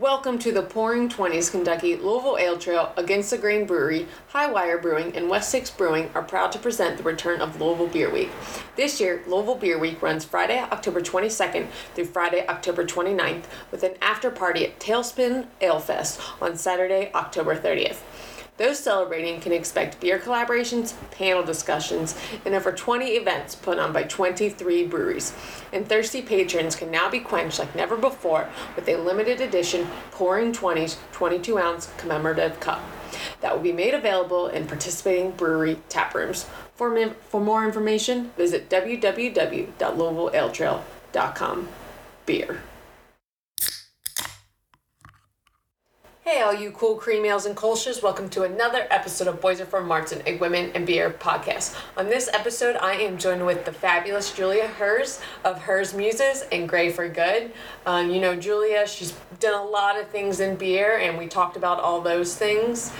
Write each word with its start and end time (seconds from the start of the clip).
Welcome 0.00 0.38
to 0.38 0.50
the 0.50 0.62
Pouring 0.62 1.10
20s 1.10 1.50
Kentucky 1.50 1.94
Louisville 1.96 2.38
Ale 2.38 2.56
Trail 2.56 2.94
Against 2.96 3.30
the 3.30 3.36
Grain 3.36 3.66
Brewery, 3.66 4.08
High 4.28 4.50
Wire 4.50 4.78
Brewing, 4.78 5.14
and 5.14 5.28
West 5.28 5.50
Six 5.50 5.68
Brewing 5.68 6.10
are 6.14 6.22
proud 6.22 6.52
to 6.52 6.58
present 6.58 6.96
the 6.96 7.02
return 7.02 7.42
of 7.42 7.60
Louisville 7.60 7.88
Beer 7.88 8.10
Week. 8.10 8.30
This 8.76 8.98
year, 8.98 9.22
Louisville 9.26 9.56
Beer 9.56 9.78
Week 9.78 10.00
runs 10.00 10.24
Friday, 10.24 10.58
October 10.58 11.02
22nd 11.02 11.66
through 11.94 12.06
Friday, 12.06 12.46
October 12.48 12.86
29th, 12.86 13.44
with 13.70 13.82
an 13.82 13.92
after 14.00 14.30
party 14.30 14.64
at 14.64 14.80
Tailspin 14.80 15.48
Ale 15.60 15.80
Fest 15.80 16.18
on 16.40 16.56
Saturday, 16.56 17.10
October 17.14 17.54
30th. 17.54 17.98
Those 18.56 18.78
celebrating 18.78 19.40
can 19.40 19.50
expect 19.50 19.98
beer 20.00 20.20
collaborations, 20.20 20.94
panel 21.10 21.42
discussions, 21.42 22.16
and 22.44 22.54
over 22.54 22.70
20 22.70 23.06
events 23.06 23.56
put 23.56 23.80
on 23.80 23.92
by 23.92 24.04
23 24.04 24.86
breweries. 24.86 25.32
And 25.72 25.88
thirsty 25.88 26.22
patrons 26.22 26.76
can 26.76 26.88
now 26.90 27.10
be 27.10 27.18
quenched 27.18 27.58
like 27.58 27.74
never 27.74 27.96
before 27.96 28.48
with 28.76 28.88
a 28.88 28.96
limited 28.96 29.40
edition 29.40 29.88
Pouring 30.12 30.52
20s 30.52 30.98
22 31.10 31.58
ounce 31.58 31.92
commemorative 31.96 32.60
cup 32.60 32.80
that 33.40 33.52
will 33.54 33.62
be 33.62 33.72
made 33.72 33.94
available 33.94 34.48
in 34.48 34.66
participating 34.66 35.30
brewery 35.32 35.78
tap 35.88 36.14
rooms. 36.14 36.46
For, 36.76 37.10
for 37.10 37.40
more 37.40 37.64
information, 37.64 38.30
visit 38.36 38.68
www.louisvillealetrail.com. 38.68 41.68
Beer. 42.26 42.62
Hey, 46.26 46.40
all 46.40 46.54
you 46.54 46.70
cool 46.70 46.94
cream 46.94 47.26
ales 47.26 47.44
and 47.44 47.54
kolsch's. 47.54 48.02
Welcome 48.02 48.30
to 48.30 48.44
another 48.44 48.86
episode 48.90 49.28
of 49.28 49.42
Boys 49.42 49.60
Are 49.60 49.66
From 49.66 49.86
Martin, 49.86 50.22
a 50.24 50.38
women 50.38 50.70
and 50.74 50.86
beer 50.86 51.10
podcast. 51.10 51.76
On 51.98 52.06
this 52.06 52.30
episode, 52.32 52.76
I 52.76 52.94
am 52.94 53.18
joined 53.18 53.44
with 53.44 53.66
the 53.66 53.72
fabulous 53.72 54.32
Julia 54.32 54.66
Herz 54.66 55.20
of 55.44 55.58
Herz 55.58 55.92
Muses 55.92 56.46
and 56.50 56.66
Gray 56.66 56.90
for 56.90 57.10
Good. 57.10 57.52
Um, 57.84 58.08
you 58.08 58.22
know, 58.22 58.34
Julia, 58.34 58.86
she's 58.86 59.12
done 59.38 59.52
a 59.52 59.62
lot 59.62 60.00
of 60.00 60.08
things 60.08 60.40
in 60.40 60.56
beer, 60.56 60.96
and 60.96 61.18
we 61.18 61.26
talked 61.26 61.58
about 61.58 61.78
all 61.78 62.00
those 62.00 62.34
things. 62.34 62.90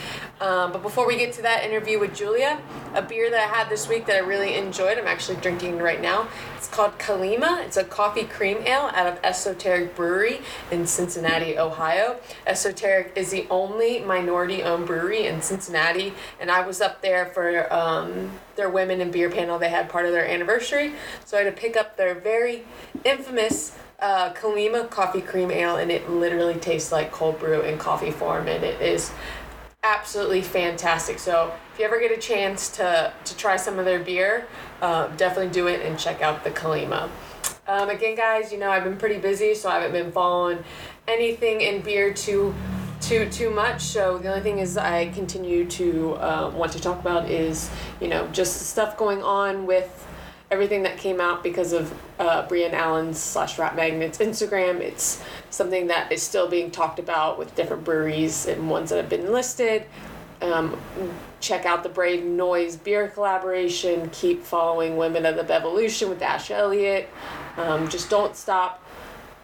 Um, 0.43 0.73
but 0.73 0.83
before 0.83 1.07
we 1.07 1.17
get 1.17 1.33
to 1.35 1.43
that 1.43 1.65
interview 1.65 1.99
with 1.99 2.15
Julia, 2.15 2.61
a 2.95 3.01
beer 3.01 3.31
that 3.31 3.41
I 3.41 3.47
had 3.47 3.71
this 3.71 3.89
week 3.89 4.05
that 4.05 4.17
I 4.17 4.19
really 4.19 4.55
enjoyed, 4.55 4.99
I'm 4.99 5.07
actually 5.07 5.37
drinking 5.37 5.79
right 5.79 6.03
now. 6.03 6.29
It's 6.65 6.75
called 6.75 6.99
Kalima. 6.99 7.63
It's 7.63 7.77
a 7.77 7.85
coffee 7.85 8.25
cream 8.25 8.57
ale 8.65 8.91
out 8.95 9.07
of 9.07 9.21
Esoteric 9.23 9.95
Brewery 9.95 10.41
in 10.71 10.87
Cincinnati, 10.87 11.59
Ohio. 11.59 12.17
Esoteric 12.47 13.13
is 13.17 13.31
the 13.31 13.47
only 13.51 14.01
minority 14.01 14.63
owned 14.63 14.87
brewery 14.87 15.27
in 15.27 15.43
Cincinnati, 15.43 16.15
and 16.41 16.51
I 16.51 16.67
was 16.67 16.81
up 16.81 17.03
there 17.03 17.27
for 17.27 17.71
um, 17.71 18.31
their 18.57 18.71
women 18.71 19.03
in 19.03 19.11
beer 19.11 19.29
panel. 19.29 19.59
They 19.59 19.69
had 19.69 19.91
part 19.91 20.07
of 20.07 20.13
their 20.13 20.27
anniversary, 20.27 20.95
so 21.27 21.37
I 21.37 21.43
had 21.43 21.55
to 21.55 21.61
pick 21.61 21.77
up 21.77 21.99
their 21.99 22.15
very 22.15 22.65
infamous 23.05 23.77
uh, 24.01 24.33
Kalima 24.33 24.89
coffee 24.89 25.21
cream 25.21 25.51
ale, 25.51 25.77
and 25.77 25.91
it 25.91 26.09
literally 26.09 26.55
tastes 26.55 26.91
like 26.91 27.13
cold 27.13 27.39
brew 27.39 27.61
in 27.61 27.77
coffee 27.77 28.11
form, 28.11 28.49
and 28.49 28.65
it 28.65 28.81
is 28.81 29.11
absolutely 29.85 30.41
fantastic. 30.41 31.19
So 31.19 31.53
if 31.73 31.79
you 31.79 31.85
ever 31.85 32.01
get 32.01 32.11
a 32.11 32.21
chance 32.21 32.69
to, 32.77 33.13
to 33.25 33.37
try 33.37 33.57
some 33.57 33.79
of 33.79 33.85
their 33.85 34.01
beer, 34.01 34.47
uh, 34.81 35.09
definitely 35.17 35.53
do 35.53 35.69
it 35.69 35.85
and 35.85 35.99
check 35.99 36.23
out 36.23 36.43
the 36.43 36.51
Kalima. 36.51 37.09
Um, 37.69 37.91
again, 37.91 38.17
guys, 38.17 38.51
you 38.51 38.59
know 38.59 38.71
I've 38.71 38.85
been 38.85 38.97
pretty 38.97 39.19
busy, 39.19 39.55
so 39.55 39.69
I 39.69 39.81
haven't 39.81 39.93
been 39.93 40.13
following 40.13 40.65
anything 41.07 41.61
in 41.61 41.83
beer 41.83 42.13
too 42.13 42.55
too 43.01 43.29
too 43.29 43.51
much. 43.51 43.83
So 43.83 44.19
the 44.19 44.29
only 44.29 44.43
thing 44.43 44.59
is 44.59 44.77
I 44.77 45.11
continue 45.11 45.67
to 45.71 46.15
uh, 46.15 46.51
want 46.55 46.73
to 46.73 46.81
talk 46.81 46.99
about 47.01 47.31
is 47.31 47.71
you 48.01 48.09
know 48.09 48.27
just 48.29 48.67
stuff 48.69 48.97
going 48.97 49.23
on 49.23 49.67
with 49.67 50.07
everything 50.55 50.85
that 50.85 50.97
came 50.97 51.21
out 51.21 51.43
because 51.43 51.73
of 51.73 51.93
uh, 52.21 52.47
Brienne 52.47 52.75
Allen's 52.75 53.19
slash 53.19 53.59
Rat 53.59 53.75
Magnets 53.75 54.19
Instagram. 54.19 54.79
It's 54.79 55.23
something 55.51 55.89
that 55.89 56.13
is 56.13 56.23
still 56.23 56.49
being 56.49 56.71
talked 56.71 57.01
about 57.01 57.39
with 57.39 57.55
different 57.57 57.85
breweries 57.85 58.47
and 58.47 58.71
ones 58.71 58.91
that 58.91 58.97
have 58.97 59.11
been 59.11 59.33
listed. 59.33 59.85
Um, 60.41 60.81
check 61.41 61.67
out 61.67 61.83
the 61.83 61.89
Brave 61.89 62.25
Noise 62.25 62.77
beer 62.77 63.09
collaboration. 63.09 64.09
Keep 64.11 64.45
following 64.45 64.97
Women 64.97 65.27
of 65.27 65.35
the 65.35 65.43
Bevolution 65.43 66.09
with 66.09 66.23
Ash 66.23 66.51
Elliott. 66.53 67.09
Um, 67.57 67.89
just 67.89 68.09
don't 68.09 68.37
stop 68.37 68.81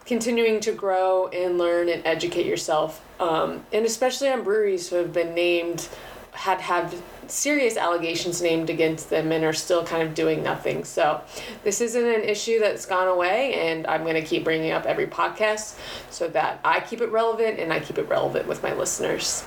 continuing 0.07 0.61
to 0.61 0.73
grow 0.73 1.27
and 1.29 1.59
learn 1.59 1.89
and 1.89 2.07
educate 2.07 2.47
yourself. 2.47 3.05
Um, 3.19 3.65
and 3.73 3.85
especially 3.85 4.29
on 4.29 4.45
breweries 4.45 4.89
who 4.89 4.97
have 4.97 5.13
been 5.13 5.35
named, 5.35 5.89
had 6.33 6.61
had 6.61 6.95
serious 7.31 7.77
allegations 7.77 8.43
named 8.43 8.71
against 8.71 9.11
them 9.11 9.33
and 9.33 9.45
are 9.45 9.53
still 9.53 9.85
kind 9.85 10.03
of 10.03 10.15
doing 10.15 10.43
nothing. 10.43 10.85
So, 10.85 11.21
this 11.65 11.81
isn't 11.81 12.05
an 12.05 12.23
issue 12.23 12.59
that's 12.59 12.87
gone 12.87 13.09
away, 13.09 13.55
and 13.55 13.87
I'm 13.87 14.03
going 14.03 14.15
to 14.15 14.23
keep 14.23 14.45
bringing 14.45 14.73
up 14.73 14.87
every 14.87 15.07
podcast 15.07 15.79
so 16.11 16.29
that 16.29 16.61
I 16.65 16.81
keep 16.81 17.01
it 17.01 17.11
relevant 17.11 17.59
and 17.59 17.73
I 17.73 17.81
keep 17.81 17.99
it 17.99 18.09
relevant 18.09 18.47
with 18.47 18.63
my 18.63 18.73
listeners. 18.73 19.47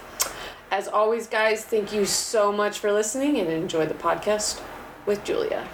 As 0.72 0.88
always, 0.88 1.28
guys, 1.28 1.64
thank 1.64 1.94
you 1.94 2.06
so 2.06 2.52
much 2.52 2.80
for 2.80 2.92
listening 2.92 3.38
and 3.38 3.50
enjoy 3.50 3.86
the 3.86 3.94
podcast 3.94 4.62
with 5.06 5.24
Julia. 5.24 5.68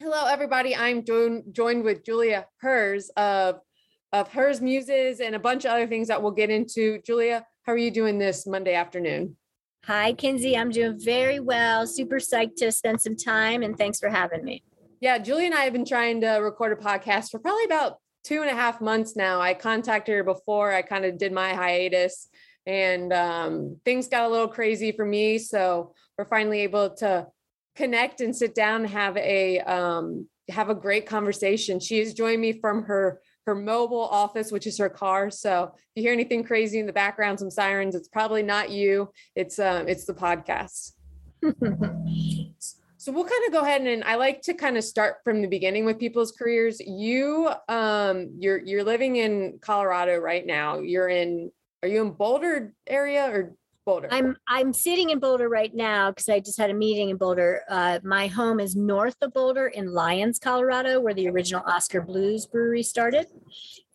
Hello, 0.00 0.26
everybody. 0.26 0.74
I'm 0.74 1.04
jo- 1.04 1.42
joined 1.52 1.82
with 1.82 2.04
Julia 2.04 2.46
Herz 2.60 3.10
of 3.16 3.60
of 4.12 4.28
Herz 4.28 4.60
Muses 4.60 5.20
and 5.20 5.34
a 5.34 5.38
bunch 5.38 5.64
of 5.64 5.72
other 5.72 5.86
things 5.86 6.08
that 6.08 6.22
we'll 6.22 6.32
get 6.32 6.48
into. 6.48 7.00
Julia, 7.04 7.44
how 7.66 7.72
are 7.72 7.78
you 7.78 7.90
doing 7.90 8.16
this 8.16 8.46
Monday 8.46 8.74
afternoon? 8.74 9.36
Hi, 9.86 10.12
Kinsey. 10.12 10.56
I'm 10.56 10.70
doing 10.70 11.00
very 11.00 11.40
well. 11.40 11.84
Super 11.84 12.16
psyched 12.16 12.54
to 12.56 12.70
spend 12.70 13.00
some 13.00 13.16
time 13.16 13.64
and 13.64 13.76
thanks 13.76 13.98
for 13.98 14.08
having 14.08 14.44
me. 14.44 14.62
Yeah, 15.00 15.18
Julie 15.18 15.46
and 15.46 15.54
I 15.54 15.64
have 15.64 15.72
been 15.72 15.84
trying 15.84 16.20
to 16.20 16.36
record 16.36 16.78
a 16.78 16.80
podcast 16.80 17.30
for 17.30 17.40
probably 17.40 17.64
about 17.64 17.96
two 18.22 18.40
and 18.40 18.50
a 18.50 18.54
half 18.54 18.80
months 18.80 19.16
now. 19.16 19.40
I 19.40 19.52
contacted 19.54 20.14
her 20.14 20.22
before 20.22 20.72
I 20.72 20.82
kind 20.82 21.04
of 21.04 21.18
did 21.18 21.32
my 21.32 21.54
hiatus 21.54 22.28
and 22.66 23.12
um, 23.12 23.80
things 23.84 24.06
got 24.06 24.24
a 24.24 24.28
little 24.28 24.48
crazy 24.48 24.92
for 24.92 25.04
me. 25.04 25.38
So 25.38 25.92
we're 26.16 26.24
finally 26.24 26.60
able 26.60 26.90
to 26.96 27.26
connect 27.74 28.20
and 28.20 28.34
sit 28.34 28.54
down 28.54 28.82
and 28.82 28.90
have 28.90 29.16
a 29.16 29.58
um, 29.60 30.28
have 30.48 30.70
a 30.70 30.74
great 30.74 31.06
conversation. 31.06 31.80
She 31.80 31.98
has 31.98 32.14
joined 32.14 32.40
me 32.40 32.52
from 32.52 32.84
her 32.84 33.20
her 33.46 33.54
mobile 33.54 34.04
office, 34.04 34.50
which 34.50 34.66
is 34.66 34.76
her 34.78 34.88
car. 34.88 35.30
So 35.30 35.72
if 35.74 35.80
you 35.94 36.02
hear 36.02 36.12
anything 36.12 36.44
crazy 36.44 36.78
in 36.78 36.86
the 36.86 36.92
background, 36.92 37.38
some 37.38 37.50
sirens, 37.50 37.94
it's 37.94 38.08
probably 38.08 38.42
not 38.42 38.70
you. 38.70 39.10
It's 39.34 39.58
um 39.58 39.88
it's 39.88 40.04
the 40.04 40.14
podcast. 40.14 40.92
so 42.96 43.12
we'll 43.12 43.24
kind 43.24 43.44
of 43.46 43.52
go 43.52 43.60
ahead 43.60 43.82
and, 43.82 43.88
and 43.88 44.04
I 44.04 44.16
like 44.16 44.42
to 44.42 44.54
kind 44.54 44.76
of 44.76 44.84
start 44.84 45.18
from 45.22 45.42
the 45.42 45.48
beginning 45.48 45.84
with 45.84 45.98
people's 45.98 46.32
careers. 46.32 46.80
You 46.80 47.50
um 47.68 48.32
you're 48.38 48.58
you're 48.58 48.84
living 48.84 49.16
in 49.16 49.58
Colorado 49.62 50.18
right 50.18 50.44
now. 50.44 50.80
You're 50.80 51.08
in 51.08 51.52
are 51.82 51.88
you 51.88 52.02
in 52.02 52.10
Boulder 52.12 52.74
area 52.86 53.30
or 53.30 53.54
Boulder? 53.86 54.08
I'm 54.10 54.36
I'm 54.48 54.72
sitting 54.72 55.10
in 55.10 55.20
Boulder 55.20 55.48
right 55.48 55.74
now 55.74 56.10
because 56.10 56.28
I 56.28 56.40
just 56.40 56.58
had 56.58 56.70
a 56.70 56.74
meeting 56.74 57.08
in 57.08 57.16
Boulder. 57.16 57.62
Uh, 57.70 58.00
my 58.02 58.26
home 58.26 58.60
is 58.60 58.74
north 58.76 59.16
of 59.22 59.32
Boulder 59.32 59.68
in 59.68 59.92
Lyons, 59.92 60.38
Colorado, 60.38 61.00
where 61.00 61.14
the 61.14 61.28
original 61.28 61.62
Oskar 61.66 62.02
Blues 62.02 62.46
Brewery 62.46 62.82
started, 62.82 63.26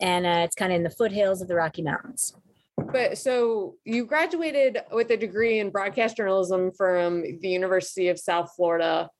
and 0.00 0.26
uh, 0.26 0.40
it's 0.44 0.56
kind 0.56 0.72
of 0.72 0.76
in 0.76 0.82
the 0.82 0.90
foothills 0.90 1.42
of 1.42 1.48
the 1.48 1.54
Rocky 1.54 1.82
Mountains. 1.82 2.34
But 2.76 3.18
so 3.18 3.76
you 3.84 4.06
graduated 4.06 4.78
with 4.90 5.10
a 5.10 5.16
degree 5.16 5.60
in 5.60 5.70
broadcast 5.70 6.16
journalism 6.16 6.72
from 6.72 7.22
the 7.22 7.48
University 7.48 8.08
of 8.08 8.18
South 8.18 8.52
Florida 8.56 9.10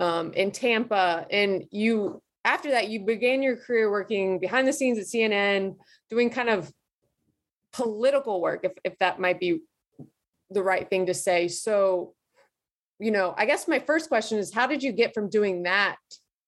um, 0.00 0.32
in 0.34 0.52
Tampa, 0.52 1.26
and 1.30 1.64
you 1.70 2.22
after 2.44 2.70
that 2.70 2.88
you 2.88 3.00
began 3.00 3.42
your 3.42 3.56
career 3.56 3.90
working 3.90 4.38
behind 4.38 4.68
the 4.68 4.72
scenes 4.72 4.98
at 4.98 5.06
CNN, 5.06 5.76
doing 6.08 6.30
kind 6.30 6.48
of 6.48 6.72
political 7.72 8.40
work, 8.40 8.60
if 8.62 8.72
if 8.84 8.96
that 8.98 9.18
might 9.18 9.40
be 9.40 9.62
the 10.52 10.62
right 10.62 10.88
thing 10.88 11.06
to 11.06 11.14
say. 11.14 11.48
So, 11.48 12.14
you 12.98 13.10
know, 13.10 13.34
I 13.36 13.46
guess 13.46 13.68
my 13.68 13.78
first 13.78 14.08
question 14.08 14.38
is 14.38 14.52
how 14.52 14.66
did 14.66 14.82
you 14.82 14.92
get 14.92 15.14
from 15.14 15.28
doing 15.28 15.64
that 15.64 15.96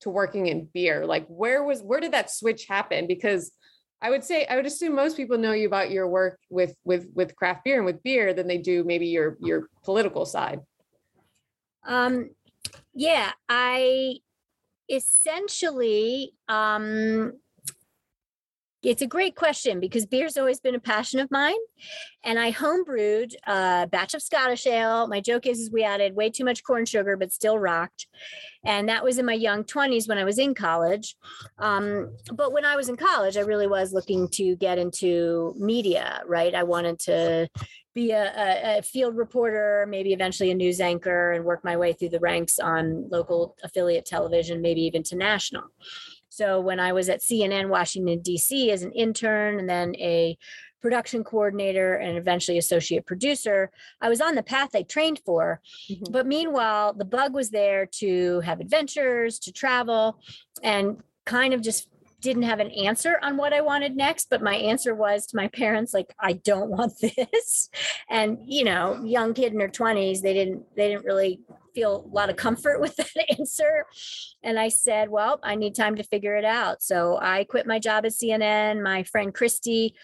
to 0.00 0.10
working 0.10 0.46
in 0.46 0.68
beer? 0.72 1.06
Like 1.06 1.26
where 1.28 1.64
was 1.64 1.82
where 1.82 2.00
did 2.00 2.12
that 2.12 2.30
switch 2.30 2.66
happen? 2.66 3.06
Because 3.06 3.52
I 4.00 4.10
would 4.10 4.22
say 4.22 4.46
I 4.46 4.56
would 4.56 4.66
assume 4.66 4.94
most 4.94 5.16
people 5.16 5.38
know 5.38 5.52
you 5.52 5.66
about 5.66 5.90
your 5.90 6.06
work 6.06 6.38
with 6.50 6.76
with 6.84 7.06
with 7.14 7.34
craft 7.36 7.64
beer 7.64 7.76
and 7.76 7.86
with 7.86 8.02
beer 8.02 8.34
than 8.34 8.46
they 8.46 8.58
do 8.58 8.84
maybe 8.84 9.06
your 9.06 9.36
your 9.40 9.68
political 9.82 10.26
side. 10.26 10.60
Um 11.86 12.30
yeah, 12.92 13.32
I 13.48 14.18
essentially 14.90 16.34
um 16.48 17.32
it's 18.84 19.02
a 19.02 19.06
great 19.06 19.34
question 19.34 19.80
because 19.80 20.06
beer's 20.06 20.36
always 20.36 20.60
been 20.60 20.74
a 20.74 20.80
passion 20.80 21.20
of 21.20 21.30
mine. 21.30 21.56
And 22.22 22.38
I 22.38 22.52
homebrewed 22.52 23.34
a 23.46 23.86
batch 23.90 24.14
of 24.14 24.22
Scottish 24.22 24.66
ale. 24.66 25.06
My 25.08 25.20
joke 25.20 25.46
is, 25.46 25.58
is 25.58 25.70
we 25.70 25.82
added 25.82 26.14
way 26.14 26.30
too 26.30 26.44
much 26.44 26.62
corn 26.64 26.84
sugar, 26.84 27.16
but 27.16 27.32
still 27.32 27.58
rocked. 27.58 28.06
And 28.64 28.88
that 28.88 29.04
was 29.04 29.18
in 29.18 29.26
my 29.26 29.34
young 29.34 29.64
20s 29.64 30.08
when 30.08 30.18
I 30.18 30.24
was 30.24 30.38
in 30.38 30.54
college. 30.54 31.16
Um, 31.58 32.16
but 32.32 32.52
when 32.52 32.64
I 32.64 32.76
was 32.76 32.88
in 32.88 32.96
college, 32.96 33.36
I 33.36 33.40
really 33.40 33.66
was 33.66 33.92
looking 33.92 34.28
to 34.32 34.56
get 34.56 34.78
into 34.78 35.54
media, 35.58 36.22
right? 36.26 36.54
I 36.54 36.62
wanted 36.62 36.98
to 37.00 37.48
be 37.94 38.10
a, 38.10 38.24
a, 38.24 38.78
a, 38.78 38.82
field 38.82 39.16
reporter, 39.16 39.86
maybe 39.88 40.12
eventually 40.12 40.50
a 40.50 40.54
news 40.54 40.80
anchor, 40.80 41.32
and 41.32 41.44
work 41.44 41.64
my 41.64 41.76
way 41.76 41.92
through 41.92 42.08
the 42.08 42.18
ranks 42.18 42.58
on 42.58 43.08
local 43.08 43.56
affiliate 43.62 44.04
television, 44.04 44.60
maybe 44.60 44.82
even 44.82 45.02
to 45.04 45.16
national. 45.16 45.62
So 46.34 46.60
when 46.60 46.80
I 46.80 46.92
was 46.92 47.08
at 47.08 47.20
CNN 47.20 47.68
Washington, 47.68 48.20
D.C. 48.20 48.72
as 48.72 48.82
an 48.82 48.90
intern 48.92 49.60
and 49.60 49.68
then 49.68 49.94
a 49.96 50.36
production 50.82 51.22
coordinator 51.22 51.94
and 51.94 52.18
eventually 52.18 52.58
associate 52.58 53.06
producer, 53.06 53.70
I 54.00 54.08
was 54.08 54.20
on 54.20 54.34
the 54.34 54.42
path 54.42 54.70
I 54.74 54.82
trained 54.82 55.20
for. 55.24 55.60
Mm-hmm. 55.88 56.12
But 56.12 56.26
meanwhile, 56.26 56.92
the 56.92 57.04
bug 57.04 57.34
was 57.34 57.50
there 57.50 57.86
to 58.00 58.40
have 58.40 58.60
adventures, 58.60 59.38
to 59.40 59.52
travel, 59.52 60.18
and 60.62 61.02
kind 61.24 61.54
of 61.54 61.62
just 61.62 61.88
didn't 62.20 62.42
have 62.42 62.58
an 62.58 62.70
answer 62.72 63.18
on 63.22 63.36
what 63.36 63.52
I 63.52 63.60
wanted 63.60 63.94
next, 63.94 64.28
but 64.28 64.42
my 64.42 64.56
answer 64.56 64.94
was 64.94 65.26
to 65.26 65.36
my 65.36 65.46
parents, 65.62 65.94
like, 65.94 66.12
I 66.18 66.32
don't 66.32 66.70
want 66.70 66.94
this. 67.00 67.70
And, 68.10 68.38
you 68.44 68.64
know, 68.64 69.00
young 69.04 69.34
kid 69.34 69.52
in 69.52 69.58
their 69.58 69.68
20s, 69.68 70.20
they 70.20 70.34
didn't, 70.34 70.64
they 70.74 70.88
didn't 70.88 71.04
really 71.04 71.40
feel 71.74 72.04
a 72.04 72.14
lot 72.14 72.30
of 72.30 72.36
comfort 72.36 72.80
with 72.80 72.96
that 72.96 73.38
answer. 73.38 73.86
And 74.42 74.58
I 74.58 74.68
said, 74.68 75.08
well, 75.08 75.40
I 75.42 75.54
need 75.54 75.74
time 75.74 75.96
to 75.96 76.04
figure 76.04 76.36
it 76.36 76.44
out. 76.44 76.82
So 76.82 77.18
I 77.20 77.44
quit 77.44 77.66
my 77.66 77.78
job 77.78 78.06
at 78.06 78.12
CNN. 78.12 78.82
My 78.82 79.02
friend 79.04 79.34
Christy 79.34 79.94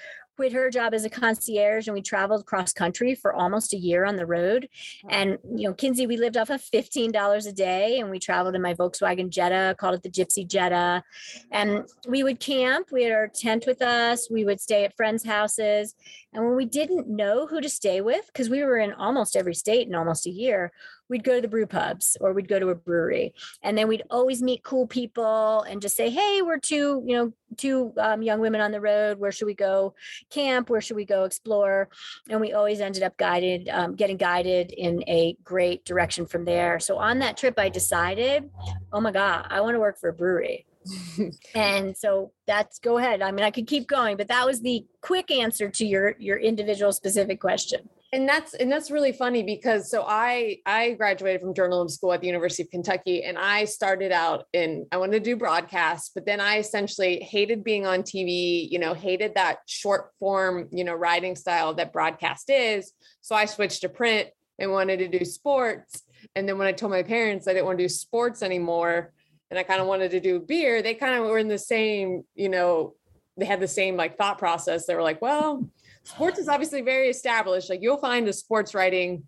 quit 0.40 0.54
her 0.54 0.70
job 0.70 0.94
as 0.94 1.04
a 1.04 1.10
concierge 1.10 1.86
and 1.86 1.92
we 1.92 2.00
traveled 2.00 2.46
cross 2.46 2.72
country 2.72 3.14
for 3.14 3.34
almost 3.34 3.74
a 3.74 3.76
year 3.76 4.06
on 4.06 4.16
the 4.16 4.24
road. 4.24 4.70
And, 5.10 5.36
you 5.54 5.68
know, 5.68 5.74
Kinsey, 5.74 6.06
we 6.06 6.16
lived 6.16 6.38
off 6.38 6.48
of 6.48 6.62
$15 6.62 7.46
a 7.46 7.52
day 7.52 8.00
and 8.00 8.08
we 8.10 8.18
traveled 8.18 8.54
in 8.54 8.62
my 8.62 8.72
Volkswagen 8.72 9.28
Jetta, 9.28 9.76
called 9.78 9.96
it 9.96 10.02
the 10.02 10.08
Gypsy 10.08 10.48
Jetta. 10.48 11.04
And 11.50 11.86
we 12.08 12.22
would 12.22 12.40
camp, 12.40 12.88
we 12.90 13.02
had 13.02 13.12
our 13.12 13.28
tent 13.28 13.66
with 13.66 13.82
us, 13.82 14.30
we 14.30 14.46
would 14.46 14.62
stay 14.62 14.86
at 14.86 14.96
friends' 14.96 15.26
houses. 15.26 15.94
And 16.32 16.42
when 16.42 16.56
we 16.56 16.64
didn't 16.64 17.06
know 17.06 17.46
who 17.46 17.60
to 17.60 17.68
stay 17.68 18.00
with, 18.00 18.24
because 18.28 18.48
we 18.48 18.64
were 18.64 18.78
in 18.78 18.94
almost 18.94 19.36
every 19.36 19.54
state 19.54 19.88
in 19.88 19.94
almost 19.94 20.26
a 20.26 20.30
year, 20.30 20.72
we'd 21.10 21.24
go 21.24 21.34
to 21.34 21.42
the 21.42 21.48
brew 21.48 21.66
pubs 21.66 22.16
or 22.20 22.32
we'd 22.32 22.48
go 22.48 22.58
to 22.58 22.68
a 22.70 22.74
brewery. 22.74 23.34
And 23.62 23.76
then 23.76 23.88
we'd 23.88 24.04
always 24.08 24.42
meet 24.42 24.62
cool 24.62 24.86
people 24.86 25.62
and 25.62 25.82
just 25.82 25.96
say 25.96 26.08
hey 26.08 26.40
we're 26.40 26.58
two 26.58 27.02
you 27.04 27.16
know 27.16 27.32
two 27.56 27.92
um, 27.98 28.22
young 28.22 28.40
women 28.40 28.60
on 28.60 28.70
the 28.70 28.80
road. 28.80 29.18
Where 29.18 29.32
should 29.32 29.46
we 29.46 29.54
go 29.54 29.94
camp? 30.30 30.70
Where 30.70 30.80
should 30.80 30.96
we 30.96 31.04
go 31.04 31.24
explore? 31.24 31.88
And 32.30 32.40
we 32.40 32.52
always 32.52 32.80
ended 32.80 33.02
up 33.02 33.16
guided 33.18 33.68
um, 33.68 33.96
getting 33.96 34.16
guided 34.16 34.70
in 34.70 35.02
a 35.08 35.36
great 35.44 35.84
direction 35.84 36.24
from 36.24 36.44
there. 36.44 36.78
So 36.78 36.96
on 36.96 37.18
that 37.18 37.36
trip 37.36 37.58
i 37.58 37.68
decided 37.68 38.48
oh 38.92 39.00
my 39.00 39.10
god 39.10 39.46
i 39.50 39.60
want 39.60 39.74
to 39.74 39.80
work 39.80 39.98
for 39.98 40.08
a 40.08 40.14
brewery. 40.14 40.66
And 41.54 41.94
so 41.94 42.32
that's 42.46 42.78
go 42.78 42.96
ahead. 42.96 43.20
I 43.20 43.32
mean 43.32 43.44
i 43.44 43.50
could 43.50 43.66
keep 43.66 43.88
going 43.88 44.16
but 44.16 44.28
that 44.28 44.46
was 44.46 44.62
the 44.62 44.86
quick 45.02 45.30
answer 45.30 45.68
to 45.68 45.84
your 45.84 46.14
your 46.18 46.38
individual 46.38 46.92
specific 46.92 47.40
question 47.40 47.88
and 48.12 48.28
that's 48.28 48.54
and 48.54 48.70
that's 48.70 48.90
really 48.90 49.12
funny 49.12 49.42
because 49.42 49.90
so 49.90 50.04
i 50.06 50.56
i 50.66 50.92
graduated 50.92 51.40
from 51.40 51.54
journalism 51.54 51.88
school 51.88 52.12
at 52.12 52.20
the 52.20 52.26
university 52.26 52.62
of 52.62 52.70
kentucky 52.70 53.22
and 53.22 53.38
i 53.38 53.64
started 53.64 54.10
out 54.10 54.46
in 54.52 54.86
i 54.90 54.96
wanted 54.96 55.12
to 55.12 55.30
do 55.30 55.36
broadcast 55.36 56.12
but 56.14 56.26
then 56.26 56.40
i 56.40 56.58
essentially 56.58 57.20
hated 57.20 57.62
being 57.62 57.86
on 57.86 58.02
tv 58.02 58.68
you 58.70 58.78
know 58.78 58.94
hated 58.94 59.34
that 59.34 59.58
short 59.66 60.10
form 60.18 60.68
you 60.72 60.82
know 60.82 60.94
writing 60.94 61.36
style 61.36 61.72
that 61.74 61.92
broadcast 61.92 62.50
is. 62.50 62.92
So 63.20 63.34
i 63.34 63.44
switched 63.44 63.82
to 63.82 63.88
print 63.88 64.28
and 64.58 64.72
wanted 64.72 64.98
to 64.98 65.08
do 65.08 65.24
sports. 65.24 66.02
And 66.36 66.48
then 66.48 66.58
when 66.58 66.66
i 66.66 66.72
told 66.72 66.92
my 66.92 67.02
parents 67.02 67.46
i 67.46 67.52
didn't 67.52 67.66
want 67.66 67.78
to 67.78 67.84
do 67.84 67.88
sports 67.88 68.42
anymore 68.42 69.12
and 69.50 69.58
i 69.58 69.62
kind 69.62 69.80
of 69.80 69.86
wanted 69.86 70.10
to 70.10 70.20
do 70.20 70.40
beer 70.40 70.82
they 70.82 70.94
kind 70.94 71.14
of 71.14 71.24
were 71.26 71.38
in 71.38 71.48
the 71.48 71.58
same 71.58 72.24
you 72.34 72.48
know 72.48 72.94
they 73.36 73.46
had 73.46 73.60
the 73.60 73.68
same 73.68 73.96
like 73.96 74.18
thought 74.18 74.38
process. 74.38 74.86
They 74.86 74.94
were 74.94 75.02
like 75.02 75.22
well 75.22 75.66
sports 76.10 76.38
is 76.38 76.48
obviously 76.48 76.82
very 76.82 77.08
established. 77.08 77.70
Like 77.70 77.80
you'll 77.82 77.98
find 77.98 78.28
a 78.28 78.32
sports 78.32 78.74
writing 78.74 79.24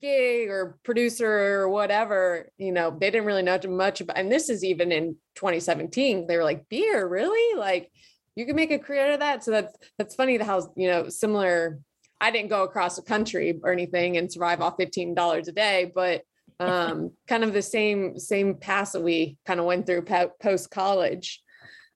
gig 0.00 0.48
or 0.48 0.78
producer 0.82 1.60
or 1.60 1.68
whatever, 1.68 2.48
you 2.58 2.72
know, 2.72 2.90
they 2.90 3.10
didn't 3.10 3.26
really 3.26 3.42
know 3.42 3.58
much 3.68 4.00
about, 4.00 4.16
and 4.16 4.30
this 4.32 4.48
is 4.48 4.64
even 4.64 4.92
in 4.92 5.16
2017, 5.36 6.26
they 6.26 6.36
were 6.36 6.44
like, 6.44 6.68
beer, 6.68 7.06
really? 7.06 7.58
Like 7.58 7.90
you 8.34 8.46
can 8.46 8.56
make 8.56 8.70
a 8.70 8.78
career 8.78 9.06
out 9.06 9.14
of 9.14 9.20
that. 9.20 9.44
So 9.44 9.50
that's, 9.50 9.76
that's 9.98 10.14
funny 10.14 10.38
the 10.38 10.44
how, 10.44 10.72
you 10.76 10.88
know, 10.88 11.08
similar, 11.08 11.78
I 12.20 12.30
didn't 12.30 12.50
go 12.50 12.64
across 12.64 12.96
the 12.96 13.02
country 13.02 13.58
or 13.62 13.72
anything 13.72 14.16
and 14.16 14.30
survive 14.30 14.60
off 14.60 14.78
$15 14.78 15.48
a 15.48 15.52
day, 15.52 15.92
but 15.94 16.22
um, 16.60 17.12
kind 17.26 17.42
of 17.42 17.52
the 17.54 17.62
same, 17.62 18.18
same 18.18 18.54
path 18.54 18.92
that 18.92 19.02
we 19.02 19.38
kind 19.46 19.60
of 19.60 19.66
went 19.66 19.86
through 19.86 20.04
post 20.42 20.70
college. 20.70 21.42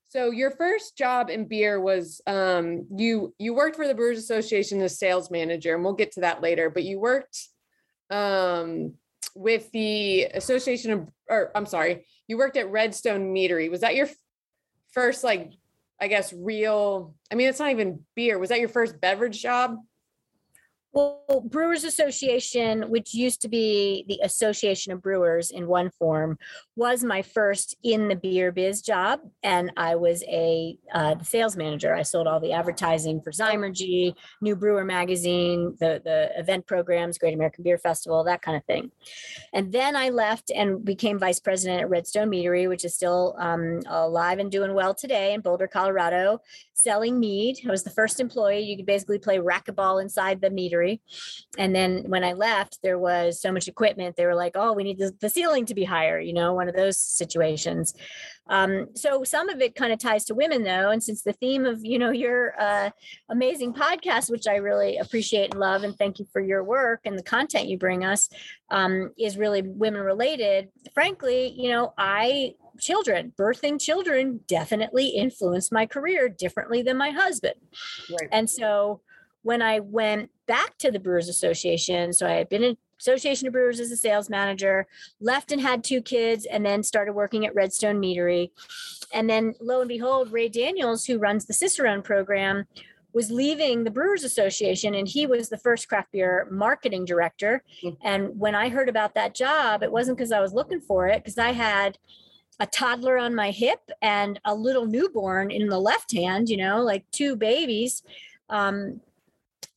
So 0.07 0.31
your 0.31 0.51
first 0.51 0.97
job 0.97 1.29
in 1.29 1.45
beer 1.45 1.79
was 1.79 2.21
um, 2.27 2.85
you 2.95 3.33
you 3.37 3.53
worked 3.53 3.75
for 3.75 3.87
the 3.87 3.95
Brewers 3.95 4.17
Association 4.17 4.81
as 4.81 4.97
sales 4.97 5.29
manager, 5.29 5.75
and 5.75 5.83
we'll 5.83 5.93
get 5.93 6.13
to 6.13 6.21
that 6.21 6.41
later. 6.41 6.69
But 6.69 6.83
you 6.83 6.99
worked 6.99 7.37
um, 8.09 8.93
with 9.35 9.71
the 9.71 10.25
Association 10.25 10.91
of, 10.91 11.09
or 11.29 11.51
I'm 11.55 11.65
sorry, 11.65 12.05
you 12.27 12.37
worked 12.37 12.57
at 12.57 12.71
Redstone 12.71 13.33
Meadery. 13.33 13.69
Was 13.69 13.81
that 13.81 13.95
your 13.95 14.07
first 14.91 15.23
like, 15.23 15.51
I 15.99 16.07
guess, 16.07 16.31
real? 16.31 17.15
I 17.31 17.35
mean, 17.35 17.49
it's 17.49 17.59
not 17.59 17.71
even 17.71 18.05
beer. 18.15 18.39
Was 18.39 18.49
that 18.49 18.59
your 18.59 18.69
first 18.69 19.01
beverage 19.01 19.41
job? 19.41 19.77
Well, 20.95 21.43
Brewers 21.43 21.83
Association, 21.83 22.89
which 22.89 23.13
used 23.13 23.41
to 23.41 23.49
be 23.49 24.05
the 24.07 24.21
Association 24.23 24.93
of 24.93 25.01
Brewers 25.01 25.51
in 25.51 25.67
one 25.67 25.89
form, 25.89 26.37
was 26.77 27.03
my 27.03 27.21
first 27.21 27.75
in 27.83 28.07
the 28.07 28.15
beer 28.15 28.53
biz 28.53 28.81
job. 28.81 29.19
And 29.43 29.73
I 29.75 29.95
was 29.95 30.23
a 30.23 30.77
uh, 30.93 31.15
sales 31.21 31.57
manager. 31.57 31.93
I 31.93 32.03
sold 32.03 32.27
all 32.27 32.39
the 32.39 32.53
advertising 32.53 33.19
for 33.19 33.31
Zymurgy, 33.31 34.15
New 34.39 34.55
Brewer 34.55 34.85
Magazine, 34.85 35.75
the, 35.81 36.01
the 36.01 36.29
event 36.39 36.65
programs, 36.65 37.17
Great 37.17 37.33
American 37.33 37.65
Beer 37.65 37.77
Festival, 37.77 38.23
that 38.23 38.41
kind 38.41 38.55
of 38.55 38.63
thing. 38.63 38.89
And 39.53 39.73
then 39.73 39.97
I 39.97 40.11
left 40.11 40.49
and 40.49 40.85
became 40.85 41.19
vice 41.19 41.41
president 41.41 41.81
at 41.81 41.89
Redstone 41.89 42.29
Meadery, 42.29 42.69
which 42.69 42.85
is 42.85 42.95
still 42.95 43.35
um, 43.37 43.81
alive 43.87 44.39
and 44.39 44.49
doing 44.49 44.73
well 44.73 44.95
today 44.95 45.33
in 45.33 45.41
Boulder, 45.41 45.67
Colorado, 45.67 46.39
selling 46.71 47.19
mead. 47.19 47.59
I 47.67 47.69
was 47.69 47.83
the 47.83 47.89
first 47.89 48.21
employee. 48.21 48.61
You 48.61 48.77
could 48.77 48.85
basically 48.85 49.19
play 49.19 49.39
racquetball 49.39 50.01
inside 50.01 50.39
the 50.39 50.49
meadery 50.49 50.84
and 51.57 51.75
then 51.75 52.03
when 52.07 52.23
I 52.23 52.33
left, 52.33 52.79
there 52.83 52.99
was 52.99 53.41
so 53.41 53.51
much 53.51 53.67
equipment. 53.67 54.15
They 54.15 54.25
were 54.25 54.35
like, 54.35 54.53
oh, 54.55 54.73
we 54.73 54.83
need 54.83 54.99
the, 54.99 55.11
the 55.19 55.29
ceiling 55.29 55.65
to 55.67 55.75
be 55.75 55.83
higher, 55.83 56.19
you 56.19 56.33
know, 56.33 56.53
one 56.53 56.69
of 56.69 56.75
those 56.75 56.97
situations. 56.97 57.93
Um, 58.47 58.89
so 58.95 59.23
some 59.23 59.49
of 59.49 59.59
it 59.61 59.75
kind 59.75 59.91
of 59.91 59.99
ties 59.99 60.25
to 60.25 60.35
women 60.35 60.63
though. 60.63 60.91
And 60.91 61.03
since 61.03 61.23
the 61.23 61.33
theme 61.33 61.65
of, 61.65 61.83
you 61.83 61.97
know, 61.97 62.11
your 62.11 62.53
uh, 62.59 62.91
amazing 63.29 63.73
podcast, 63.73 64.29
which 64.29 64.47
I 64.47 64.57
really 64.57 64.97
appreciate 64.97 65.51
and 65.51 65.59
love, 65.59 65.83
and 65.83 65.97
thank 65.97 66.19
you 66.19 66.25
for 66.31 66.41
your 66.41 66.63
work 66.63 67.01
and 67.05 67.17
the 67.17 67.23
content 67.23 67.67
you 67.67 67.77
bring 67.77 68.03
us, 68.05 68.29
um, 68.69 69.11
is 69.17 69.37
really 69.37 69.61
women 69.63 70.01
related. 70.01 70.69
Frankly, 70.93 71.53
you 71.57 71.69
know, 71.69 71.93
I 71.97 72.53
children, 72.79 73.33
birthing 73.37 73.79
children 73.79 74.41
definitely 74.47 75.07
influenced 75.07 75.71
my 75.71 75.85
career 75.85 76.29
differently 76.29 76.81
than 76.81 76.97
my 76.97 77.09
husband. 77.09 77.55
Right. 78.09 78.29
And 78.31 78.49
so 78.49 79.01
when 79.45 79.61
I 79.61 79.79
went 79.79 80.31
back 80.47 80.75
to 80.79 80.89
the 80.89 80.99
Brewers 80.99 81.29
Association, 81.29 82.13
so 82.13 82.25
I 82.25 82.31
had 82.31 82.49
been 82.49 82.63
in 82.63 82.77
Association 82.99 83.45
of 83.45 83.53
Brewers 83.53 83.79
as 83.79 83.91
a 83.91 83.95
sales 83.95 84.27
manager, 84.27 84.87
left 85.19 85.51
and 85.51 85.61
had 85.61 85.83
two 85.83 86.01
kids, 86.01 86.47
and 86.47 86.65
then 86.65 86.81
started 86.81 87.13
working 87.13 87.45
at 87.45 87.53
Redstone 87.53 88.01
Meadery. 88.01 88.49
And 89.13 89.29
then 89.29 89.53
lo 89.61 89.81
and 89.81 89.87
behold, 89.87 90.31
Ray 90.31 90.49
Daniels, 90.49 91.05
who 91.05 91.19
runs 91.19 91.45
the 91.45 91.53
Cicerone 91.53 92.01
program, 92.01 92.65
was 93.13 93.29
leaving 93.29 93.83
the 93.83 93.91
Brewers 93.91 94.23
Association 94.23 94.95
and 94.95 95.07
he 95.07 95.27
was 95.27 95.47
the 95.47 95.59
first 95.59 95.87
craft 95.87 96.11
beer 96.11 96.47
marketing 96.51 97.05
director. 97.05 97.63
Mm-hmm. 97.83 98.07
And 98.07 98.39
when 98.39 98.55
I 98.55 98.69
heard 98.69 98.89
about 98.89 99.13
that 99.13 99.35
job, 99.35 99.83
it 99.83 99.91
wasn't 99.91 100.17
because 100.17 100.31
I 100.31 100.41
was 100.41 100.53
looking 100.53 100.81
for 100.81 101.07
it, 101.07 101.23
because 101.23 101.37
I 101.37 101.51
had 101.51 101.99
a 102.59 102.65
toddler 102.65 103.17
on 103.17 103.35
my 103.35 103.51
hip 103.51 103.91
and 104.01 104.39
a 104.43 104.55
little 104.55 104.87
newborn 104.87 105.51
in 105.51 105.67
the 105.67 105.79
left 105.79 106.13
hand, 106.13 106.49
you 106.49 106.57
know, 106.57 106.81
like 106.81 107.05
two 107.11 107.35
babies. 107.35 108.01
Um, 108.49 109.01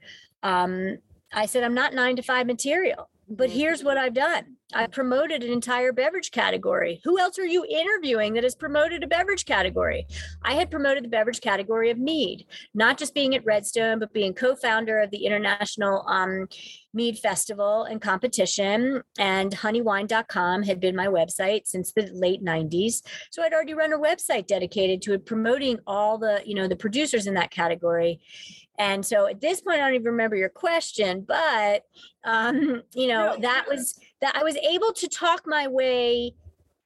um, 0.42 0.98
i 1.32 1.46
said 1.46 1.64
i'm 1.64 1.74
not 1.74 1.94
nine 1.94 2.16
to 2.16 2.22
five 2.22 2.46
material 2.46 3.08
but 3.28 3.50
here's 3.50 3.82
what 3.82 3.96
i've 3.96 4.14
done 4.14 4.56
I 4.74 4.88
promoted 4.88 5.44
an 5.44 5.52
entire 5.52 5.92
beverage 5.92 6.32
category. 6.32 7.00
Who 7.04 7.20
else 7.20 7.38
are 7.38 7.46
you 7.46 7.64
interviewing 7.64 8.34
that 8.34 8.42
has 8.42 8.56
promoted 8.56 9.04
a 9.04 9.06
beverage 9.06 9.44
category? 9.44 10.08
I 10.42 10.54
had 10.54 10.72
promoted 10.72 11.04
the 11.04 11.08
beverage 11.08 11.40
category 11.40 11.90
of 11.90 11.98
mead, 11.98 12.46
not 12.74 12.98
just 12.98 13.14
being 13.14 13.36
at 13.36 13.44
Redstone, 13.44 14.00
but 14.00 14.12
being 14.12 14.34
co 14.34 14.56
founder 14.56 14.98
of 14.98 15.12
the 15.12 15.24
International 15.24 16.04
um, 16.08 16.48
Mead 16.92 17.16
Festival 17.18 17.84
and 17.84 18.00
Competition. 18.00 19.02
And 19.20 19.54
honeywine.com 19.54 20.64
had 20.64 20.80
been 20.80 20.96
my 20.96 21.06
website 21.06 21.66
since 21.66 21.92
the 21.92 22.10
late 22.12 22.44
90s. 22.44 23.02
So 23.30 23.44
I'd 23.44 23.54
already 23.54 23.74
run 23.74 23.92
a 23.92 23.98
website 23.98 24.48
dedicated 24.48 25.00
to 25.02 25.16
promoting 25.20 25.78
all 25.86 26.18
the, 26.18 26.42
you 26.44 26.56
know, 26.56 26.66
the 26.66 26.76
producers 26.76 27.28
in 27.28 27.34
that 27.34 27.52
category. 27.52 28.20
And 28.78 29.04
so 29.04 29.26
at 29.26 29.40
this 29.40 29.60
point, 29.60 29.80
I 29.80 29.86
don't 29.86 29.94
even 29.94 30.12
remember 30.12 30.36
your 30.36 30.48
question, 30.48 31.24
but 31.26 31.82
um, 32.24 32.82
you 32.94 33.08
know, 33.08 33.36
that 33.40 33.66
was 33.68 33.98
that 34.20 34.36
I 34.36 34.42
was 34.42 34.56
able 34.56 34.92
to 34.92 35.08
talk 35.08 35.42
my 35.46 35.66
way. 35.66 36.34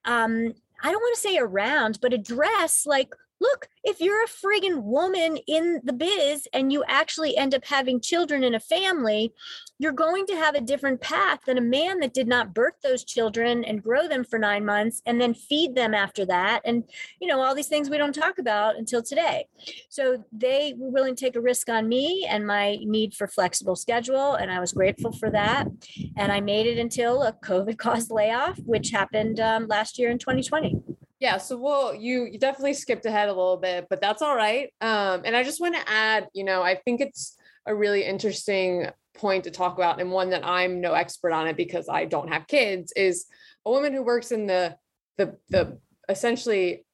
Um, 0.05 0.53
I 0.83 0.91
don't 0.91 1.01
want 1.01 1.15
to 1.15 1.21
say 1.21 1.37
around, 1.37 1.99
but 2.01 2.13
address 2.13 2.85
like 2.85 3.13
look, 3.41 3.67
if 3.83 3.99
you're 3.99 4.23
a 4.23 4.27
friggin' 4.27 4.83
woman 4.83 5.37
in 5.47 5.81
the 5.83 5.93
biz 5.93 6.47
and 6.53 6.71
you 6.71 6.83
actually 6.87 7.35
end 7.35 7.55
up 7.55 7.65
having 7.65 7.99
children 7.99 8.43
in 8.43 8.53
a 8.53 8.59
family, 8.59 9.33
you're 9.79 9.91
going 9.91 10.27
to 10.27 10.35
have 10.35 10.53
a 10.53 10.61
different 10.61 11.01
path 11.01 11.39
than 11.47 11.57
a 11.57 11.61
man 11.61 11.99
that 11.99 12.13
did 12.13 12.27
not 12.27 12.53
birth 12.53 12.75
those 12.83 13.03
children 13.03 13.63
and 13.63 13.81
grow 13.81 14.07
them 14.07 14.23
for 14.23 14.37
nine 14.37 14.63
months 14.63 15.01
and 15.07 15.19
then 15.19 15.33
feed 15.33 15.73
them 15.73 15.95
after 15.95 16.23
that. 16.23 16.61
And, 16.63 16.83
you 17.19 17.27
know, 17.27 17.41
all 17.41 17.55
these 17.55 17.67
things 17.67 17.89
we 17.89 17.97
don't 17.97 18.13
talk 18.13 18.37
about 18.37 18.75
until 18.75 19.01
today. 19.01 19.47
So 19.89 20.23
they 20.31 20.75
were 20.77 20.91
willing 20.91 21.15
to 21.15 21.25
take 21.25 21.35
a 21.35 21.41
risk 21.41 21.67
on 21.67 21.89
me 21.89 22.27
and 22.29 22.45
my 22.45 22.77
need 22.83 23.15
for 23.15 23.27
flexible 23.27 23.75
schedule. 23.75 24.35
And 24.35 24.51
I 24.51 24.59
was 24.59 24.71
grateful 24.71 25.13
for 25.13 25.31
that. 25.31 25.67
And 26.15 26.31
I 26.31 26.41
made 26.41 26.67
it 26.67 26.77
until 26.77 27.23
a 27.23 27.33
COVID 27.33 27.77
caused 27.79 28.11
layoff, 28.11 28.59
which 28.59 28.91
happened 28.91 29.39
um, 29.39 29.67
last 29.67 29.97
year 29.97 30.11
in 30.11 30.19
2020. 30.19 30.90
Yeah, 31.21 31.37
so 31.37 31.55
well, 31.55 31.93
you 31.93 32.25
you 32.25 32.39
definitely 32.39 32.73
skipped 32.73 33.05
ahead 33.05 33.29
a 33.29 33.33
little 33.33 33.57
bit, 33.57 33.85
but 33.91 34.01
that's 34.01 34.23
all 34.23 34.35
right. 34.35 34.73
Um, 34.81 35.21
and 35.23 35.35
I 35.37 35.43
just 35.43 35.61
want 35.61 35.75
to 35.75 35.87
add, 35.87 36.27
you 36.33 36.43
know, 36.43 36.63
I 36.63 36.75
think 36.75 36.99
it's 36.99 37.37
a 37.67 37.75
really 37.75 38.03
interesting 38.03 38.87
point 39.13 39.43
to 39.43 39.51
talk 39.51 39.75
about, 39.77 40.01
and 40.01 40.11
one 40.11 40.31
that 40.31 40.43
I'm 40.43 40.81
no 40.81 40.93
expert 40.93 41.31
on 41.31 41.45
it 41.47 41.55
because 41.55 41.87
I 41.87 42.05
don't 42.05 42.29
have 42.33 42.47
kids, 42.47 42.91
is 42.95 43.27
a 43.67 43.69
woman 43.69 43.93
who 43.93 44.01
works 44.01 44.31
in 44.31 44.47
the 44.47 44.75
the 45.19 45.37
the 45.49 45.77
essentially 46.09 46.85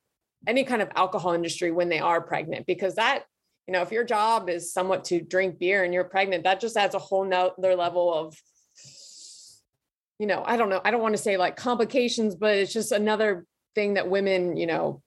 any 0.45 0.65
kind 0.65 0.81
of 0.81 0.89
alcohol 0.95 1.31
industry 1.31 1.71
when 1.71 1.87
they 1.87 1.99
are 1.99 2.19
pregnant, 2.19 2.67
because 2.67 2.95
that, 2.95 3.23
you 3.65 3.71
know, 3.71 3.81
if 3.81 3.93
your 3.93 4.03
job 4.03 4.49
is 4.49 4.73
somewhat 4.73 5.05
to 5.05 5.21
drink 5.21 5.57
beer 5.57 5.85
and 5.85 5.93
you're 5.93 6.03
pregnant, 6.03 6.43
that 6.43 6.59
just 6.59 6.75
adds 6.75 6.95
a 6.95 6.99
whole 6.99 7.23
nother 7.23 7.75
level 7.77 8.13
of 8.13 8.35
you 10.19 10.27
know, 10.27 10.43
I 10.45 10.57
don't 10.57 10.69
know, 10.69 10.81
I 10.83 10.91
don't 10.91 11.01
want 11.01 11.15
to 11.15 11.21
say 11.21 11.37
like 11.37 11.55
complications, 11.55 12.35
but 12.35 12.55
it's 12.57 12.73
just 12.73 12.91
another 12.91 13.45
thing 13.77 13.93
that 13.93 14.09
women, 14.09 14.57
you 14.57 14.65
know, 14.65 15.03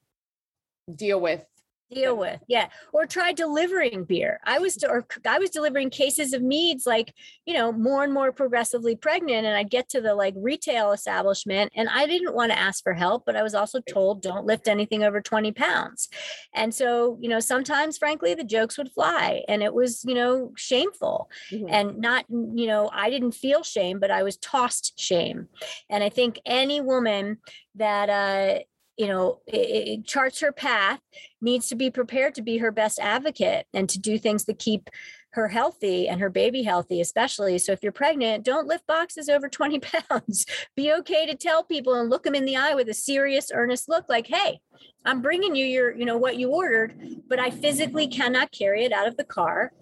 deal 0.94 1.20
with 1.20 1.44
deal 1.90 2.16
with 2.16 2.40
yeah 2.48 2.68
or 2.92 3.06
try 3.06 3.32
delivering 3.32 4.04
beer. 4.04 4.40
I 4.44 4.58
was 4.58 4.82
or 4.84 5.06
i 5.26 5.38
was 5.38 5.50
delivering 5.50 5.90
cases 5.90 6.32
of 6.32 6.42
meads 6.42 6.86
like 6.86 7.14
you 7.46 7.54
know 7.54 7.72
more 7.72 8.04
and 8.04 8.12
more 8.12 8.32
progressively 8.32 8.96
pregnant 8.96 9.46
and 9.46 9.56
i'd 9.56 9.70
get 9.70 9.88
to 9.90 10.00
the 10.00 10.14
like 10.14 10.34
retail 10.36 10.92
establishment 10.92 11.72
and 11.74 11.88
i 11.88 12.06
didn't 12.06 12.34
want 12.34 12.52
to 12.52 12.58
ask 12.58 12.82
for 12.82 12.92
help 12.92 13.24
but 13.26 13.36
i 13.36 13.42
was 13.42 13.54
also 13.54 13.80
told 13.80 14.22
don't 14.22 14.46
lift 14.46 14.68
anything 14.68 15.02
over 15.02 15.20
20 15.20 15.52
pounds. 15.52 16.08
And 16.54 16.74
so 16.74 17.18
you 17.20 17.28
know 17.28 17.40
sometimes 17.40 17.98
frankly 17.98 18.34
the 18.34 18.44
jokes 18.44 18.78
would 18.78 18.92
fly 18.92 19.42
and 19.48 19.62
it 19.62 19.74
was 19.74 20.04
you 20.04 20.14
know 20.14 20.52
shameful. 20.56 21.30
Mm-hmm. 21.50 21.66
and 21.68 21.98
not 21.98 22.24
you 22.28 22.66
know 22.66 22.90
i 22.92 23.10
didn't 23.10 23.32
feel 23.32 23.62
shame 23.62 23.98
but 23.98 24.10
i 24.10 24.22
was 24.22 24.36
tossed 24.36 24.98
shame. 24.98 25.48
And 25.88 26.04
i 26.04 26.08
think 26.08 26.40
any 26.44 26.80
woman 26.80 27.38
that 27.74 28.08
uh 28.10 28.62
you 29.00 29.08
know 29.08 29.40
it, 29.46 29.56
it 29.56 30.04
charts 30.04 30.40
her 30.40 30.52
path 30.52 31.00
needs 31.40 31.68
to 31.68 31.74
be 31.74 31.90
prepared 31.90 32.34
to 32.34 32.42
be 32.42 32.58
her 32.58 32.70
best 32.70 32.98
advocate 33.00 33.64
and 33.72 33.88
to 33.88 33.98
do 33.98 34.18
things 34.18 34.44
that 34.44 34.58
keep 34.58 34.90
her 35.30 35.48
healthy 35.48 36.06
and 36.06 36.20
her 36.20 36.28
baby 36.28 36.64
healthy 36.64 37.00
especially. 37.00 37.56
So 37.56 37.72
if 37.72 37.82
you're 37.82 37.92
pregnant 37.92 38.44
don't 38.44 38.66
lift 38.66 38.86
boxes 38.86 39.30
over 39.30 39.48
20 39.48 39.78
pounds. 40.10 40.44
Be 40.76 40.92
okay 40.92 41.24
to 41.24 41.34
tell 41.34 41.64
people 41.64 41.94
and 41.94 42.10
look 42.10 42.24
them 42.24 42.34
in 42.34 42.44
the 42.44 42.56
eye 42.56 42.74
with 42.74 42.88
a 42.90 42.94
serious 42.94 43.50
earnest 43.54 43.88
look 43.88 44.04
like 44.08 44.26
hey 44.26 44.60
i'm 45.06 45.22
bringing 45.22 45.56
you 45.56 45.64
your 45.64 45.96
you 45.96 46.04
know 46.04 46.18
what 46.18 46.36
you 46.36 46.50
ordered 46.50 46.94
but 47.26 47.38
i 47.38 47.50
physically 47.50 48.06
cannot 48.06 48.52
carry 48.52 48.84
it 48.84 48.92
out 48.92 49.08
of 49.08 49.16
the 49.16 49.24
car. 49.24 49.72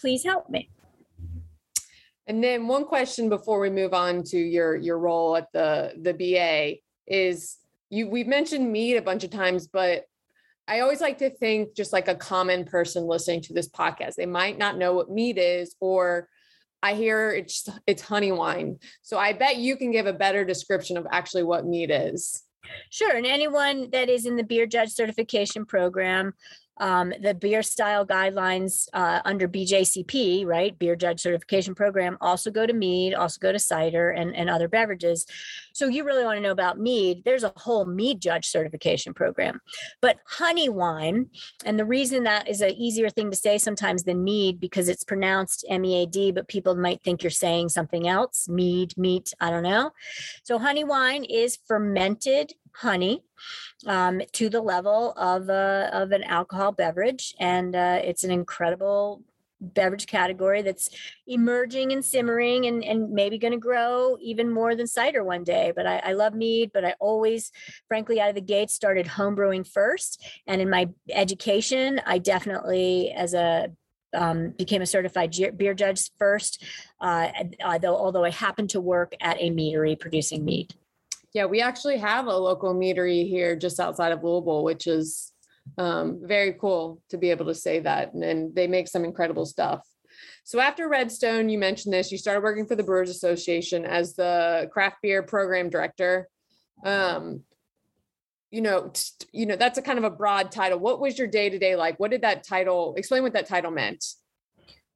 Please 0.00 0.22
help 0.22 0.48
me. 0.48 0.70
And 2.28 2.42
then 2.42 2.68
one 2.68 2.84
question 2.84 3.28
before 3.28 3.58
we 3.58 3.68
move 3.68 3.94
on 3.94 4.22
to 4.24 4.38
your 4.38 4.76
your 4.76 4.98
role 5.00 5.36
at 5.36 5.50
the 5.52 5.92
the 6.00 6.14
ba 6.14 6.76
is 7.06 7.58
you 7.94 8.08
we've 8.08 8.26
mentioned 8.26 8.70
mead 8.70 8.96
a 8.96 9.02
bunch 9.02 9.24
of 9.24 9.30
times, 9.30 9.68
but 9.68 10.04
I 10.66 10.80
always 10.80 11.00
like 11.00 11.18
to 11.18 11.30
think 11.30 11.76
just 11.76 11.92
like 11.92 12.08
a 12.08 12.14
common 12.14 12.64
person 12.64 13.06
listening 13.06 13.42
to 13.42 13.54
this 13.54 13.68
podcast, 13.68 14.14
they 14.16 14.26
might 14.26 14.58
not 14.58 14.78
know 14.78 14.94
what 14.94 15.10
mead 15.10 15.38
is, 15.38 15.76
or 15.80 16.28
I 16.82 16.94
hear 16.94 17.30
it's 17.30 17.68
it's 17.86 18.02
honey 18.02 18.32
wine. 18.32 18.78
So 19.02 19.16
I 19.16 19.32
bet 19.32 19.56
you 19.56 19.76
can 19.76 19.92
give 19.92 20.06
a 20.06 20.12
better 20.12 20.44
description 20.44 20.96
of 20.96 21.06
actually 21.10 21.44
what 21.44 21.66
mead 21.66 21.90
is. 21.92 22.42
Sure. 22.90 23.14
And 23.14 23.26
anyone 23.26 23.90
that 23.92 24.08
is 24.08 24.26
in 24.26 24.36
the 24.36 24.42
beer 24.42 24.66
judge 24.66 24.90
certification 24.90 25.64
program 25.64 26.32
um, 26.78 27.12
the 27.20 27.34
beer 27.34 27.62
style 27.62 28.06
guidelines 28.06 28.88
uh, 28.92 29.20
under 29.24 29.48
BJCP, 29.48 30.44
right, 30.44 30.76
beer 30.78 30.96
judge 30.96 31.20
certification 31.20 31.74
program, 31.74 32.18
also 32.20 32.50
go 32.50 32.66
to 32.66 32.72
mead, 32.72 33.14
also 33.14 33.38
go 33.40 33.52
to 33.52 33.58
cider 33.58 34.10
and, 34.10 34.34
and 34.34 34.50
other 34.50 34.68
beverages. 34.68 35.26
So 35.72 35.86
you 35.86 36.04
really 36.04 36.24
want 36.24 36.36
to 36.36 36.42
know 36.42 36.50
about 36.50 36.78
mead. 36.78 37.22
There's 37.24 37.44
a 37.44 37.52
whole 37.56 37.84
mead 37.84 38.20
judge 38.20 38.46
certification 38.46 39.14
program. 39.14 39.60
But 40.00 40.18
honey 40.26 40.68
wine, 40.68 41.26
and 41.64 41.78
the 41.78 41.84
reason 41.84 42.24
that 42.24 42.48
is 42.48 42.60
an 42.60 42.70
easier 42.70 43.10
thing 43.10 43.30
to 43.30 43.36
say 43.36 43.58
sometimes 43.58 44.04
than 44.04 44.24
mead 44.24 44.60
because 44.60 44.88
it's 44.88 45.04
pronounced 45.04 45.64
M 45.68 45.84
E 45.84 46.02
A 46.02 46.06
D, 46.06 46.32
but 46.32 46.48
people 46.48 46.74
might 46.74 47.02
think 47.02 47.22
you're 47.22 47.30
saying 47.30 47.68
something 47.68 48.08
else, 48.08 48.48
mead, 48.48 48.96
meat, 48.96 49.32
I 49.40 49.50
don't 49.50 49.62
know. 49.62 49.92
So 50.42 50.58
honey 50.58 50.84
wine 50.84 51.24
is 51.24 51.58
fermented 51.66 52.52
honey 52.74 53.22
um, 53.86 54.20
to 54.32 54.48
the 54.48 54.60
level 54.60 55.12
of 55.12 55.48
a, 55.48 55.90
of 55.92 56.12
an 56.12 56.24
alcohol 56.24 56.72
beverage, 56.72 57.34
and 57.38 57.74
uh, 57.74 58.00
it's 58.02 58.24
an 58.24 58.30
incredible 58.30 59.22
beverage 59.60 60.06
category 60.06 60.62
that's 60.62 60.90
emerging 61.26 61.92
and 61.92 62.04
simmering 62.04 62.66
and, 62.66 62.84
and 62.84 63.10
maybe 63.10 63.38
going 63.38 63.52
to 63.52 63.58
grow 63.58 64.16
even 64.20 64.52
more 64.52 64.74
than 64.74 64.86
cider 64.86 65.24
one 65.24 65.44
day. 65.44 65.72
But 65.74 65.86
I, 65.86 65.98
I, 65.98 66.12
love 66.12 66.34
mead, 66.34 66.70
but 66.74 66.84
I 66.84 66.94
always, 67.00 67.50
frankly, 67.88 68.20
out 68.20 68.28
of 68.28 68.34
the 68.34 68.40
gate 68.40 68.70
started 68.70 69.06
homebrewing 69.06 69.66
first. 69.66 70.22
And 70.46 70.60
in 70.60 70.68
my 70.68 70.90
education, 71.10 72.00
I 72.04 72.18
definitely, 72.18 73.12
as 73.12 73.32
a 73.34 73.70
um, 74.12 74.50
became 74.50 74.82
a 74.82 74.86
certified 74.86 75.34
beer 75.56 75.74
judge 75.74 76.10
first, 76.18 76.62
uh, 77.00 77.30
although, 77.64 77.96
although 77.96 78.24
I 78.24 78.30
happened 78.30 78.70
to 78.70 78.80
work 78.80 79.14
at 79.20 79.38
a 79.40 79.50
meadery 79.50 79.98
producing 79.98 80.44
mead. 80.44 80.74
Yeah, 81.34 81.46
we 81.46 81.60
actually 81.60 81.98
have 81.98 82.26
a 82.26 82.36
local 82.36 82.74
meadery 82.74 83.28
here 83.28 83.56
just 83.56 83.80
outside 83.80 84.12
of 84.12 84.22
Louisville, 84.22 84.62
which 84.62 84.86
is 84.86 85.32
um, 85.76 86.20
very 86.22 86.52
cool 86.52 87.02
to 87.10 87.18
be 87.18 87.30
able 87.30 87.46
to 87.46 87.54
say 87.54 87.80
that. 87.80 88.14
And, 88.14 88.22
and 88.22 88.54
they 88.54 88.68
make 88.68 88.86
some 88.86 89.04
incredible 89.04 89.44
stuff. 89.44 89.80
So 90.44 90.60
after 90.60 90.88
Redstone, 90.88 91.48
you 91.48 91.58
mentioned 91.58 91.92
this, 91.92 92.12
you 92.12 92.18
started 92.18 92.44
working 92.44 92.66
for 92.66 92.76
the 92.76 92.84
Brewers 92.84 93.10
Association 93.10 93.84
as 93.84 94.14
the 94.14 94.68
craft 94.72 94.98
beer 95.02 95.22
program 95.24 95.70
director. 95.70 96.28
Um, 96.84 97.42
you 98.50 98.60
know, 98.60 98.92
you 99.32 99.46
know, 99.46 99.56
that's 99.56 99.78
a 99.78 99.82
kind 99.82 99.98
of 99.98 100.04
a 100.04 100.10
broad 100.10 100.52
title. 100.52 100.78
What 100.78 101.00
was 101.00 101.18
your 101.18 101.26
day 101.26 101.50
to 101.50 101.58
day 101.58 101.74
like? 101.74 101.98
What 101.98 102.12
did 102.12 102.22
that 102.22 102.46
title 102.46 102.94
explain 102.96 103.24
what 103.24 103.32
that 103.32 103.48
title 103.48 103.72
meant? 103.72 104.04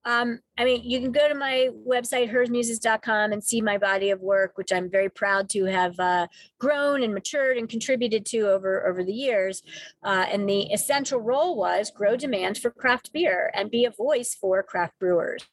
Um, 0.04 0.40
I 0.56 0.64
mean, 0.64 0.82
you 0.84 1.00
can 1.00 1.12
go 1.12 1.28
to 1.28 1.34
my 1.34 1.68
website, 1.86 2.32
herzmuses.com, 2.32 3.32
and 3.32 3.42
see 3.42 3.60
my 3.60 3.78
body 3.78 4.10
of 4.10 4.20
work, 4.20 4.52
which 4.56 4.72
I'm 4.72 4.90
very 4.90 5.10
proud 5.10 5.50
to 5.50 5.64
have 5.64 5.98
uh, 5.98 6.28
grown 6.58 7.02
and 7.02 7.12
matured 7.12 7.56
and 7.56 7.68
contributed 7.68 8.24
to 8.26 8.48
over, 8.48 8.86
over 8.86 9.04
the 9.04 9.12
years. 9.12 9.62
Uh, 10.02 10.26
and 10.30 10.48
the 10.48 10.72
essential 10.72 11.20
role 11.20 11.56
was 11.56 11.90
grow 11.90 12.16
demand 12.16 12.58
for 12.58 12.70
craft 12.70 13.12
beer 13.12 13.50
and 13.54 13.70
be 13.70 13.84
a 13.84 13.90
voice 13.90 14.34
for 14.34 14.62
craft 14.62 14.98
brewers 14.98 15.46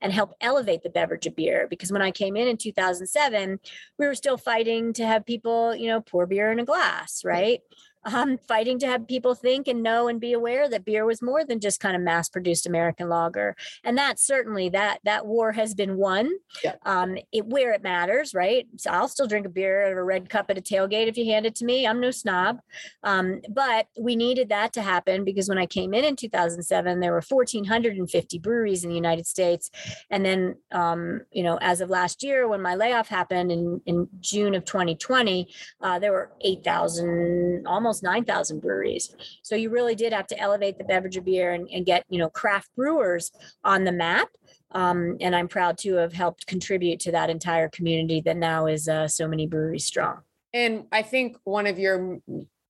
and 0.00 0.12
help 0.12 0.34
elevate 0.40 0.82
the 0.82 0.90
beverage 0.90 1.26
of 1.26 1.36
beer 1.36 1.66
because 1.68 1.92
when 1.92 2.00
i 2.00 2.10
came 2.10 2.36
in 2.36 2.48
in 2.48 2.56
2007 2.56 3.58
we 3.98 4.06
were 4.06 4.14
still 4.14 4.38
fighting 4.38 4.92
to 4.92 5.06
have 5.06 5.26
people 5.26 5.74
you 5.74 5.88
know 5.88 6.00
pour 6.00 6.26
beer 6.26 6.50
in 6.50 6.58
a 6.58 6.64
glass 6.64 7.22
right 7.24 7.60
um, 8.04 8.38
fighting 8.46 8.78
to 8.80 8.86
have 8.86 9.06
people 9.06 9.34
think 9.34 9.68
and 9.68 9.82
know 9.82 10.08
and 10.08 10.20
be 10.20 10.32
aware 10.32 10.68
that 10.68 10.84
beer 10.84 11.04
was 11.04 11.22
more 11.22 11.44
than 11.44 11.60
just 11.60 11.80
kind 11.80 11.96
of 11.96 12.02
mass 12.02 12.28
produced 12.28 12.66
American 12.66 13.08
lager. 13.08 13.56
And 13.84 13.96
that 13.98 14.18
certainly 14.18 14.68
that 14.70 14.98
that 15.04 15.26
war 15.26 15.52
has 15.52 15.74
been 15.74 15.96
won 15.96 16.30
yeah. 16.62 16.74
um, 16.84 17.16
it, 17.32 17.46
where 17.46 17.72
it 17.72 17.82
matters, 17.82 18.34
right? 18.34 18.66
So 18.76 18.90
I'll 18.90 19.08
still 19.08 19.26
drink 19.26 19.46
a 19.46 19.50
beer 19.50 19.86
out 19.86 19.92
of 19.92 19.98
a 19.98 20.02
red 20.02 20.28
cup 20.28 20.50
at 20.50 20.58
a 20.58 20.60
tailgate 20.60 21.08
if 21.08 21.16
you 21.16 21.24
hand 21.26 21.46
it 21.46 21.54
to 21.56 21.64
me. 21.64 21.86
I'm 21.86 22.00
no 22.00 22.10
snob. 22.10 22.60
Um, 23.02 23.40
but 23.50 23.86
we 23.98 24.16
needed 24.16 24.48
that 24.50 24.72
to 24.74 24.82
happen 24.82 25.24
because 25.24 25.48
when 25.48 25.58
I 25.58 25.66
came 25.66 25.94
in 25.94 26.04
in 26.04 26.16
2007, 26.16 27.00
there 27.00 27.12
were 27.12 27.22
1,450 27.26 28.38
breweries 28.38 28.84
in 28.84 28.90
the 28.90 28.96
United 28.96 29.26
States. 29.26 29.70
And 30.10 30.24
then, 30.24 30.56
um, 30.72 31.22
you 31.32 31.42
know, 31.42 31.58
as 31.60 31.80
of 31.80 31.90
last 31.90 32.22
year, 32.22 32.48
when 32.48 32.62
my 32.62 32.74
layoff 32.74 33.08
happened 33.08 33.52
in, 33.52 33.80
in 33.86 34.08
June 34.20 34.54
of 34.54 34.64
2020, 34.64 35.52
uh, 35.80 35.98
there 35.98 36.12
were 36.12 36.32
8,000, 36.40 37.66
almost 37.66 37.87
almost 37.88 38.02
9,000 38.02 38.60
breweries. 38.60 39.14
So 39.42 39.56
you 39.56 39.70
really 39.70 39.94
did 39.94 40.12
have 40.12 40.26
to 40.26 40.38
elevate 40.38 40.76
the 40.76 40.84
beverage 40.84 41.16
of 41.16 41.24
beer 41.24 41.54
and, 41.54 41.66
and 41.72 41.86
get, 41.86 42.04
you 42.10 42.18
know, 42.18 42.28
craft 42.28 42.68
brewers 42.76 43.32
on 43.64 43.84
the 43.84 43.92
map. 43.92 44.28
Um, 44.72 45.16
and 45.22 45.34
I'm 45.34 45.48
proud 45.48 45.78
to 45.78 45.94
have 45.94 46.12
helped 46.12 46.46
contribute 46.46 47.00
to 47.00 47.12
that 47.12 47.30
entire 47.30 47.70
community 47.70 48.20
that 48.26 48.36
now 48.36 48.66
is 48.66 48.88
uh, 48.88 49.08
so 49.08 49.26
many 49.26 49.46
breweries 49.46 49.86
strong. 49.86 50.18
And 50.52 50.84
I 50.92 51.00
think 51.00 51.38
one 51.44 51.66
of 51.66 51.78
your 51.78 52.18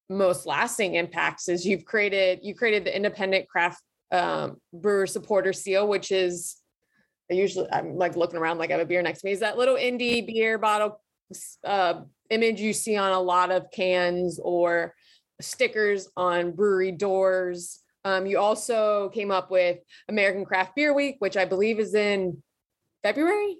most 0.08 0.46
lasting 0.46 0.94
impacts 0.94 1.48
is 1.48 1.66
you've 1.66 1.84
created 1.84 2.38
you 2.42 2.54
created 2.54 2.84
the 2.84 2.94
independent 2.94 3.48
craft 3.48 3.82
um, 4.12 4.60
brewer 4.72 5.06
supporter 5.06 5.52
seal, 5.52 5.88
which 5.88 6.12
is 6.12 6.56
I 7.28 7.34
usually 7.34 7.68
I'm 7.72 7.96
like 7.96 8.14
looking 8.16 8.38
around 8.38 8.58
like 8.58 8.70
I 8.70 8.74
have 8.74 8.82
a 8.82 8.86
beer 8.86 9.02
next 9.02 9.22
to 9.22 9.26
me. 9.26 9.32
Is 9.32 9.40
that 9.40 9.58
little 9.58 9.76
indie 9.76 10.24
beer 10.24 10.58
bottle 10.58 11.00
uh, 11.64 12.02
image 12.30 12.60
you 12.60 12.72
see 12.72 12.96
on 12.96 13.12
a 13.12 13.20
lot 13.20 13.50
of 13.50 13.70
cans 13.70 14.38
or 14.42 14.94
stickers 15.40 16.08
on 16.16 16.52
brewery 16.52 16.92
doors. 16.92 17.80
Um, 18.04 18.26
you 18.26 18.38
also 18.38 19.10
came 19.10 19.30
up 19.30 19.50
with 19.50 19.78
American 20.08 20.44
Craft 20.44 20.76
Beer 20.76 20.94
Week, 20.94 21.16
which 21.18 21.36
I 21.36 21.44
believe 21.44 21.78
is 21.78 21.94
in 21.94 22.42
February. 23.02 23.58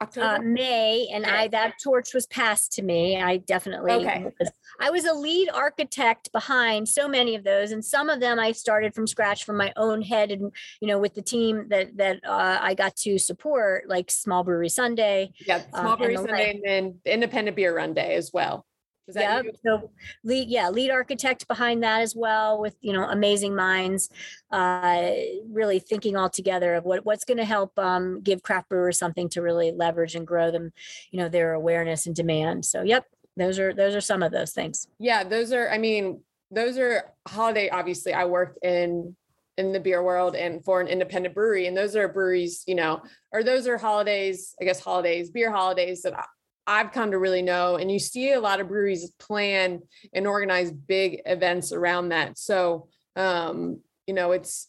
October? 0.00 0.26
Uh, 0.26 0.38
May, 0.40 1.08
and 1.12 1.24
I 1.24 1.48
that 1.48 1.74
torch 1.82 2.14
was 2.14 2.26
passed 2.26 2.72
to 2.72 2.82
me. 2.82 3.20
I 3.20 3.38
definitely 3.38 3.92
okay. 3.92 4.26
was, 4.38 4.50
I 4.80 4.90
was 4.90 5.04
a 5.04 5.14
lead 5.14 5.48
architect 5.50 6.30
behind 6.32 6.88
so 6.88 7.08
many 7.08 7.34
of 7.34 7.44
those, 7.44 7.70
and 7.70 7.84
some 7.84 8.08
of 8.08 8.20
them 8.20 8.38
I 8.38 8.52
started 8.52 8.94
from 8.94 9.06
scratch 9.06 9.44
from 9.44 9.56
my 9.56 9.72
own 9.76 10.02
head, 10.02 10.30
and 10.30 10.52
you 10.80 10.88
know, 10.88 10.98
with 10.98 11.14
the 11.14 11.22
team 11.22 11.66
that 11.70 11.96
that 11.96 12.20
uh, 12.24 12.58
I 12.60 12.74
got 12.74 12.96
to 12.96 13.18
support, 13.18 13.88
like 13.88 14.10
Small 14.10 14.44
Brewery 14.44 14.68
Sunday. 14.68 15.32
Yeah, 15.46 15.62
uh, 15.72 15.80
Small 15.80 15.96
Brewery 15.96 16.16
and 16.16 16.26
Sunday, 16.26 16.50
and 16.50 16.62
then 16.64 17.00
Independent 17.04 17.56
Beer 17.56 17.74
Run 17.74 17.94
Day 17.94 18.14
as 18.16 18.30
well. 18.32 18.66
Yeah. 19.12 19.42
So 19.64 19.90
lead, 20.22 20.48
yeah, 20.48 20.70
lead 20.70 20.90
architect 20.90 21.46
behind 21.46 21.82
that 21.82 22.00
as 22.00 22.16
well, 22.16 22.60
with 22.60 22.76
you 22.80 22.92
know 22.92 23.04
amazing 23.04 23.54
minds, 23.54 24.08
uh, 24.50 25.10
really 25.46 25.78
thinking 25.78 26.16
all 26.16 26.30
together 26.30 26.74
of 26.74 26.84
what 26.84 27.04
what's 27.04 27.24
going 27.24 27.38
to 27.38 27.44
help 27.44 27.78
um, 27.78 28.20
give 28.22 28.42
craft 28.42 28.68
brewers 28.68 28.98
something 28.98 29.28
to 29.30 29.42
really 29.42 29.72
leverage 29.72 30.14
and 30.14 30.26
grow 30.26 30.50
them, 30.50 30.72
you 31.10 31.18
know, 31.18 31.28
their 31.28 31.52
awareness 31.52 32.06
and 32.06 32.16
demand. 32.16 32.64
So 32.64 32.82
yep, 32.82 33.04
those 33.36 33.58
are 33.58 33.74
those 33.74 33.94
are 33.94 34.00
some 34.00 34.22
of 34.22 34.32
those 34.32 34.52
things. 34.52 34.88
Yeah, 34.98 35.24
those 35.24 35.52
are. 35.52 35.68
I 35.70 35.78
mean, 35.78 36.22
those 36.50 36.78
are 36.78 37.12
holiday. 37.28 37.68
Obviously, 37.68 38.14
I 38.14 38.24
work 38.24 38.58
in 38.62 39.14
in 39.56 39.72
the 39.72 39.80
beer 39.80 40.02
world 40.02 40.34
and 40.34 40.64
for 40.64 40.80
an 40.80 40.88
independent 40.88 41.34
brewery 41.34 41.66
and 41.66 41.76
those 41.76 41.94
are 41.94 42.08
breweries 42.08 42.64
you 42.66 42.74
know 42.74 43.00
or 43.32 43.44
those 43.44 43.68
are 43.68 43.78
holidays 43.78 44.54
i 44.60 44.64
guess 44.64 44.80
holidays 44.80 45.30
beer 45.30 45.50
holidays 45.50 46.02
that 46.02 46.26
I've 46.66 46.92
come 46.92 47.10
to 47.10 47.18
really 47.18 47.42
know. 47.42 47.76
And 47.76 47.90
you 47.90 47.98
see 47.98 48.32
a 48.32 48.40
lot 48.40 48.60
of 48.60 48.68
breweries 48.68 49.10
plan 49.18 49.82
and 50.12 50.26
organize 50.26 50.70
big 50.72 51.20
events 51.26 51.72
around 51.72 52.08
that. 52.08 52.38
So, 52.38 52.88
um, 53.16 53.80
you 54.06 54.14
know, 54.14 54.32
it's, 54.32 54.68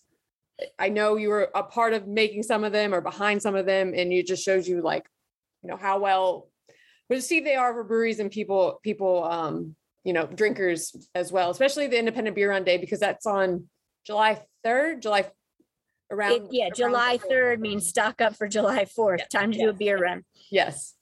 I 0.79 0.89
know 0.89 1.15
you 1.15 1.29
were 1.29 1.49
a 1.53 1.63
part 1.63 1.93
of 1.93 2.07
making 2.07 2.43
some 2.43 2.63
of 2.63 2.71
them 2.71 2.93
or 2.93 3.01
behind 3.01 3.41
some 3.41 3.55
of 3.55 3.65
them, 3.65 3.93
and 3.95 4.11
it 4.13 4.25
just 4.25 4.43
shows 4.43 4.67
you 4.67 4.81
like, 4.81 5.05
you 5.63 5.69
know, 5.69 5.77
how 5.77 5.99
well 5.99 6.49
But 7.09 7.23
see, 7.23 7.39
they 7.39 7.55
are 7.55 7.73
for 7.73 7.83
breweries 7.83 8.19
and 8.19 8.31
people, 8.31 8.79
people, 8.83 9.23
um, 9.23 9.75
you 10.03 10.13
know, 10.13 10.25
drinkers 10.27 10.95
as 11.13 11.31
well, 11.31 11.49
especially 11.49 11.87
the 11.87 11.99
Independent 11.99 12.35
Beer 12.35 12.49
Run 12.51 12.63
Day 12.63 12.77
because 12.77 12.99
that's 12.99 13.25
on 13.25 13.67
July 14.05 14.41
3rd, 14.65 15.01
July 15.01 15.25
around. 16.11 16.33
It, 16.33 16.43
yeah, 16.51 16.63
around 16.65 16.75
July 16.75 17.17
3rd 17.17 17.59
means 17.59 17.87
stock 17.87 18.21
up 18.21 18.35
for 18.35 18.47
July 18.47 18.85
4th. 18.85 19.19
Yes. 19.19 19.27
Time 19.29 19.51
to 19.51 19.57
do 19.57 19.69
a 19.69 19.73
beer 19.73 19.97
run. 19.97 20.23
Yes. 20.51 20.93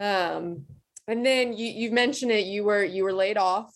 Um, 0.00 0.66
and 1.06 1.24
then 1.24 1.52
you 1.52 1.66
you 1.66 1.90
mentioned 1.90 2.32
it. 2.32 2.46
You 2.46 2.64
were 2.64 2.84
you 2.84 3.04
were 3.04 3.12
laid 3.12 3.38
off 3.38 3.74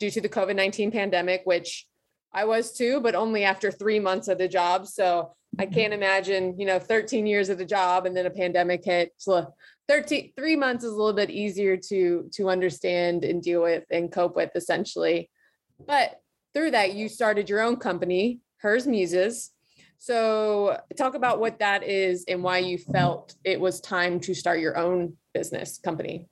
due 0.00 0.10
to 0.10 0.20
the 0.20 0.28
COVID 0.28 0.56
nineteen 0.56 0.90
pandemic, 0.90 1.42
which 1.44 1.86
I 2.32 2.44
was 2.44 2.72
too, 2.72 3.00
but 3.00 3.14
only 3.14 3.44
after 3.44 3.70
three 3.70 4.00
months 4.00 4.28
of 4.28 4.38
the 4.38 4.48
job. 4.48 4.86
So 4.86 5.34
I 5.58 5.66
mm-hmm. 5.66 5.74
can't 5.74 5.92
imagine, 5.92 6.58
you 6.58 6.66
know, 6.66 6.78
13 6.78 7.26
years 7.26 7.50
of 7.50 7.58
the 7.58 7.64
job 7.64 8.06
and 8.06 8.16
then 8.16 8.26
a 8.26 8.30
pandemic 8.30 8.84
hit. 8.84 9.12
So 9.18 9.52
13, 9.88 10.32
three 10.34 10.56
months 10.56 10.84
is 10.84 10.92
a 10.92 10.96
little 10.96 11.12
bit 11.12 11.30
easier 11.30 11.76
to 11.76 12.30
to 12.32 12.48
understand 12.48 13.24
and 13.24 13.42
deal 13.42 13.62
with 13.62 13.84
and 13.90 14.10
cope 14.10 14.36
with 14.36 14.50
essentially. 14.54 15.30
But 15.84 16.20
through 16.54 16.72
that, 16.72 16.94
you 16.94 17.08
started 17.08 17.48
your 17.48 17.60
own 17.60 17.76
company, 17.76 18.40
Herz 18.58 18.86
Muses. 18.86 19.50
So 20.02 20.80
talk 20.98 21.14
about 21.14 21.38
what 21.38 21.60
that 21.60 21.84
is 21.84 22.24
and 22.26 22.42
why 22.42 22.58
you 22.58 22.76
felt 22.76 23.36
it 23.44 23.60
was 23.60 23.80
time 23.80 24.18
to 24.22 24.34
start 24.34 24.58
your 24.58 24.76
own 24.76 25.12
business 25.32 25.78
company? 25.78 26.26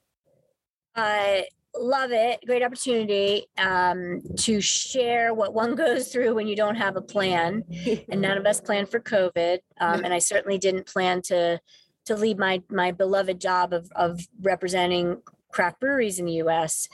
I 0.96 1.46
love 1.78 2.10
it. 2.10 2.40
Great 2.44 2.64
opportunity 2.64 3.46
um, 3.58 4.22
to 4.38 4.60
share 4.60 5.34
what 5.34 5.54
one 5.54 5.74
goes 5.76 6.08
through 6.08 6.34
when 6.34 6.48
you 6.48 6.56
don't 6.56 6.74
have 6.74 6.96
a 6.96 7.00
plan. 7.00 7.62
and 8.08 8.20
none 8.20 8.36
of 8.36 8.44
us 8.44 8.60
planned 8.60 8.88
for 8.88 8.99
COVID. 8.99 9.58
Um, 9.80 10.02
and 10.02 10.12
I 10.12 10.18
certainly 10.18 10.58
didn't 10.58 10.86
plan 10.86 11.23
to 11.26 11.60
to 12.06 12.16
leave 12.16 12.38
my 12.38 12.64
my 12.71 12.90
beloved 12.90 13.40
job 13.40 13.73
of 13.73 13.88
of 13.95 14.21
representing 14.40 15.23
craft 15.52 15.78
breweries 15.78 16.18
in 16.18 16.25
the 16.25 16.32
U.S. 16.32 16.88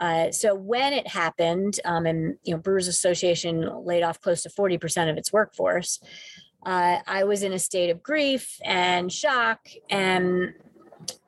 Uh, 0.00 0.30
so 0.32 0.54
when 0.54 0.92
it 0.92 1.06
happened, 1.06 1.78
um, 1.84 2.06
and 2.06 2.36
you 2.42 2.54
know, 2.54 2.60
Brewers 2.60 2.88
Association 2.88 3.84
laid 3.84 4.02
off 4.02 4.20
close 4.20 4.42
to 4.42 4.50
forty 4.50 4.78
percent 4.78 5.10
of 5.10 5.16
its 5.16 5.32
workforce. 5.32 6.00
Uh, 6.64 6.98
I 7.06 7.24
was 7.24 7.42
in 7.42 7.52
a 7.52 7.58
state 7.58 7.90
of 7.90 8.02
grief 8.02 8.58
and 8.64 9.12
shock, 9.12 9.68
and 9.90 10.54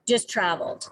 just 0.07 0.29
traveled. 0.29 0.88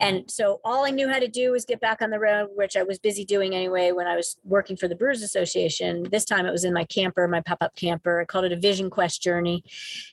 And 0.00 0.30
so 0.30 0.60
all 0.64 0.86
I 0.86 0.90
knew 0.90 1.08
how 1.08 1.18
to 1.18 1.28
do 1.28 1.52
was 1.52 1.66
get 1.66 1.80
back 1.80 2.00
on 2.00 2.08
the 2.10 2.18
road, 2.18 2.48
which 2.54 2.76
I 2.76 2.82
was 2.82 2.98
busy 2.98 3.24
doing 3.24 3.54
anyway 3.54 3.92
when 3.92 4.06
I 4.06 4.16
was 4.16 4.36
working 4.44 4.76
for 4.76 4.88
the 4.88 4.94
Brewers 4.94 5.22
Association. 5.22 6.06
This 6.10 6.24
time 6.24 6.46
it 6.46 6.52
was 6.52 6.64
in 6.64 6.72
my 6.72 6.84
camper, 6.84 7.28
my 7.28 7.42
pop 7.42 7.58
up 7.60 7.76
camper. 7.76 8.20
I 8.20 8.24
called 8.24 8.46
it 8.46 8.52
a 8.52 8.56
Vision 8.56 8.88
Quest 8.88 9.22
journey. 9.22 9.62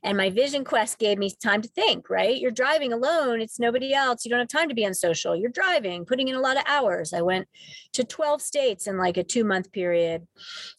And 0.04 0.17
my 0.17 0.30
Vision 0.30 0.65
Quest 0.65 1.00
gave 1.00 1.17
me 1.17 1.32
time 1.41 1.62
to 1.62 1.69
think, 1.69 2.10
right? 2.10 2.38
You're 2.38 2.52
driving 2.52 2.91
alone, 2.91 3.39
it's 3.39 3.60
nobody 3.60 3.93
else. 3.93 4.26
You 4.26 4.30
don't 4.30 4.39
have 4.39 4.50
time 4.50 4.67
to 4.67 4.76
be 4.76 4.86
on 4.86 4.93
social. 4.93 5.36
You're 5.36 5.50
driving, 5.50 6.06
putting 6.06 6.28
in 6.28 6.36
a 6.36 6.41
lot 6.41 6.58
of 6.58 6.63
hours. 6.67 7.13
I 7.13 7.21
went 7.21 7.47
to 7.93 8.04
12 8.04 8.41
states 8.41 8.88
in 8.88 8.97
like 8.97 9.15
a 9.15 9.23
two 9.23 9.45
month 9.45 9.71
period. 9.71 10.28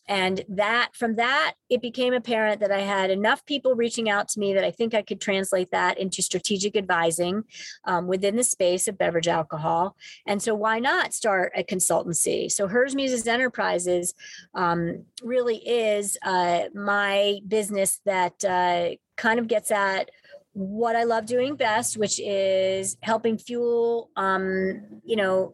And 0.06 0.44
that 0.48 0.90
from 0.94 1.16
that, 1.16 1.54
it 1.70 1.80
became 1.80 2.12
apparent 2.12 2.60
that 2.60 2.72
I 2.72 2.80
had 2.80 3.10
enough 3.10 3.44
people 3.46 3.74
reaching 3.74 4.10
out 4.10 4.28
to 4.28 4.40
me 4.40 4.54
that 4.54 4.64
I 4.64 4.70
think 4.70 4.94
I 4.94 5.02
could 5.02 5.20
translate 5.20 5.70
that 5.70 5.98
into 5.98 6.22
strategic 6.22 6.76
advising 6.76 7.44
um, 7.84 8.06
within 8.06 8.36
the 8.36 8.44
space 8.44 8.88
of 8.88 8.97
beverage 8.98 9.28
alcohol. 9.28 9.96
And 10.26 10.42
so, 10.42 10.54
why 10.54 10.78
not 10.78 11.14
start 11.14 11.52
a 11.56 11.62
consultancy? 11.62 12.50
So, 12.50 12.66
Herz 12.66 12.94
Muses 12.94 13.26
Enterprises 13.26 14.14
um, 14.54 15.04
really 15.22 15.56
is 15.56 16.18
uh, 16.22 16.64
my 16.74 17.40
business 17.46 18.00
that 18.04 18.44
uh, 18.44 18.90
kind 19.16 19.38
of 19.38 19.48
gets 19.48 19.70
at 19.70 20.10
what 20.52 20.96
I 20.96 21.04
love 21.04 21.26
doing 21.26 21.54
best, 21.54 21.96
which 21.96 22.18
is 22.18 22.96
helping 23.00 23.38
fuel, 23.38 24.10
um, 24.16 25.00
you 25.04 25.16
know, 25.16 25.52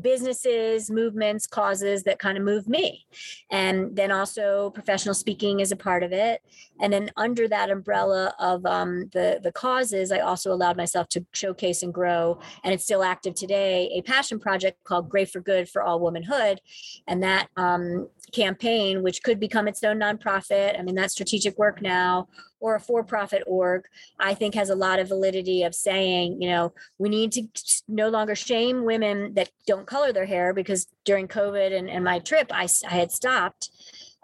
businesses, 0.00 0.90
movements, 0.90 1.46
causes 1.46 2.02
that 2.04 2.18
kind 2.18 2.38
of 2.38 2.44
move 2.44 2.68
me. 2.68 3.06
And 3.50 3.94
then 3.96 4.10
also 4.12 4.70
professional 4.70 5.14
speaking 5.14 5.60
is 5.60 5.72
a 5.72 5.76
part 5.76 6.02
of 6.02 6.12
it. 6.12 6.42
And 6.80 6.92
then 6.92 7.10
under 7.16 7.48
that 7.48 7.70
umbrella 7.70 8.34
of 8.38 8.64
um, 8.64 9.10
the, 9.12 9.40
the 9.42 9.52
causes, 9.52 10.12
I 10.12 10.20
also 10.20 10.52
allowed 10.52 10.76
myself 10.76 11.08
to 11.10 11.26
showcase 11.32 11.82
and 11.82 11.92
grow, 11.92 12.40
and 12.62 12.72
it's 12.72 12.84
still 12.84 13.02
active 13.02 13.34
today, 13.34 13.90
a 13.94 14.02
passion 14.02 14.38
project 14.38 14.84
called 14.84 15.08
Gray 15.08 15.24
for 15.24 15.40
Good 15.40 15.68
for 15.68 15.82
All 15.82 16.00
Womanhood. 16.00 16.60
And 17.06 17.22
that 17.22 17.48
um, 17.56 18.08
campaign, 18.32 19.02
which 19.02 19.22
could 19.22 19.40
become 19.40 19.68
its 19.68 19.82
own 19.82 19.98
nonprofit, 19.98 20.78
I 20.78 20.82
mean, 20.82 20.94
that's 20.94 21.12
strategic 21.14 21.58
work 21.58 21.82
now, 21.82 22.28
or 22.60 22.74
a 22.74 22.80
for-profit 22.80 23.42
org 23.46 23.84
i 24.18 24.34
think 24.34 24.54
has 24.54 24.70
a 24.70 24.74
lot 24.74 24.98
of 24.98 25.08
validity 25.08 25.62
of 25.62 25.74
saying 25.74 26.40
you 26.40 26.48
know 26.48 26.72
we 26.98 27.08
need 27.08 27.32
to 27.32 27.42
no 27.86 28.08
longer 28.08 28.34
shame 28.34 28.84
women 28.84 29.32
that 29.34 29.50
don't 29.66 29.86
color 29.86 30.12
their 30.12 30.26
hair 30.26 30.52
because 30.52 30.86
during 31.04 31.28
covid 31.28 31.76
and, 31.76 31.88
and 31.88 32.04
my 32.04 32.18
trip 32.18 32.48
I, 32.52 32.68
I 32.88 32.94
had 32.94 33.12
stopped 33.12 33.70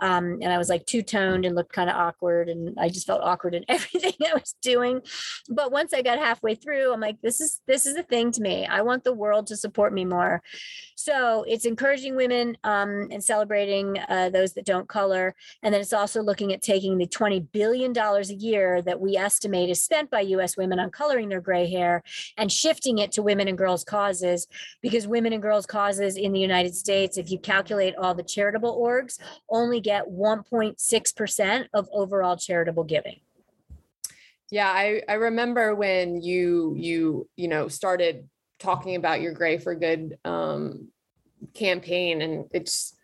um, 0.00 0.38
and 0.42 0.52
I 0.52 0.58
was 0.58 0.68
like 0.68 0.86
two 0.86 1.02
toned 1.02 1.44
and 1.44 1.54
looked 1.54 1.72
kind 1.72 1.88
of 1.88 1.96
awkward, 1.96 2.48
and 2.48 2.76
I 2.78 2.88
just 2.88 3.06
felt 3.06 3.22
awkward 3.22 3.54
in 3.54 3.64
everything 3.68 4.14
I 4.20 4.34
was 4.34 4.54
doing. 4.60 5.00
But 5.48 5.72
once 5.72 5.94
I 5.94 6.02
got 6.02 6.18
halfway 6.18 6.56
through, 6.56 6.92
I'm 6.92 7.00
like, 7.00 7.20
this 7.22 7.40
is 7.40 7.60
this 7.66 7.86
is 7.86 7.96
a 7.96 8.02
thing 8.02 8.32
to 8.32 8.42
me. 8.42 8.66
I 8.66 8.82
want 8.82 9.04
the 9.04 9.12
world 9.12 9.46
to 9.48 9.56
support 9.56 9.92
me 9.92 10.04
more. 10.04 10.42
So 11.04 11.44
it's 11.46 11.66
encouraging 11.66 12.16
women 12.16 12.56
um, 12.64 13.08
and 13.10 13.22
celebrating 13.22 13.98
uh, 14.08 14.30
those 14.30 14.54
that 14.54 14.64
don't 14.64 14.88
color, 14.88 15.34
and 15.62 15.74
then 15.74 15.82
it's 15.82 15.92
also 15.92 16.22
looking 16.22 16.54
at 16.54 16.62
taking 16.62 16.96
the 16.96 17.06
20 17.06 17.40
billion 17.40 17.92
dollars 17.92 18.30
a 18.30 18.34
year 18.34 18.80
that 18.80 18.98
we 18.98 19.14
estimate 19.14 19.68
is 19.68 19.82
spent 19.82 20.10
by 20.10 20.22
U.S. 20.22 20.56
women 20.56 20.80
on 20.80 20.90
coloring 20.90 21.28
their 21.28 21.42
gray 21.42 21.68
hair 21.70 22.02
and 22.38 22.50
shifting 22.50 22.96
it 22.96 23.12
to 23.12 23.22
women 23.22 23.48
and 23.48 23.58
girls 23.58 23.84
causes, 23.84 24.46
because 24.80 25.06
women 25.06 25.34
and 25.34 25.42
girls 25.42 25.66
causes 25.66 26.16
in 26.16 26.32
the 26.32 26.40
United 26.40 26.74
States, 26.74 27.18
if 27.18 27.30
you 27.30 27.38
calculate 27.38 27.94
all 27.96 28.14
the 28.14 28.22
charitable 28.22 28.74
orgs, 28.80 29.18
only 29.50 29.80
get 29.80 30.08
1.6% 30.08 31.66
of 31.74 31.86
overall 31.92 32.38
charitable 32.38 32.84
giving. 32.84 33.20
Yeah, 34.50 34.70
I, 34.70 35.02
I 35.06 35.14
remember 35.14 35.74
when 35.74 36.22
you 36.22 36.74
you 36.78 37.28
you 37.36 37.48
know 37.48 37.68
started 37.68 38.26
talking 38.58 38.96
about 38.96 39.20
your 39.20 39.34
Gray 39.34 39.58
for 39.58 39.74
Good 39.74 40.16
um, 40.24 40.88
campaign, 41.54 42.22
and 42.22 42.46
it's 42.52 42.96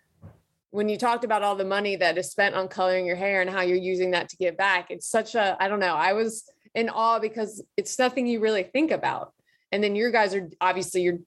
when 0.70 0.88
you 0.88 0.96
talked 0.96 1.24
about 1.24 1.42
all 1.42 1.56
the 1.56 1.64
money 1.64 1.96
that 1.96 2.16
is 2.16 2.30
spent 2.30 2.54
on 2.54 2.68
coloring 2.68 3.06
your 3.06 3.16
hair 3.16 3.40
and 3.40 3.50
how 3.50 3.60
you're 3.60 3.76
using 3.76 4.12
that 4.12 4.28
to 4.28 4.36
give 4.36 4.56
back. 4.56 4.90
It's 4.90 5.08
such 5.08 5.34
a 5.34 5.56
I 5.60 5.68
don't 5.68 5.80
know. 5.80 5.94
I 5.94 6.12
was 6.12 6.50
in 6.74 6.88
awe 6.88 7.18
because 7.18 7.62
it's 7.76 7.98
nothing 7.98 8.26
you 8.26 8.40
really 8.40 8.62
think 8.62 8.90
about. 8.90 9.32
And 9.72 9.82
then 9.82 9.96
your 9.96 10.10
guys 10.10 10.34
are 10.34 10.48
obviously 10.60 11.02
you're 11.02 11.18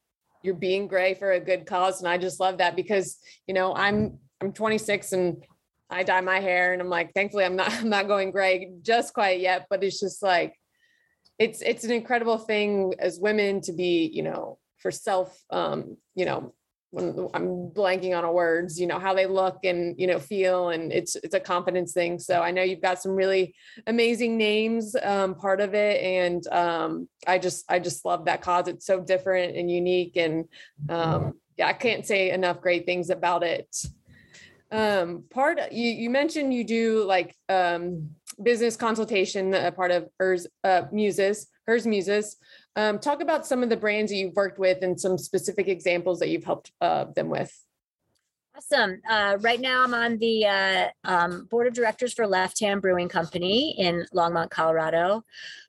you're 0.42 0.56
being 0.56 0.88
gray 0.88 1.14
for 1.14 1.32
a 1.32 1.40
good 1.40 1.66
cause, 1.66 2.02
and 2.02 2.10
I 2.10 2.18
just 2.18 2.40
love 2.40 2.58
that 2.58 2.76
because 2.76 3.18
you 3.48 3.54
know 3.54 3.74
I'm 3.76 4.20
I'm 4.42 4.54
26 4.54 5.14
and 5.14 5.44
I 5.90 6.04
dye 6.04 6.22
my 6.22 6.40
hair 6.40 6.74
and 6.74 6.82
I'm 6.82 6.90
like, 6.90 7.14
thankfully 7.14 7.46
I'm 7.46 7.56
not 7.56 7.72
I'm 7.80 7.90
not 7.90 8.08
going 8.08 8.32
gray 8.32 8.72
just 8.82 9.14
quite 9.14 9.40
yet, 9.40 9.68
but 9.70 9.84
it's 9.84 10.00
just 10.00 10.24
like 10.24 10.56
it's 11.40 11.62
it's 11.62 11.84
an 11.84 11.92
incredible 11.92 12.38
thing 12.38 12.94
as 13.00 13.20
women 13.20 13.62
to 13.62 13.74
be, 13.74 14.10
you 14.14 14.24
know, 14.24 14.60
for 14.78 14.92
self, 14.92 15.38
um, 15.50 15.98
you 16.16 16.26
know, 16.26 16.54
I'm 16.96 17.72
blanking 17.72 18.16
on 18.16 18.24
a 18.24 18.32
words, 18.32 18.80
you 18.80 18.86
know, 18.86 19.00
how 19.00 19.14
they 19.14 19.26
look 19.26 19.60
and, 19.64 20.00
you 20.00 20.06
know, 20.06 20.20
feel, 20.20 20.70
and 20.70 20.92
it's, 20.92 21.16
it's 21.16 21.34
a 21.34 21.40
confidence 21.40 21.94
thing. 21.94 22.20
So 22.20 22.42
I 22.42 22.52
know 22.52 22.62
you've 22.62 22.82
got 22.82 23.02
some 23.02 23.14
really 23.14 23.56
amazing 23.88 24.38
names, 24.38 24.96
um, 25.02 25.34
part 25.34 25.60
of 25.60 25.74
it. 25.74 26.02
And, 26.02 26.46
um, 26.48 27.10
I 27.26 27.40
just, 27.40 27.66
I 27.68 27.80
just 27.80 28.06
love 28.06 28.26
that 28.26 28.42
cause. 28.42 28.68
It's 28.68 28.86
so 28.86 29.00
different 29.00 29.56
and 29.56 29.72
unique. 29.72 30.18
And, 30.18 30.46
um, 30.90 31.34
yeah, 31.58 31.68
I 31.68 31.74
can't 31.74 32.06
say 32.06 32.32
enough 32.32 32.62
great 32.62 32.86
things 32.86 33.10
about 33.10 33.44
it. 33.44 33.76
Um, 34.72 35.24
part, 35.30 35.72
you, 35.72 35.90
you 35.90 36.10
mentioned 36.10 36.54
you 36.54 36.64
do 36.64 37.06
like, 37.06 37.36
um, 37.50 38.10
business 38.42 38.76
consultation, 38.76 39.54
a 39.54 39.72
part 39.72 39.92
of 39.92 40.10
Herz, 40.20 40.48
uh, 40.64 40.84
muses, 40.92 41.48
Herz 41.68 41.86
Muses. 41.86 42.38
Um, 42.76 43.00
talk 43.00 43.22
about 43.22 43.46
some 43.46 43.62
of 43.62 43.70
the 43.70 43.78
brands 43.78 44.12
that 44.12 44.18
you've 44.18 44.36
worked 44.36 44.58
with 44.58 44.82
and 44.82 45.00
some 45.00 45.18
specific 45.18 45.68
examples 45.68 46.20
that 46.20 46.30
you've 46.30 46.44
helped 46.44 46.72
uh, 46.82 47.06
them 47.06 47.30
with. 47.30 47.54
Awesome. 48.56 49.02
Uh, 49.10 49.38
right 49.42 49.60
now, 49.60 49.84
I'm 49.84 49.96
on 49.96 50.20
the 50.20 50.46
uh, 50.46 50.88
um, 51.04 51.48
board 51.50 51.66
of 51.66 51.74
directors 51.74 52.14
for 52.14 52.28
Left 52.28 52.60
Hand 52.60 52.84
Brewing 52.84 53.10
Company 53.10 53.76
in 53.80 54.06
Longmont, 54.14 54.52
Colorado. 54.52 55.24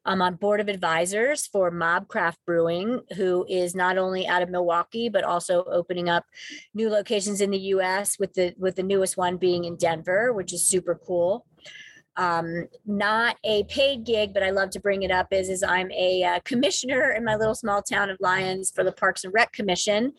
I'm 0.05 0.21
on 0.21 0.35
board 0.35 0.61
of 0.61 0.69
advisors 0.69 1.47
for 1.47 1.71
Mob 1.71 2.09
Craft 2.09 2.39
Brewing, 2.45 3.01
who 3.17 3.47
is 3.49 3.75
not 3.75 3.97
only 3.97 4.27
out 4.27 4.43
of 4.43 4.51
Milwaukee 4.51 5.09
but 5.09 5.25
also 5.25 5.65
opening 5.65 6.11
up 6.11 6.27
new 6.75 6.91
locations 6.91 7.41
in 7.41 7.51
the 7.51 7.59
U.S. 7.59 8.19
with 8.19 8.35
the 8.35 8.55
with 8.59 8.77
the 8.77 8.83
newest 8.83 9.17
one 9.17 9.39
being 9.39 9.65
in 9.65 9.77
Denver, 9.77 10.35
which 10.35 10.53
is 10.53 10.63
super 10.63 10.95
cool 10.95 11.47
um, 12.17 12.67
not 12.87 13.37
a 13.45 13.65
paid 13.65 14.05
gig, 14.05 14.33
but 14.33 14.43
I 14.43 14.51
love 14.51 14.71
to 14.71 14.81
bring 14.81 15.03
it 15.03 15.11
up 15.11 15.29
is, 15.33 15.49
is 15.49 15.63
I'm 15.63 15.91
a 15.93 16.23
uh, 16.23 16.41
commissioner 16.45 17.13
in 17.13 17.25
my 17.25 17.37
little 17.37 17.55
small 17.55 17.83
town 17.83 18.11
of 18.11 18.19
Lyons 18.21 18.71
for 18.75 18.85
the 18.85 18.93
Parks 18.93 19.25
and 19.25 19.33
Rec 19.33 19.53
Commission. 19.53 20.13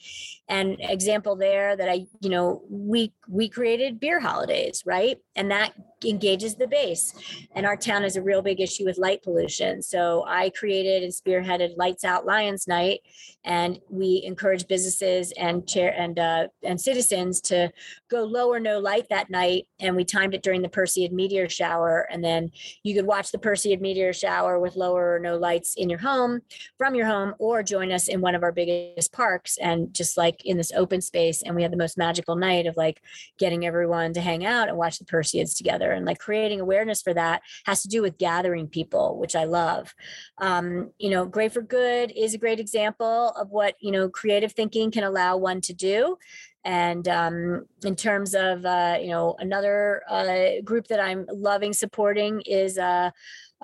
And 0.50 0.78
example 0.80 1.36
there 1.36 1.76
that 1.76 1.90
I, 1.90 2.06
you 2.20 2.30
know, 2.30 2.64
we 2.70 3.14
we 3.28 3.50
created 3.50 4.00
beer 4.00 4.20
holidays, 4.20 4.84
right? 4.86 5.18
And 5.36 5.52
that 5.52 5.74
engages 6.04 6.56
the 6.56 6.67
base. 6.67 7.13
And 7.56 7.65
our 7.65 7.76
town 7.76 8.04
has 8.04 8.15
a 8.15 8.21
real 8.21 8.41
big 8.41 8.62
issue 8.62 8.86
with 8.86 8.98
light 8.98 9.24
pollution. 9.24 9.82
So 9.82 10.24
I 10.28 10.50
created 10.50 11.04
and 11.04 11.12
spearheaded 11.12 11.78
Lights 11.78 12.04
Out 12.04 12.26
Lyons 12.26 12.67
Night, 12.67 13.02
and 13.43 13.80
we 13.89 14.24
encourage 14.26 14.67
businesses 14.67 15.32
and 15.38 15.67
chair 15.67 15.93
and 15.98 16.17
uh, 16.19 16.48
and 16.63 16.80
citizens 16.80 17.41
to 17.41 17.71
go 18.10 18.24
low 18.24 18.52
or 18.52 18.60
no 18.60 18.80
light 18.80 19.08
that 19.10 19.30
night. 19.30 19.67
And 19.80 19.95
we 19.95 20.04
timed 20.04 20.34
it 20.34 20.43
during 20.43 20.62
the 20.62 20.69
Perseid 20.69 21.12
meteor 21.12 21.50
shower, 21.50 22.08
and 22.12 22.24
then 22.24 22.52
you 22.84 22.95
could 22.95 23.06
watch 23.06 23.32
the 23.32 23.38
Perseid 23.38 23.82
meteor 23.82 24.13
shower 24.13 24.60
with 24.60 24.76
lower 24.76 25.15
or 25.15 25.19
no 25.19 25.38
lights 25.38 25.76
in 25.76 25.89
your 25.89 26.00
home 26.00 26.41
from 26.78 26.95
your 26.95 27.08
home, 27.08 27.34
or 27.39 27.63
join 27.63 27.91
us 27.91 28.08
in 28.08 28.21
one 28.21 28.36
of 28.36 28.43
our 28.43 28.52
biggest 28.52 29.12
parks 29.12 29.58
and 29.58 29.93
just 29.93 30.17
like 30.17 30.45
in 30.45 30.58
this 30.58 30.71
open 30.76 31.02
space. 31.02 31.41
And 31.41 31.56
we 31.56 31.62
had 31.62 31.71
the 31.71 31.78
most 31.78 31.98
magical 31.98 32.36
night 32.36 32.67
of 32.67 32.78
like 32.78 33.02
getting 33.38 33.65
everyone 33.65 34.13
to 34.13 34.21
hang 34.21 34.45
out 34.45 34.69
and 34.69 34.78
watch 34.78 35.00
the 35.00 35.06
Perseids 35.26 35.58
together 35.58 35.92
and 35.92 36.06
like 36.06 36.20
creating 36.20 36.60
awareness 36.60 37.02
for 37.02 37.14
that 37.14 37.42
has 37.66 37.82
to 37.82 37.88
do 37.88 38.02
with 38.02 38.18
gathering 38.18 38.68
people 38.68 39.18
which 39.18 39.36
i 39.36 39.44
love. 39.44 39.94
Um, 40.38 40.92
you 41.00 41.10
know 41.10 41.26
Gray 41.26 41.50
for 41.50 41.62
Good 41.62 42.12
is 42.16 42.34
a 42.34 42.38
great 42.38 42.60
example 42.60 43.30
of 43.32 43.50
what 43.50 43.76
you 43.80 43.92
know 43.92 44.10
creative 44.10 44.54
thinking 44.54 44.92
can 44.92 45.04
allow 45.04 45.38
one 45.38 45.62
to 45.62 45.74
do. 45.74 46.18
And 46.64 47.08
um, 47.08 47.68
in 47.84 47.96
terms 47.96 48.34
of 48.34 48.66
uh, 48.66 48.98
you 49.00 49.10
know 49.10 49.36
another 49.40 50.02
uh, 50.10 50.62
group 50.64 50.88
that 50.88 51.00
i'm 51.00 51.26
loving 51.32 51.74
supporting 51.74 52.42
is 52.42 52.78
uh, 52.78 53.12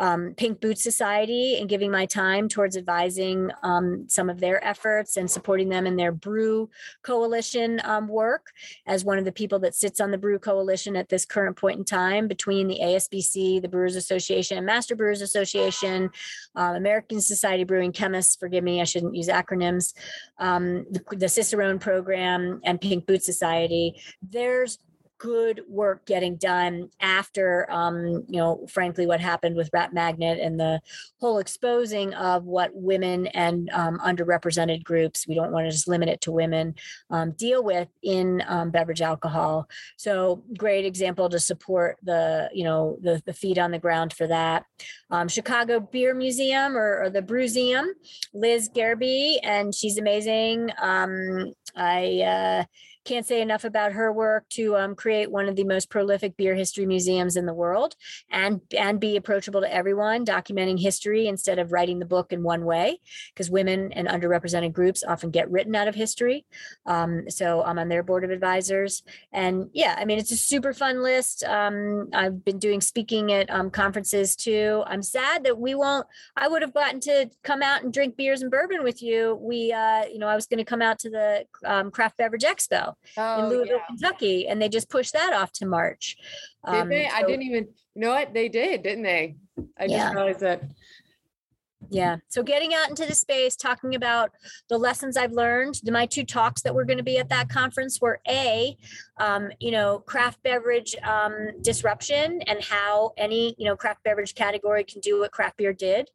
um, 0.01 0.33
Pink 0.35 0.59
Boot 0.59 0.79
Society 0.79 1.59
and 1.59 1.69
giving 1.69 1.91
my 1.91 2.07
time 2.07 2.49
towards 2.49 2.75
advising 2.75 3.51
um, 3.61 4.05
some 4.09 4.31
of 4.31 4.39
their 4.39 4.61
efforts 4.65 5.15
and 5.15 5.29
supporting 5.29 5.69
them 5.69 5.85
in 5.85 5.95
their 5.95 6.11
Brew 6.11 6.71
Coalition 7.03 7.79
um, 7.83 8.07
work 8.07 8.47
as 8.87 9.05
one 9.05 9.19
of 9.19 9.25
the 9.25 9.31
people 9.31 9.59
that 9.59 9.75
sits 9.75 10.01
on 10.01 10.09
the 10.09 10.17
Brew 10.17 10.39
Coalition 10.39 10.95
at 10.95 11.09
this 11.09 11.23
current 11.23 11.55
point 11.55 11.77
in 11.77 11.85
time 11.85 12.27
between 12.27 12.67
the 12.67 12.79
ASBC, 12.81 13.61
the 13.61 13.69
Brewers 13.69 13.95
Association, 13.95 14.65
Master 14.65 14.95
Brewers 14.95 15.21
Association, 15.21 16.09
uh, 16.55 16.73
American 16.75 17.21
Society 17.21 17.63
Brewing 17.63 17.91
Chemists, 17.91 18.35
forgive 18.35 18.63
me, 18.63 18.81
I 18.81 18.85
shouldn't 18.85 19.15
use 19.15 19.27
acronyms, 19.27 19.93
um, 20.39 20.87
the, 20.89 21.03
the 21.11 21.29
Cicerone 21.29 21.77
program, 21.77 22.59
and 22.65 22.81
Pink 22.81 23.05
Boot 23.05 23.23
Society. 23.23 24.01
There's 24.23 24.79
good 25.21 25.61
work 25.67 26.03
getting 26.07 26.35
done 26.35 26.89
after 26.99 27.69
um, 27.69 28.25
you 28.27 28.39
know 28.39 28.65
frankly 28.67 29.05
what 29.05 29.21
happened 29.21 29.55
with 29.55 29.69
rat 29.71 29.93
magnet 29.93 30.39
and 30.41 30.59
the 30.59 30.81
whole 31.19 31.37
exposing 31.37 32.11
of 32.15 32.45
what 32.45 32.71
women 32.73 33.27
and 33.27 33.69
um, 33.71 33.99
underrepresented 33.99 34.83
groups 34.83 35.27
we 35.27 35.35
don't 35.35 35.51
want 35.51 35.63
to 35.63 35.71
just 35.71 35.87
limit 35.87 36.09
it 36.09 36.21
to 36.21 36.31
women 36.31 36.73
um, 37.11 37.33
deal 37.33 37.63
with 37.63 37.87
in 38.01 38.41
um, 38.47 38.71
beverage 38.71 39.03
alcohol. 39.03 39.69
So 39.95 40.43
great 40.57 40.85
example 40.85 41.29
to 41.29 41.39
support 41.39 41.97
the 42.01 42.49
you 42.51 42.63
know 42.63 42.97
the, 43.03 43.21
the 43.27 43.33
feet 43.33 43.59
on 43.59 43.69
the 43.69 43.77
ground 43.77 44.13
for 44.13 44.25
that. 44.25 44.65
Um, 45.11 45.27
chicago 45.27 45.79
beer 45.79 46.15
museum 46.15 46.75
or, 46.75 47.03
or 47.03 47.09
the 47.11 47.21
brewseum 47.21 47.85
liz 48.33 48.69
Garibay 48.69 49.37
and 49.43 49.75
she's 49.75 49.99
amazing. 49.99 50.71
Um, 50.81 51.53
i 51.75 52.21
uh, 52.21 52.63
can't 53.11 53.27
say 53.27 53.41
enough 53.41 53.65
about 53.65 53.91
her 53.91 54.13
work 54.13 54.47
to 54.47 54.77
um, 54.77 54.95
create 54.95 55.29
one 55.29 55.49
of 55.49 55.57
the 55.57 55.65
most 55.65 55.89
prolific 55.89 56.37
beer 56.37 56.55
history 56.55 56.85
museums 56.85 57.35
in 57.35 57.45
the 57.45 57.53
world 57.53 57.93
and 58.29 58.61
and 58.77 59.01
be 59.01 59.17
approachable 59.17 59.59
to 59.59 59.73
everyone 59.73 60.25
documenting 60.25 60.79
history 60.79 61.27
instead 61.27 61.59
of 61.59 61.73
writing 61.73 61.99
the 61.99 62.05
book 62.05 62.31
in 62.31 62.41
one 62.41 62.63
way 62.63 63.01
because 63.33 63.51
women 63.51 63.91
and 63.91 64.07
underrepresented 64.07 64.71
groups 64.71 65.03
often 65.05 65.29
get 65.29 65.51
written 65.51 65.75
out 65.75 65.89
of 65.89 65.95
history. 65.95 66.45
Um, 66.85 67.29
so 67.29 67.61
i'm 67.63 67.77
on 67.79 67.89
their 67.89 68.01
board 68.01 68.23
of 68.23 68.29
advisors. 68.29 69.03
And 69.33 69.69
yeah 69.73 69.95
i 69.97 70.05
mean 70.05 70.17
it's 70.17 70.31
a 70.31 70.37
super 70.37 70.71
fun 70.71 71.03
list. 71.03 71.43
Um, 71.43 72.07
i've 72.13 72.45
been 72.45 72.59
doing 72.59 72.79
speaking 72.79 73.33
at 73.33 73.49
um, 73.49 73.69
conferences 73.69 74.37
too. 74.37 74.83
I'm 74.87 75.03
sad 75.03 75.43
that 75.43 75.59
we 75.59 75.75
won't 75.75 76.07
i 76.37 76.47
would 76.47 76.61
have 76.61 76.73
gotten 76.73 77.01
to 77.01 77.29
come 77.43 77.61
out 77.61 77.83
and 77.83 77.91
drink 77.91 78.15
beers 78.15 78.41
and 78.41 78.49
bourbon 78.49 78.83
with 78.83 79.03
you. 79.03 79.37
We 79.41 79.73
uh, 79.73 80.05
you 80.05 80.19
know 80.19 80.27
i 80.27 80.35
was 80.35 80.47
going 80.47 80.59
to 80.59 80.71
come 80.73 80.81
out 80.81 80.97
to 80.99 81.09
the 81.09 81.45
um, 81.65 81.91
craft 81.91 82.15
beverage 82.17 82.43
expo 82.43 82.95
oh, 83.17 83.43
in 83.43 83.49
Louisville, 83.49 83.77
yeah. 83.77 83.85
Kentucky, 83.87 84.47
and 84.47 84.61
they 84.61 84.69
just 84.69 84.89
pushed 84.89 85.13
that 85.13 85.33
off 85.33 85.51
to 85.53 85.65
March. 85.65 86.17
Did 86.65 86.75
um, 86.75 86.89
they? 86.89 87.07
So, 87.09 87.15
I 87.15 87.23
didn't 87.23 87.43
even 87.43 87.67
you 87.95 88.01
know 88.01 88.11
what 88.11 88.33
they 88.33 88.49
did, 88.49 88.83
didn't 88.83 89.03
they? 89.03 89.35
I 89.77 89.87
just 89.87 90.13
realized 90.13 90.39
that. 90.41 90.63
Yeah. 91.89 92.17
So 92.29 92.43
getting 92.43 92.73
out 92.73 92.89
into 92.89 93.05
the 93.05 93.15
space, 93.15 93.55
talking 93.55 93.95
about 93.95 94.31
the 94.69 94.77
lessons 94.77 95.17
I've 95.17 95.33
learned. 95.33 95.81
My 95.83 96.05
two 96.05 96.23
talks 96.23 96.61
that 96.61 96.73
were 96.73 96.85
going 96.85 96.99
to 96.99 97.03
be 97.03 97.17
at 97.17 97.29
that 97.29 97.49
conference 97.49 97.99
were 97.99 98.19
A, 98.27 98.77
um, 99.21 99.51
you 99.59 99.69
know, 99.69 99.99
craft 99.99 100.41
beverage 100.41 100.95
um, 101.03 101.51
disruption 101.61 102.41
and 102.47 102.63
how 102.63 103.11
any, 103.17 103.55
you 103.59 103.65
know, 103.65 103.75
craft 103.75 104.03
beverage 104.03 104.33
category 104.33 104.83
can 104.83 104.99
do 104.99 105.19
what 105.19 105.31
craft 105.31 105.57
beer 105.57 105.73
did. 105.73 106.09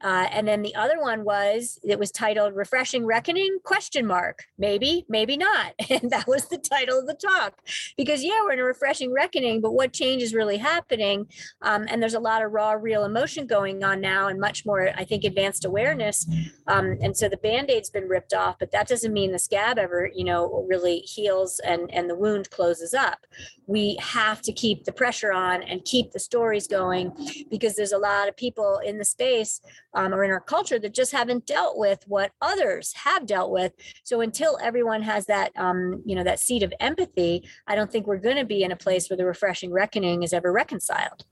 Uh, 0.00 0.28
and 0.30 0.46
then 0.46 0.62
the 0.62 0.74
other 0.76 1.00
one 1.00 1.24
was 1.24 1.80
it 1.82 1.98
was 1.98 2.12
titled 2.12 2.54
refreshing 2.54 3.04
reckoning 3.04 3.58
question 3.64 4.06
mark. 4.06 4.44
Maybe 4.58 5.04
maybe 5.08 5.36
not. 5.36 5.72
And 5.96 6.10
that 6.10 6.28
was 6.28 6.46
the 6.48 6.58
title 6.58 6.98
of 6.98 7.06
the 7.06 7.14
talk. 7.14 7.54
Because 7.96 8.22
yeah 8.22 8.42
we're 8.44 8.52
in 8.52 8.58
a 8.58 8.64
refreshing 8.64 9.12
reckoning 9.12 9.60
but 9.60 9.72
what 9.72 9.92
change 9.92 10.22
is 10.22 10.34
really 10.34 10.58
happening? 10.58 11.26
Um, 11.62 11.86
and 11.88 12.00
there's 12.00 12.14
a 12.14 12.20
lot 12.20 12.44
of 12.44 12.52
raw 12.52 12.72
real 12.72 13.04
emotion 13.04 13.46
going 13.46 13.82
on 13.82 14.00
now 14.00 14.28
and 14.28 14.38
much 14.38 14.66
more 14.66 14.90
i 14.96 15.04
think 15.04 15.24
advanced 15.24 15.64
awareness. 15.64 16.26
Um, 16.68 16.98
and 17.00 17.16
so 17.16 17.28
the 17.28 17.38
band-aid's 17.38 17.90
been 17.90 18.08
ripped 18.08 18.34
off 18.34 18.56
but 18.60 18.70
that 18.72 18.86
doesn't 18.86 19.12
mean 19.12 19.32
the 19.32 19.38
scab 19.38 19.78
ever 19.78 20.10
you 20.14 20.24
know 20.24 20.66
really 20.68 20.98
heals 20.98 21.58
and 21.60 21.90
and 21.92 22.10
the 22.10 22.14
wound 22.14 22.35
closes 22.44 22.94
up 22.94 23.26
we 23.66 23.96
have 24.00 24.40
to 24.42 24.52
keep 24.52 24.84
the 24.84 24.92
pressure 24.92 25.32
on 25.32 25.62
and 25.62 25.84
keep 25.84 26.12
the 26.12 26.20
stories 26.20 26.66
going 26.66 27.12
because 27.50 27.74
there's 27.74 27.92
a 27.92 27.98
lot 27.98 28.28
of 28.28 28.36
people 28.36 28.80
in 28.84 28.98
the 28.98 29.04
space 29.04 29.60
um, 29.94 30.14
or 30.14 30.24
in 30.24 30.30
our 30.30 30.40
culture 30.40 30.78
that 30.78 30.94
just 30.94 31.12
haven't 31.12 31.46
dealt 31.46 31.76
with 31.76 32.02
what 32.06 32.32
others 32.40 32.92
have 32.94 33.26
dealt 33.26 33.50
with. 33.50 33.72
So 34.04 34.20
until 34.20 34.58
everyone 34.62 35.02
has 35.02 35.26
that, 35.26 35.52
um, 35.56 36.02
you 36.04 36.14
know, 36.14 36.24
that 36.24 36.40
seed 36.40 36.62
of 36.62 36.72
empathy, 36.80 37.48
I 37.66 37.74
don't 37.74 37.90
think 37.90 38.06
we're 38.06 38.18
going 38.18 38.36
to 38.36 38.44
be 38.44 38.62
in 38.62 38.72
a 38.72 38.76
place 38.76 39.10
where 39.10 39.16
the 39.16 39.26
refreshing 39.26 39.72
reckoning 39.72 40.22
is 40.22 40.32
ever 40.32 40.52
reconciled. 40.52 41.24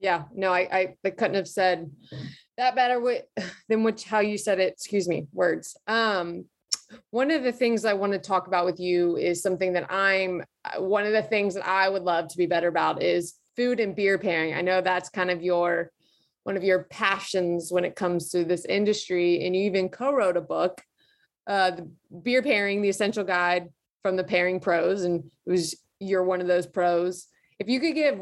Yeah, 0.00 0.24
no, 0.34 0.52
I, 0.52 0.68
I, 0.70 0.94
I 1.04 1.10
couldn't 1.10 1.36
have 1.36 1.48
said 1.48 1.90
that 2.58 2.76
better 2.76 3.02
than 3.68 3.82
which 3.82 4.04
how 4.04 4.20
you 4.20 4.38
said 4.38 4.60
it. 4.60 4.74
Excuse 4.74 5.08
me, 5.08 5.26
words. 5.32 5.76
Um, 5.86 6.44
one 7.10 7.30
of 7.30 7.42
the 7.42 7.52
things 7.52 7.84
I 7.84 7.92
want 7.92 8.12
to 8.12 8.18
talk 8.18 8.46
about 8.46 8.64
with 8.64 8.80
you 8.80 9.16
is 9.16 9.42
something 9.42 9.72
that 9.74 9.90
I'm 9.90 10.42
uh, 10.64 10.82
one 10.82 11.06
of 11.06 11.12
the 11.12 11.22
things 11.22 11.54
that 11.54 11.66
I 11.66 11.88
would 11.88 12.02
love 12.02 12.28
to 12.28 12.36
be 12.36 12.46
better 12.46 12.68
about 12.68 13.02
is 13.02 13.34
food 13.56 13.80
and 13.80 13.94
beer 13.94 14.18
pairing. 14.18 14.54
I 14.54 14.60
know 14.62 14.80
that's 14.80 15.08
kind 15.08 15.30
of 15.30 15.42
your 15.42 15.90
one 16.44 16.56
of 16.56 16.62
your 16.62 16.84
passions 16.84 17.72
when 17.72 17.84
it 17.84 17.96
comes 17.96 18.30
to 18.30 18.44
this 18.44 18.64
industry. 18.66 19.44
And 19.44 19.56
you 19.56 19.62
even 19.62 19.88
co-wrote 19.88 20.36
a 20.36 20.42
book, 20.42 20.82
uh, 21.46 21.72
the 21.72 21.90
beer 22.22 22.42
pairing, 22.42 22.82
the 22.82 22.90
essential 22.90 23.24
guide 23.24 23.70
from 24.02 24.16
the 24.16 24.24
pairing 24.24 24.60
pros. 24.60 25.04
And 25.04 25.24
it 25.46 25.50
was, 25.50 25.74
you're 25.98 26.22
one 26.22 26.42
of 26.42 26.46
those 26.46 26.66
pros. 26.66 27.26
If 27.58 27.68
you 27.68 27.80
could 27.80 27.94
give 27.94 28.20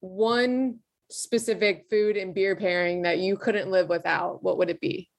one 0.00 0.78
specific 1.10 1.86
food 1.90 2.16
and 2.16 2.34
beer 2.34 2.56
pairing 2.56 3.02
that 3.02 3.18
you 3.18 3.36
couldn't 3.36 3.70
live 3.70 3.88
without, 3.88 4.42
what 4.42 4.56
would 4.58 4.70
it 4.70 4.80
be? 4.80 5.10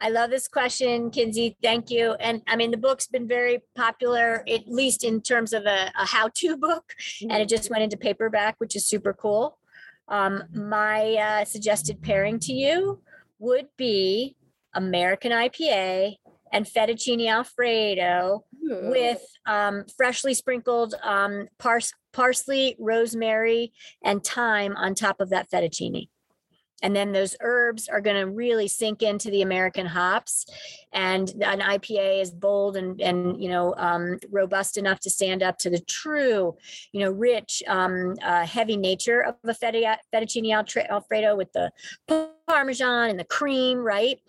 I 0.00 0.10
love 0.10 0.30
this 0.30 0.46
question, 0.46 1.10
Kinsey. 1.10 1.56
Thank 1.62 1.90
you. 1.90 2.12
And 2.20 2.42
I 2.46 2.56
mean, 2.56 2.70
the 2.70 2.76
book's 2.76 3.06
been 3.06 3.26
very 3.26 3.60
popular, 3.74 4.44
at 4.48 4.68
least 4.68 5.04
in 5.04 5.22
terms 5.22 5.52
of 5.52 5.64
a, 5.64 5.90
a 5.98 6.06
how 6.06 6.30
to 6.36 6.56
book, 6.68 6.92
and 7.22 7.32
it 7.32 7.48
just 7.48 7.70
went 7.70 7.82
into 7.82 7.96
paperback, 7.96 8.56
which 8.58 8.76
is 8.76 8.86
super 8.86 9.12
cool. 9.12 9.58
Um, 10.08 10.44
my 10.52 11.14
uh, 11.14 11.44
suggested 11.44 12.02
pairing 12.02 12.38
to 12.40 12.52
you 12.52 13.00
would 13.38 13.68
be 13.76 14.36
American 14.74 15.32
IPA 15.32 16.16
and 16.52 16.66
fettuccine 16.66 17.28
alfredo 17.28 18.44
Ooh. 18.70 18.90
with 18.90 19.20
um, 19.46 19.84
freshly 19.96 20.34
sprinkled 20.34 20.94
um, 21.02 21.48
pars- 21.58 21.94
parsley, 22.12 22.76
rosemary, 22.78 23.72
and 24.04 24.22
thyme 24.22 24.76
on 24.76 24.94
top 24.94 25.20
of 25.20 25.30
that 25.30 25.50
fettuccine 25.50 26.08
and 26.82 26.94
then 26.94 27.12
those 27.12 27.36
herbs 27.40 27.88
are 27.88 28.00
going 28.00 28.16
to 28.16 28.30
really 28.30 28.68
sink 28.68 29.02
into 29.02 29.30
the 29.30 29.42
American 29.42 29.86
hops. 29.86 30.46
And 30.92 31.30
an 31.42 31.60
IPA 31.60 32.22
is 32.22 32.30
bold 32.30 32.76
and 32.76 33.00
and 33.00 33.42
you 33.42 33.48
know 33.48 33.74
um, 33.76 34.18
robust 34.30 34.76
enough 34.76 35.00
to 35.00 35.10
stand 35.10 35.42
up 35.42 35.58
to 35.58 35.70
the 35.70 35.80
true, 35.80 36.56
you 36.92 37.00
know, 37.00 37.10
rich, 37.10 37.62
um, 37.66 38.14
uh, 38.22 38.46
heavy 38.46 38.76
nature 38.76 39.20
of 39.20 39.36
a 39.44 39.54
fettuccine 39.54 40.52
alfredo 40.90 41.36
with 41.36 41.52
the 41.52 41.70
parmesan 42.46 43.10
and 43.10 43.18
the 43.18 43.24
cream, 43.24 43.78
right? 43.78 44.20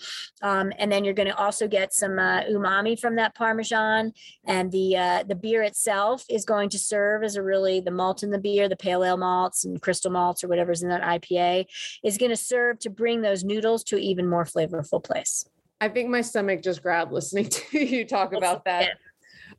Um, 0.42 0.72
and 0.78 0.92
then 0.92 1.04
you're 1.04 1.14
going 1.14 1.30
to 1.30 1.38
also 1.38 1.68
get 1.68 1.94
some 1.94 2.20
uh, 2.20 2.42
umami 2.44 3.00
from 3.00 3.16
that 3.16 3.36
parmesan, 3.36 4.14
and 4.46 4.72
the 4.72 4.98
uh, 4.98 5.24
the 5.24 5.36
beer 5.36 5.64
itself 5.64 6.26
is 6.30 6.46
going 6.46 6.70
to 6.70 6.80
serve 6.80 7.24
as 7.24 7.36
a 7.36 7.44
really 7.44 7.80
the 7.80 7.92
malt 7.92 8.24
in 8.24 8.32
the 8.32 8.40
beer, 8.40 8.68
the 8.70 8.76
pale 8.76 9.04
ale 9.04 9.18
malts 9.18 9.66
and 9.66 9.82
crystal 9.82 10.12
malts 10.12 10.44
or 10.44 10.48
whatever's 10.48 10.84
in 10.84 10.90
that 10.90 11.02
IPA 11.02 11.66
is 12.04 12.18
going 12.18 12.32
to 12.32 12.38
serve 12.38 12.80
to 12.80 12.90
bring 12.90 13.22
those 13.22 13.44
noodles 13.44 13.84
to 13.86 13.96
an 13.96 14.02
even 14.02 14.28
more 14.28 14.46
flavorful 14.46 15.04
place. 15.04 15.46
I 15.80 15.90
think 15.90 16.10
my 16.10 16.22
stomach 16.22 16.64
just 16.64 16.82
grabbed 16.82 17.12
listening 17.12 17.46
to 17.50 17.86
you 17.86 18.06
talk 18.06 18.34
about 18.34 18.66
that. 18.66 18.90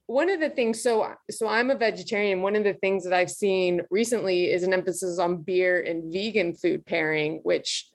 One 0.06 0.30
of 0.30 0.40
the 0.40 0.50
things, 0.50 0.82
so 0.82 1.14
so 1.30 1.48
I'm 1.48 1.70
a 1.70 1.74
vegetarian. 1.74 2.42
One 2.42 2.56
of 2.56 2.64
the 2.64 2.74
things 2.74 3.04
that 3.04 3.12
I've 3.12 3.30
seen 3.30 3.82
recently 3.90 4.50
is 4.50 4.62
an 4.62 4.72
emphasis 4.72 5.18
on 5.18 5.42
beer 5.42 5.82
and 5.82 6.12
vegan 6.12 6.54
food 6.54 6.84
pairing, 6.86 7.40
which 7.42 7.88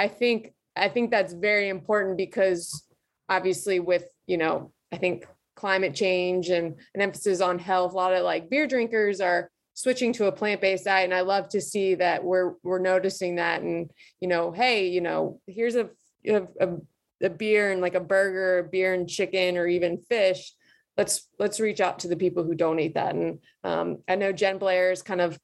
I 0.00 0.08
think 0.08 0.54
I 0.74 0.88
think 0.88 1.10
that's 1.10 1.34
very 1.34 1.68
important 1.68 2.16
because 2.16 2.86
obviously 3.28 3.80
with, 3.80 4.06
you 4.26 4.38
know, 4.38 4.72
I 4.90 4.96
think 4.96 5.26
climate 5.56 5.94
change 5.94 6.48
and 6.48 6.76
an 6.94 7.02
emphasis 7.02 7.42
on 7.42 7.58
health, 7.58 7.92
a 7.92 7.96
lot 7.96 8.14
of 8.14 8.24
like 8.24 8.48
beer 8.48 8.66
drinkers 8.66 9.20
are 9.20 9.50
switching 9.74 10.14
to 10.14 10.26
a 10.26 10.32
plant-based 10.32 10.86
diet 10.86 11.04
and 11.04 11.14
I 11.14 11.20
love 11.20 11.50
to 11.50 11.60
see 11.60 11.96
that 11.96 12.24
we're 12.24 12.54
we're 12.62 12.78
noticing 12.78 13.36
that 13.36 13.60
and 13.60 13.90
you 14.22 14.28
know, 14.28 14.52
hey, 14.52 14.88
you 14.88 15.02
know, 15.02 15.38
here's 15.46 15.76
a 15.76 15.90
a, 16.26 16.46
a 17.22 17.28
beer 17.28 17.70
and 17.70 17.82
like 17.82 17.94
a 17.94 18.00
burger, 18.00 18.60
a 18.60 18.64
beer 18.64 18.94
and 18.94 19.06
chicken 19.06 19.58
or 19.58 19.66
even 19.66 19.98
fish. 19.98 20.54
Let's 20.96 21.28
let's 21.38 21.60
reach 21.60 21.82
out 21.82 21.98
to 22.00 22.08
the 22.08 22.16
people 22.16 22.42
who 22.42 22.54
don't 22.54 22.80
eat 22.80 22.94
that. 22.94 23.14
And 23.14 23.40
um, 23.64 23.98
I 24.08 24.14
know 24.14 24.32
Jen 24.32 24.56
Blair 24.56 24.92
is 24.92 25.02
kind 25.02 25.20
of 25.20 25.38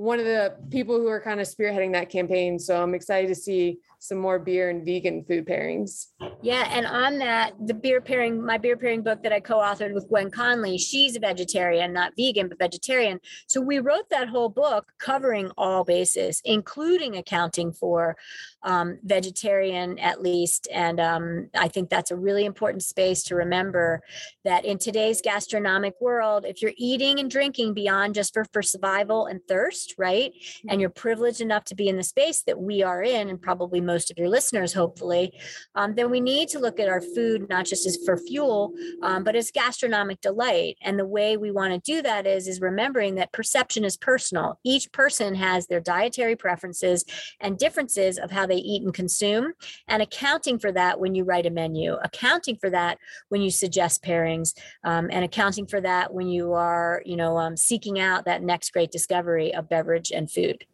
one 0.00 0.18
of 0.18 0.24
the 0.24 0.56
people 0.70 0.98
who 0.98 1.08
are 1.08 1.20
kind 1.20 1.40
of 1.40 1.46
spearheading 1.46 1.92
that 1.92 2.08
campaign. 2.08 2.58
So 2.58 2.82
I'm 2.82 2.94
excited 2.94 3.28
to 3.28 3.34
see 3.34 3.80
some 3.98 4.16
more 4.16 4.38
beer 4.38 4.70
and 4.70 4.82
vegan 4.82 5.22
food 5.24 5.46
pairings. 5.46 6.06
Yeah, 6.40 6.66
and 6.72 6.86
on 6.86 7.18
that, 7.18 7.52
the 7.66 7.74
beer 7.74 8.00
pairing, 8.00 8.42
my 8.42 8.56
beer 8.56 8.78
pairing 8.78 9.02
book 9.02 9.22
that 9.22 9.30
I 9.30 9.40
co-authored 9.40 9.92
with 9.92 10.08
Gwen 10.08 10.30
Conley, 10.30 10.78
she's 10.78 11.16
a 11.16 11.20
vegetarian, 11.20 11.92
not 11.92 12.14
vegan, 12.16 12.48
but 12.48 12.58
vegetarian. 12.58 13.20
So 13.46 13.60
we 13.60 13.78
wrote 13.78 14.08
that 14.08 14.28
whole 14.28 14.48
book 14.48 14.90
covering 14.98 15.50
all 15.58 15.84
bases, 15.84 16.40
including 16.46 17.16
accounting 17.16 17.70
for 17.70 18.16
um, 18.62 18.98
vegetarian 19.02 19.98
at 19.98 20.22
least. 20.22 20.68
And 20.72 21.00
um, 21.00 21.50
I 21.56 21.68
think 21.68 21.90
that's 21.90 22.10
a 22.10 22.16
really 22.16 22.44
important 22.44 22.82
space 22.82 23.22
to 23.24 23.34
remember 23.34 24.02
that 24.44 24.64
in 24.64 24.78
today's 24.78 25.20
gastronomic 25.22 25.94
world, 26.00 26.44
if 26.44 26.62
you're 26.62 26.72
eating 26.76 27.18
and 27.18 27.30
drinking 27.30 27.74
beyond 27.74 28.14
just 28.14 28.34
for, 28.34 28.44
for 28.52 28.62
survival 28.62 29.26
and 29.26 29.40
thirst, 29.48 29.94
right? 29.98 30.32
And 30.32 30.72
mm-hmm. 30.72 30.80
you're 30.80 30.90
privileged 30.90 31.40
enough 31.40 31.64
to 31.64 31.74
be 31.74 31.88
in 31.88 31.96
the 31.96 32.02
space 32.02 32.42
that 32.42 32.60
we 32.60 32.82
are 32.82 33.02
in, 33.02 33.28
and 33.28 33.40
probably 33.40 33.80
most 33.80 34.10
of 34.10 34.18
your 34.18 34.28
listeners, 34.28 34.72
hopefully, 34.72 35.32
um, 35.74 35.94
then 35.94 36.10
we 36.10 36.20
need 36.20 36.48
to 36.50 36.58
look 36.58 36.78
at 36.78 36.88
our 36.88 37.00
food 37.00 37.48
not 37.48 37.66
just 37.66 37.86
as 37.86 37.98
for 38.04 38.16
fuel, 38.16 38.72
um, 39.02 39.24
but 39.24 39.36
as 39.36 39.50
gastronomic 39.50 40.20
delight. 40.20 40.76
And 40.82 40.98
the 40.98 41.06
way 41.06 41.36
we 41.36 41.50
want 41.50 41.72
to 41.72 41.92
do 41.92 42.02
that 42.02 42.26
is 42.26 42.46
is 42.46 42.60
remembering 42.60 43.16
that 43.16 43.32
perception 43.32 43.84
is 43.84 43.96
personal. 43.96 44.58
Each 44.64 44.90
person 44.92 45.34
has 45.34 45.66
their 45.66 45.80
dietary 45.80 46.36
preferences 46.36 47.04
and 47.40 47.58
differences 47.58 48.18
of 48.18 48.30
how 48.30 48.46
they 48.50 48.56
eat 48.56 48.82
and 48.82 48.92
consume, 48.92 49.54
and 49.88 50.02
accounting 50.02 50.58
for 50.58 50.70
that 50.72 51.00
when 51.00 51.14
you 51.14 51.24
write 51.24 51.46
a 51.46 51.50
menu, 51.50 51.96
accounting 52.02 52.56
for 52.56 52.68
that 52.68 52.98
when 53.30 53.40
you 53.40 53.50
suggest 53.50 54.02
pairings, 54.02 54.52
um, 54.84 55.08
and 55.10 55.24
accounting 55.24 55.66
for 55.66 55.80
that 55.80 56.12
when 56.12 56.28
you 56.28 56.52
are, 56.52 57.02
you 57.06 57.16
know, 57.16 57.38
um, 57.38 57.56
seeking 57.56 57.98
out 57.98 58.26
that 58.26 58.42
next 58.42 58.72
great 58.72 58.90
discovery 58.90 59.54
of 59.54 59.68
beverage 59.68 60.10
and 60.10 60.30
food. 60.30 60.64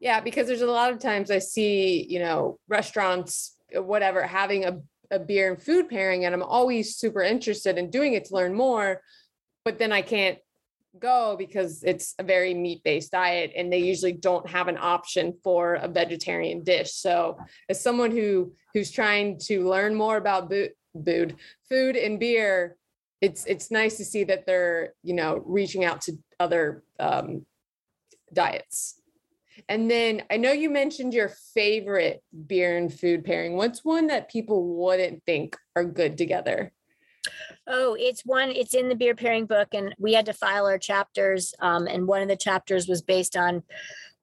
Yeah, 0.00 0.20
because 0.20 0.46
there's 0.46 0.62
a 0.62 0.66
lot 0.66 0.92
of 0.92 0.98
times 0.98 1.30
I 1.30 1.38
see, 1.38 2.06
you 2.08 2.20
know, 2.20 2.58
restaurants, 2.68 3.56
whatever, 3.72 4.22
having 4.22 4.64
a, 4.64 4.78
a 5.10 5.18
beer 5.18 5.52
and 5.52 5.62
food 5.62 5.88
pairing, 5.88 6.24
and 6.24 6.34
I'm 6.34 6.42
always 6.42 6.96
super 6.96 7.22
interested 7.22 7.76
in 7.76 7.90
doing 7.90 8.14
it 8.14 8.26
to 8.26 8.34
learn 8.34 8.54
more. 8.54 9.02
But 9.64 9.78
then 9.78 9.92
I 9.92 10.02
can't 10.02 10.38
go 11.00 11.36
because 11.38 11.82
it's 11.82 12.14
a 12.18 12.22
very 12.22 12.54
meat 12.54 12.82
based 12.84 13.12
diet 13.12 13.52
and 13.56 13.72
they 13.72 13.78
usually 13.78 14.12
don't 14.12 14.48
have 14.48 14.68
an 14.68 14.78
option 14.78 15.34
for 15.42 15.74
a 15.74 15.88
vegetarian 15.88 16.62
dish 16.62 16.92
so 16.92 17.38
as 17.68 17.80
someone 17.80 18.10
who 18.10 18.52
who's 18.74 18.90
trying 18.90 19.38
to 19.38 19.68
learn 19.68 19.94
more 19.94 20.16
about 20.16 20.52
food 21.04 21.36
food 21.68 21.96
and 21.96 22.20
beer 22.20 22.76
it's 23.20 23.44
it's 23.46 23.70
nice 23.70 23.96
to 23.96 24.04
see 24.04 24.24
that 24.24 24.46
they're 24.46 24.94
you 25.02 25.14
know 25.14 25.42
reaching 25.46 25.84
out 25.84 26.00
to 26.00 26.12
other 26.38 26.82
um, 26.98 27.44
diets 28.32 29.00
and 29.68 29.90
then 29.90 30.22
I 30.30 30.36
know 30.36 30.52
you 30.52 30.70
mentioned 30.70 31.14
your 31.14 31.30
favorite 31.54 32.22
beer 32.46 32.76
and 32.76 32.92
food 32.92 33.24
pairing. 33.24 33.56
What's 33.56 33.84
one 33.84 34.08
that 34.08 34.30
people 34.30 34.76
wouldn't 34.76 35.24
think 35.24 35.56
are 35.74 35.84
good 35.84 36.18
together? 36.18 36.72
Oh, 37.66 37.96
it's 37.98 38.22
one, 38.22 38.50
it's 38.50 38.74
in 38.74 38.88
the 38.88 38.94
beer 38.94 39.14
pairing 39.14 39.46
book, 39.46 39.68
and 39.72 39.94
we 39.98 40.12
had 40.12 40.26
to 40.26 40.32
file 40.32 40.66
our 40.66 40.78
chapters. 40.78 41.54
Um, 41.60 41.86
and 41.86 42.06
one 42.06 42.22
of 42.22 42.28
the 42.28 42.36
chapters 42.36 42.88
was 42.88 43.02
based 43.02 43.36
on 43.36 43.62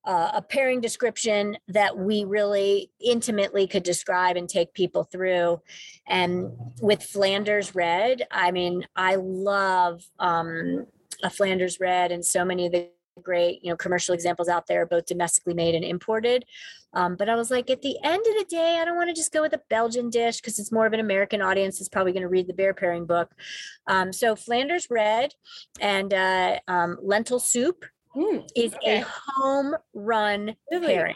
uh, 0.05 0.31
a 0.33 0.41
pairing 0.41 0.81
description 0.81 1.57
that 1.69 1.97
we 1.97 2.25
really 2.25 2.91
intimately 2.99 3.67
could 3.67 3.83
describe 3.83 4.35
and 4.35 4.49
take 4.49 4.73
people 4.73 5.03
through. 5.05 5.61
And 6.07 6.51
with 6.81 7.03
Flanders 7.03 7.73
Red, 7.73 8.27
I 8.29 8.51
mean, 8.51 8.85
I 8.95 9.15
love 9.15 10.03
um, 10.19 10.87
a 11.23 11.29
Flanders 11.29 11.79
Red 11.79 12.11
and 12.11 12.25
so 12.25 12.43
many 12.43 12.65
of 12.65 12.73
the 12.73 12.89
great 13.21 13.63
you 13.63 13.69
know 13.69 13.77
commercial 13.77 14.13
examples 14.13 14.47
out 14.47 14.65
there 14.67 14.85
both 14.85 15.05
domestically 15.05 15.53
made 15.53 15.75
and 15.75 15.85
imported 15.85 16.45
um, 16.93 17.15
but 17.15 17.29
i 17.29 17.35
was 17.35 17.51
like 17.51 17.69
at 17.69 17.81
the 17.81 17.97
end 18.03 18.25
of 18.25 18.33
the 18.37 18.45
day 18.49 18.79
i 18.81 18.85
don't 18.85 18.95
want 18.95 19.09
to 19.09 19.15
just 19.15 19.31
go 19.31 19.41
with 19.41 19.53
a 19.53 19.61
belgian 19.69 20.09
dish 20.09 20.37
because 20.37 20.57
it's 20.59 20.71
more 20.71 20.85
of 20.85 20.93
an 20.93 20.99
american 20.99 21.41
audience 21.41 21.77
that's 21.77 21.89
probably 21.89 22.11
going 22.11 22.23
to 22.23 22.29
read 22.29 22.47
the 22.47 22.53
bear 22.53 22.73
pairing 22.73 23.05
book 23.05 23.31
um, 23.87 24.11
so 24.11 24.35
flanders 24.35 24.87
red 24.89 25.33
and 25.79 26.13
uh, 26.13 26.57
um, 26.67 26.97
lentil 27.01 27.39
soup 27.39 27.85
mm, 28.15 28.47
is 28.55 28.73
okay. 28.75 29.01
a 29.01 29.05
home 29.05 29.75
run 29.93 30.55
really? 30.71 30.87
pairing 30.87 31.15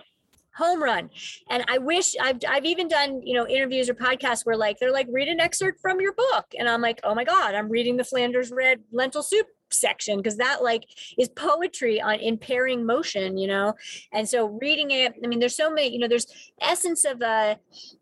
home 0.56 0.82
run. 0.82 1.08
And 1.52 1.64
I 1.68 1.78
wish 1.78 2.16
I've 2.20 2.40
I've 2.50 2.66
even 2.66 2.88
done, 2.88 3.22
you 3.24 3.36
know, 3.36 3.48
interviews 3.48 3.90
or 3.90 3.94
podcasts 3.94 4.44
where 4.44 4.58
like 4.58 4.80
they're 4.80 4.92
like, 4.92 5.06
read 5.12 5.28
an 5.28 5.40
excerpt 5.40 5.80
from 5.80 6.02
your 6.02 6.14
book. 6.14 6.46
And 6.58 6.68
I'm 6.68 6.82
like, 6.82 7.00
oh 7.04 7.14
my 7.14 7.24
God, 7.24 7.54
I'm 7.54 7.70
reading 7.70 7.96
the 7.96 8.04
Flanders 8.04 8.52
Red 8.52 8.80
lentil 8.92 9.22
soup 9.22 9.46
section 9.73 10.17
because 10.17 10.38
that 10.38 10.63
like 10.63 10.86
is 11.17 11.30
poetry 11.30 12.01
on 12.01 12.19
in 12.19 12.38
pairing 12.38 12.86
motion 12.86 13.38
you 13.38 13.47
know? 13.47 13.73
And 14.12 14.27
so 14.27 14.47
reading 14.62 14.91
it 14.91 15.13
i 15.23 15.27
mean 15.27 15.39
there's 15.39 15.56
so 15.56 15.69
many 15.69 15.91
you 15.93 15.99
know 15.99 16.08
there's 16.08 16.27
essence 16.62 17.06
of 17.06 17.21
uh 17.21 17.56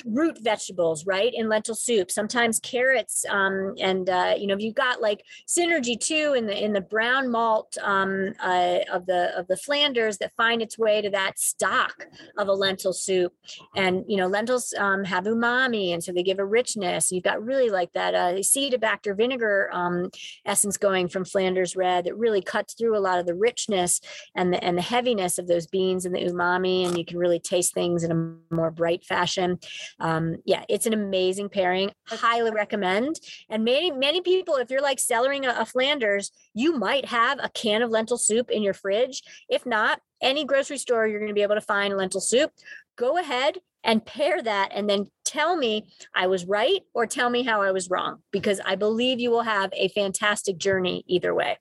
root 0.06 0.38
vegetables 0.42 1.06
right 1.06 1.34
in 1.34 1.50
lentil 1.50 1.76
soup 1.76 2.10
sometimes 2.12 2.60
carrots 2.60 3.26
um 3.30 3.74
and 3.80 4.10
uh 4.10 4.34
you 4.38 4.48
know 4.48 4.54
if 4.54 4.62
you've 4.62 4.76
got 4.76 5.02
like 5.02 5.24
synergy 5.48 6.00
too 6.00 6.34
in 6.38 6.46
the 6.46 6.64
in 6.64 6.74
the 6.74 6.82
brown 6.82 7.30
malt 7.30 7.78
um 7.82 8.34
uh, 8.40 8.80
of 8.92 9.06
the 9.06 9.38
of 9.38 9.48
the 9.48 9.58
flanders 9.58 10.18
that 10.18 10.32
find 10.36 10.62
its 10.62 10.78
way 10.78 11.02
to 11.02 11.10
that 11.10 11.40
stock 11.40 12.08
of 12.38 12.48
a 12.48 12.54
lentil 12.54 12.94
soup. 12.94 13.34
And 13.76 14.04
you 14.08 14.18
know 14.18 14.28
lentils 14.28 14.74
um 14.78 15.04
have 15.04 15.26
umami 15.26 15.94
and 15.94 16.04
so 16.04 16.12
they 16.12 16.24
give 16.24 16.40
a 16.40 16.46
richness. 16.46 17.12
You've 17.12 17.24
got 17.24 17.44
really 17.44 17.70
like 17.70 17.92
that 17.94 18.14
uh 18.14 18.34
acetobacter 18.34 19.16
vinegar 19.16 19.70
um 19.74 20.10
essence 20.46 20.78
going 20.78 21.08
from 21.08 21.26
flanders 21.26 21.55
Flanders 21.56 21.76
red 21.76 22.06
that 22.06 22.18
really 22.18 22.42
cuts 22.42 22.74
through 22.74 22.98
a 22.98 23.00
lot 23.00 23.18
of 23.18 23.26
the 23.26 23.34
richness 23.34 24.02
and 24.36 24.54
the 24.54 24.62
and 24.62 24.78
the 24.78 24.82
heaviness 24.82 25.38
of 25.38 25.48
those 25.48 25.68
beans 25.68 26.06
and 26.06 26.14
the 26.14 26.26
umami, 26.26 26.86
and 26.86 26.98
you 26.98 27.06
can 27.06 27.18
really 27.18 27.40
taste 27.40 27.74
things 27.74 28.04
in 28.04 28.12
a 28.12 28.54
more 28.54 28.72
bright 28.72 29.06
fashion. 29.06 29.58
Um, 30.00 30.36
yeah, 30.46 30.64
it's 30.68 30.86
an 30.86 30.94
amazing 30.94 31.48
pairing. 31.48 31.92
Highly 32.08 32.52
recommend. 32.52 33.22
And 33.50 33.64
many 33.64 33.90
many 33.92 34.22
people, 34.22 34.56
if 34.56 34.70
you're 34.70 34.82
like 34.82 34.98
cellaring 34.98 35.46
a, 35.46 35.62
a 35.62 35.66
Flanders, 35.66 36.32
you 36.54 36.78
might 36.78 37.06
have 37.06 37.40
a 37.42 37.50
can 37.50 37.82
of 37.82 37.90
lentil 37.90 38.18
soup 38.18 38.52
in 38.52 38.62
your 38.62 38.74
fridge. 38.74 39.24
If 39.48 39.66
not, 39.66 40.02
any 40.22 40.44
grocery 40.44 40.78
store, 40.78 41.08
you're 41.08 41.20
going 41.20 41.30
to 41.30 41.36
be 41.36 41.44
able 41.44 41.56
to 41.56 41.62
find 41.62 41.96
lentil 41.96 42.22
soup. 42.22 42.52
Go 42.98 43.18
ahead 43.18 43.60
and 43.84 44.06
pair 44.06 44.42
that 44.42 44.72
and 44.74 44.90
then 44.90 45.08
tell 45.36 45.56
me 45.58 45.88
I 46.16 46.28
was 46.28 46.46
right 46.46 46.82
or 46.94 47.06
tell 47.06 47.30
me 47.30 47.44
how 47.44 47.62
I 47.62 47.72
was 47.72 47.90
wrong 47.90 48.22
because 48.32 48.62
I 48.66 48.76
believe 48.76 49.20
you 49.20 49.32
will 49.32 49.42
have 49.42 49.70
a 49.74 49.90
fantastic 49.90 50.58
journey 50.58 51.04
either 51.08 51.34
way. 51.34 51.58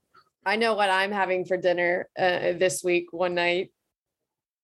I 0.47 0.57
know 0.57 0.75
what 0.75 0.91
I'm 0.91 1.11
having 1.11 1.45
for 1.45 1.57
dinner 1.57 2.09
uh, 2.19 2.53
this 2.59 2.85
week 2.85 3.07
one 3.13 3.35
night. 3.35 3.71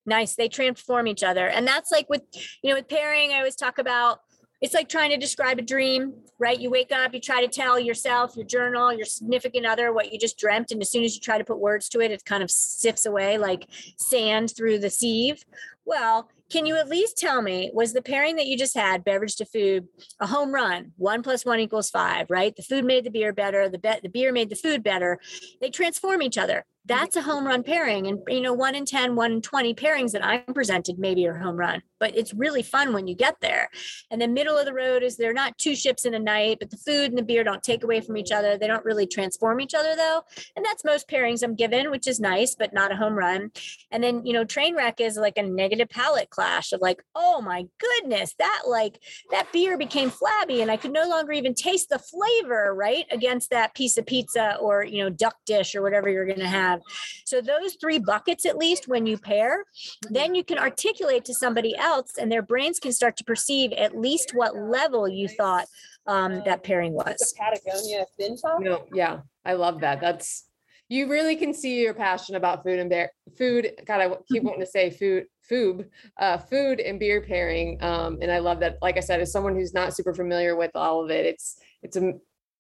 Nice. 0.07 0.35
They 0.35 0.49
transform 0.49 1.07
each 1.07 1.23
other. 1.23 1.49
And 1.49 1.67
that's 1.67 1.91
like 1.91 2.09
with, 2.09 2.23
you 2.63 2.71
know, 2.71 2.77
with 2.77 2.89
pairing, 2.89 3.33
I 3.33 3.39
always 3.39 3.57
talk 3.57 3.79
about 3.79 4.21
it's 4.61 4.75
like 4.75 4.91
trying 4.91 5.11
to 5.11 5.17
describe 5.17 5.59
a 5.59 5.63
dream, 5.63 6.13
right? 6.39 6.61
You 6.61 6.69
wake 6.69 6.93
up, 6.93 7.15
you 7.15 7.21
try 7.21 7.41
to 7.41 7.49
tell 7.49 7.81
yourself, 7.81 8.37
your 8.37 8.45
journal, 8.45 8.93
your 8.93 9.07
significant 9.07 9.65
other 9.65 9.93
what 9.93 10.13
you 10.13 10.19
just 10.19 10.37
dreamt. 10.37 10.71
And 10.71 10.83
as 10.83 10.91
soon 10.91 11.03
as 11.03 11.15
you 11.15 11.21
try 11.21 11.39
to 11.39 11.45
put 11.45 11.59
words 11.59 11.89
to 11.91 12.01
it, 12.01 12.11
it 12.11 12.25
kind 12.27 12.43
of 12.43 12.51
sifts 12.51 13.07
away 13.07 13.39
like 13.39 13.67
sand 13.99 14.53
through 14.55 14.79
the 14.79 14.91
sieve. 14.91 15.45
Well, 15.87 16.29
can 16.51 16.67
you 16.67 16.77
at 16.77 16.89
least 16.89 17.17
tell 17.17 17.41
me 17.41 17.71
was 17.73 17.93
the 17.93 18.03
pairing 18.03 18.37
that 18.37 18.47
you 18.47 18.59
just 18.59 18.75
had 18.75 19.05
beverage 19.05 19.37
to 19.37 19.45
food 19.45 19.87
a 20.21 20.27
home 20.27 20.53
run 20.53 20.93
one 20.97 21.23
plus 21.23 21.45
one 21.45 21.61
equals 21.61 21.91
five 21.91 22.27
right? 22.29 22.55
The 22.55 22.63
food 22.63 22.85
made 22.85 23.05
the 23.05 23.11
beer 23.11 23.33
better 23.33 23.69
the, 23.69 23.79
be- 23.79 24.01
the 24.03 24.09
beer 24.09 24.33
made 24.33 24.51
the 24.51 24.57
food 24.57 24.83
better. 24.83 25.19
They 25.61 25.71
transform 25.71 26.23
each 26.23 26.39
other 26.39 26.65
that's 26.87 27.17
a 27.17 27.23
home 27.23 27.47
run 27.47 27.63
pairing 27.63 28.07
and 28.07 28.19
you 28.29 28.41
know 28.41 28.53
one 28.53 28.75
in 28.75 28.85
10 28.85 29.15
one 29.15 29.33
in 29.33 29.43
20 29.43 29.75
pairings 29.75 30.13
that 30.13 30.25
i'm 30.25 30.43
presented 30.55 30.99
maybe 30.99 31.27
are 31.27 31.39
home 31.39 31.57
run 31.57 31.83
but 32.01 32.17
it's 32.17 32.35
really 32.35 32.63
fun 32.63 32.93
when 32.93 33.07
you 33.07 33.15
get 33.15 33.37
there. 33.41 33.69
And 34.11 34.21
the 34.21 34.27
middle 34.27 34.57
of 34.57 34.65
the 34.65 34.73
road 34.73 35.03
is 35.03 35.17
they're 35.17 35.35
not 35.35 35.59
two 35.59 35.77
ships 35.77 36.07
in 36.07 36.15
a 36.15 36.19
night 36.19 36.57
but 36.59 36.71
the 36.71 36.79
food 36.79 37.11
and 37.11 37.19
the 37.19 37.23
beer 37.23 37.45
don't 37.45 37.63
take 37.63 37.85
away 37.85 38.01
from 38.01 38.17
each 38.17 38.33
other. 38.33 38.57
They 38.57 38.67
don't 38.67 38.85
really 38.85 39.07
transform 39.07 39.61
each 39.61 39.75
other 39.75 39.95
though 39.95 40.23
and 40.57 40.65
that's 40.65 40.85
most 40.85 41.09
pairings 41.09 41.43
i'm 41.43 41.55
given 41.55 41.91
which 41.91 42.09
is 42.09 42.19
nice 42.19 42.57
but 42.59 42.73
not 42.73 42.91
a 42.91 42.97
home 42.97 43.15
run. 43.15 43.53
And 43.91 44.03
then 44.03 44.25
you 44.25 44.33
know 44.33 44.45
train 44.45 44.75
wreck 44.75 45.01
is 45.01 45.17
like 45.17 45.37
a 45.37 45.43
negative 45.43 45.91
palate 45.91 46.31
clash 46.31 46.73
of 46.73 46.81
like 46.81 47.03
oh 47.15 47.43
my 47.43 47.67
goodness 47.79 48.35
that 48.39 48.63
like 48.67 48.99
that 49.31 49.53
beer 49.53 49.77
became 49.77 50.11
flabby 50.11 50.63
and 50.63 50.71
i 50.71 50.77
could 50.77 50.93
no 50.93 51.07
longer 51.07 51.33
even 51.33 51.53
taste 51.53 51.91
the 51.91 51.99
flavor 51.99 52.75
right 52.75 53.05
against 53.11 53.51
that 53.51 53.75
piece 53.75 53.99
of 53.99 54.07
pizza 54.07 54.57
or 54.61 54.83
you 54.83 55.03
know 55.03 55.11
duck 55.11 55.37
dish 55.45 55.75
or 55.75 55.83
whatever 55.83 56.09
you're 56.09 56.27
going 56.27 56.39
to 56.39 56.49
have 56.49 56.70
have. 56.71 56.81
So 57.25 57.41
those 57.41 57.77
three 57.81 57.99
buckets, 57.99 58.45
at 58.47 58.57
least 58.57 58.89
when 58.89 59.07
you 59.07 59.19
pair, 59.19 59.65
then 60.11 60.35
you 60.35 60.45
can 60.45 60.59
articulate 60.59 61.25
to 61.27 61.35
somebody 61.35 61.77
else 61.77 62.13
and 62.19 62.31
their 62.31 62.43
brains 62.43 62.79
can 62.79 62.93
start 62.93 63.17
to 63.19 63.25
perceive 63.25 63.73
at 63.73 63.97
least 63.99 64.33
what 64.35 64.57
level 64.57 65.09
you 65.09 65.29
thought 65.29 65.67
um, 66.07 66.43
that 66.45 66.63
pairing 66.65 66.93
was. 66.93 67.35
Patagonia 67.37 68.05
thin 68.19 68.37
top? 68.37 68.61
No, 68.61 68.85
yeah, 68.93 69.21
I 69.45 69.55
love 69.55 69.81
that. 69.81 70.01
That's 70.01 70.47
you 70.89 71.09
really 71.09 71.37
can 71.37 71.55
see 71.55 71.81
your 71.81 71.95
passion 71.95 72.35
about 72.35 72.65
food 72.65 72.81
and 72.81 72.91
beer 72.91 73.11
food. 73.39 73.73
God, 73.87 74.01
I 74.01 74.11
keep 74.31 74.43
wanting 74.43 74.61
to 74.61 74.67
say 74.67 74.91
food, 74.91 75.27
food, 75.49 75.89
uh, 76.19 76.37
food 76.37 76.81
and 76.81 76.99
beer 76.99 77.21
pairing. 77.21 77.79
Um, 77.81 78.19
and 78.21 78.31
I 78.31 78.41
love 78.41 78.59
that. 78.61 78.79
Like 78.83 78.97
I 78.97 79.01
said, 79.01 79.21
as 79.21 79.31
someone 79.31 79.55
who's 79.55 79.73
not 79.73 79.95
super 79.95 80.13
familiar 80.13 80.57
with 80.57 80.73
all 80.75 81.05
of 81.05 81.11
it, 81.11 81.27
it's 81.27 81.59
it's 81.83 81.97
a 81.97 82.15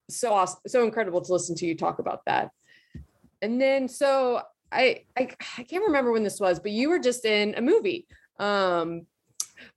so 0.08 0.32
awesome, 0.32 0.60
so 0.66 0.84
incredible 0.84 1.20
to 1.20 1.32
listen 1.32 1.56
to 1.56 1.66
you 1.66 1.76
talk 1.76 1.98
about 1.98 2.20
that. 2.26 2.50
And 3.42 3.60
then 3.60 3.88
so 3.88 4.42
I, 4.72 5.04
I 5.16 5.28
I 5.58 5.62
can't 5.64 5.84
remember 5.86 6.12
when 6.12 6.24
this 6.24 6.40
was, 6.40 6.60
but 6.60 6.72
you 6.72 6.90
were 6.90 6.98
just 6.98 7.24
in 7.24 7.54
a 7.56 7.62
movie. 7.62 8.06
Um 8.38 9.06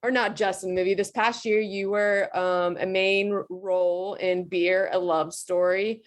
or 0.02 0.12
not 0.12 0.36
just 0.36 0.63
in 0.63 0.69
the 0.69 0.76
movie. 0.76 0.93
This 0.93 1.12
past 1.12 1.45
year, 1.45 1.60
you 1.60 1.89
were 1.89 2.30
um, 2.38 2.78
a 2.80 2.86
main 2.86 3.43
role 3.49 4.15
in 4.15 4.45
Beer, 4.45 4.89
a 4.91 4.99
Love 4.99 5.34
Story. 5.34 6.04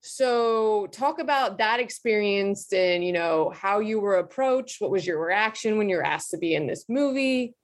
So, 0.00 0.86
talk 0.92 1.18
about 1.18 1.58
that 1.58 1.80
experience 1.80 2.72
and 2.72 3.04
you 3.04 3.12
know 3.12 3.52
how 3.54 3.80
you 3.80 4.00
were 4.00 4.16
approached. 4.16 4.80
What 4.80 4.90
was 4.90 5.06
your 5.06 5.24
reaction 5.24 5.76
when 5.76 5.88
you 5.88 5.96
were 5.96 6.06
asked 6.06 6.30
to 6.30 6.38
be 6.38 6.54
in 6.54 6.66
this 6.66 6.84
movie? 6.88 7.54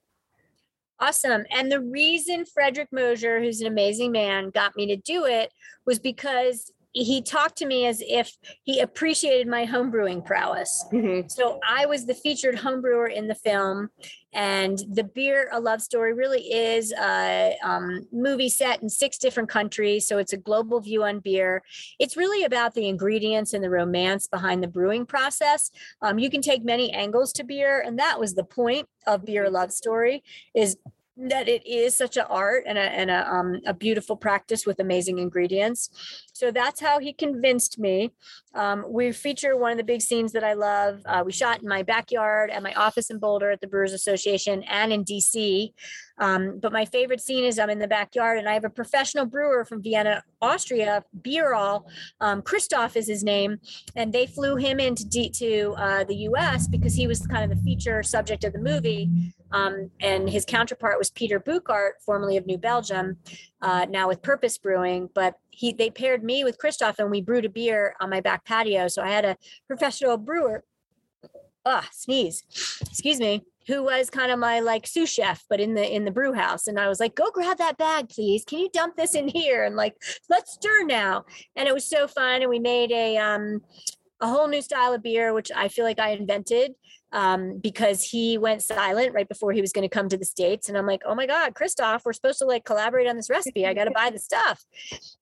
Awesome. 0.99 1.45
And 1.51 1.71
the 1.71 1.81
reason 1.81 2.45
Frederick 2.45 2.89
Mosier, 2.91 3.39
who's 3.39 3.61
an 3.61 3.67
amazing 3.67 4.11
man, 4.11 4.49
got 4.49 4.75
me 4.77 4.85
to 4.87 4.95
do 4.95 5.25
it 5.25 5.51
was 5.85 5.99
because 5.99 6.71
he 6.95 7.21
talked 7.21 7.57
to 7.57 7.65
me 7.65 7.85
as 7.85 8.01
if 8.07 8.37
he 8.63 8.79
appreciated 8.79 9.47
my 9.47 9.65
homebrewing 9.65 10.23
prowess. 10.23 10.85
Mm-hmm. 10.93 11.27
So 11.27 11.59
I 11.67 11.85
was 11.85 12.05
the 12.05 12.13
featured 12.13 12.55
homebrewer 12.55 13.13
in 13.13 13.27
the 13.27 13.35
film, 13.35 13.89
and 14.33 14.79
the 14.89 15.03
beer, 15.03 15.49
a 15.51 15.59
love 15.59 15.81
story, 15.81 16.13
really 16.13 16.41
is 16.41 16.93
a 16.93 17.57
um, 17.63 18.07
movie 18.13 18.49
set 18.49 18.81
in 18.81 18.89
six 18.89 19.17
different 19.17 19.49
countries. 19.49 20.07
So 20.07 20.17
it's 20.19 20.33
a 20.33 20.37
global 20.37 20.79
view 20.79 21.03
on 21.03 21.19
beer. 21.19 21.63
It's 21.99 22.15
really 22.15 22.45
about 22.45 22.73
the 22.73 22.87
ingredients 22.87 23.53
and 23.53 23.63
the 23.63 23.69
romance 23.69 24.27
behind 24.27 24.63
the 24.63 24.67
brewing 24.67 25.05
process. 25.05 25.71
Um, 26.01 26.17
you 26.17 26.29
can 26.29 26.41
take 26.41 26.63
many 26.63 26.91
angles 26.93 27.33
to 27.33 27.43
beer, 27.43 27.81
and 27.85 27.99
that 27.99 28.19
was 28.19 28.35
the 28.35 28.43
point 28.45 28.87
of 29.05 29.25
beer, 29.25 29.49
love 29.49 29.71
story, 29.71 30.23
is 30.55 30.77
that 31.17 31.47
it 31.47 31.65
is 31.65 31.95
such 31.95 32.17
an 32.17 32.25
art 32.29 32.63
and 32.67 32.77
a 32.77 32.81
and 32.81 33.09
a 33.09 33.33
um, 33.33 33.61
a 33.65 33.73
beautiful 33.73 34.15
practice 34.15 34.65
with 34.65 34.79
amazing 34.79 35.19
ingredients. 35.19 35.89
So 36.33 36.51
that's 36.51 36.81
how 36.81 36.99
he 36.99 37.13
convinced 37.13 37.79
me. 37.79 38.11
Um, 38.53 38.85
we 38.89 39.11
feature 39.11 39.55
one 39.55 39.71
of 39.71 39.77
the 39.77 39.83
big 39.83 40.01
scenes 40.01 40.31
that 40.33 40.43
I 40.43 40.53
love. 40.53 41.01
Uh, 41.05 41.23
we 41.25 41.31
shot 41.31 41.61
in 41.61 41.67
my 41.67 41.83
backyard 41.83 42.49
at 42.49 42.63
my 42.63 42.73
office 42.73 43.09
in 43.09 43.19
Boulder 43.19 43.51
at 43.51 43.61
the 43.61 43.67
Brewers 43.67 43.93
Association 43.93 44.63
and 44.63 44.91
in 44.91 45.03
DC. 45.03 45.73
Um, 46.17 46.59
but 46.61 46.71
my 46.71 46.85
favorite 46.85 47.19
scene 47.19 47.43
is 47.43 47.59
I'm 47.59 47.69
in 47.69 47.79
the 47.79 47.87
backyard 47.87 48.37
and 48.37 48.47
I 48.47 48.53
have 48.53 48.63
a 48.63 48.69
professional 48.69 49.25
brewer 49.25 49.65
from 49.65 49.81
Vienna, 49.81 50.23
Austria, 50.41 51.03
Bierol. 51.21 51.83
Um, 52.21 52.41
Christoph 52.41 52.95
is 52.95 53.07
his 53.07 53.23
name, 53.23 53.57
and 53.95 54.13
they 54.13 54.25
flew 54.25 54.55
him 54.55 54.79
into 54.79 55.05
D- 55.05 55.29
to 55.31 55.73
uh, 55.77 56.03
the 56.05 56.15
U.S. 56.15 56.67
because 56.67 56.95
he 56.95 57.07
was 57.07 57.25
kind 57.27 57.49
of 57.49 57.57
the 57.57 57.63
feature 57.63 58.01
subject 58.03 58.43
of 58.43 58.53
the 58.53 58.59
movie. 58.59 59.09
Um, 59.55 59.89
and 60.01 60.29
his 60.29 60.43
counterpart 60.43 60.97
was 60.97 61.09
Peter 61.09 61.39
Bouckaert, 61.39 61.93
formerly 62.05 62.35
of 62.35 62.45
New 62.45 62.57
Belgium, 62.57 63.17
uh, 63.61 63.85
now 63.89 64.09
with 64.09 64.21
Purpose 64.21 64.57
Brewing. 64.57 65.09
But 65.15 65.35
he 65.49 65.71
they 65.71 65.89
paired 65.89 66.23
me 66.23 66.43
with 66.43 66.57
Christoph 66.57 66.99
and 66.99 67.09
we 67.09 67.21
brewed 67.21 67.45
a 67.45 67.49
beer 67.49 67.95
on 68.01 68.09
my 68.09 68.19
back 68.19 68.43
patio. 68.43 68.89
So 68.89 69.01
I 69.01 69.09
had 69.09 69.23
a 69.23 69.37
professional 69.67 70.17
brewer. 70.17 70.65
Ah, 71.65 71.87
sneeze. 71.91 72.43
Excuse 72.81 73.19
me. 73.19 73.43
Who 73.67 73.81
was 73.81 74.11
kind 74.11 74.31
of 74.31 74.37
my 74.37 74.59
like 74.59 74.85
sous 74.85 75.09
chef, 75.09 75.43
but 75.49 75.59
in 75.59 75.73
the 75.73 75.95
in 75.95 76.03
the 76.03 76.11
brew 76.11 76.33
house. 76.33 76.67
And 76.67 76.77
I 76.77 76.89
was 76.89 76.99
like, 76.99 77.15
go 77.15 77.31
grab 77.31 77.57
that 77.57 77.77
bag, 77.77 78.09
please. 78.09 78.43
Can 78.45 78.59
you 78.59 78.69
dump 78.71 78.97
this 78.97 79.15
in 79.15 79.27
here? 79.27 79.63
And 79.63 79.75
like, 79.75 79.95
let's 80.29 80.51
stir 80.51 80.83
now. 80.83 81.25
And 81.55 81.67
it 81.67 81.73
was 81.73 81.89
so 81.89 82.07
fun. 82.07 82.41
And 82.41 82.49
we 82.49 82.59
made 82.59 82.91
a 82.91 83.17
um 83.17 83.61
a 84.21 84.27
whole 84.27 84.47
new 84.47 84.61
style 84.61 84.93
of 84.93 85.03
beer, 85.03 85.33
which 85.33 85.51
I 85.55 85.67
feel 85.67 85.85
like 85.85 85.99
I 85.99 86.11
invented 86.11 86.73
um, 87.11 87.59
because 87.59 88.03
he 88.03 88.37
went 88.37 88.61
silent 88.61 89.13
right 89.13 89.27
before 89.27 89.53
he 89.53 89.61
was 89.61 89.71
going 89.71 89.87
to 89.87 89.93
come 89.93 90.09
to 90.09 90.17
the 90.17 90.25
States. 90.25 90.67
And 90.67 90.77
I'm 90.77 90.85
like, 90.85 91.01
oh 91.05 91.15
my 91.15 91.25
God, 91.25 91.55
Christoph, 91.55 92.03
we're 92.05 92.13
supposed 92.13 92.39
to 92.39 92.45
like 92.45 92.65
collaborate 92.65 93.07
on 93.07 93.15
this 93.15 93.29
recipe. 93.29 93.65
I 93.65 93.73
got 93.73 93.85
to 93.85 93.91
buy 93.91 94.09
the 94.09 94.19
stuff. 94.19 94.65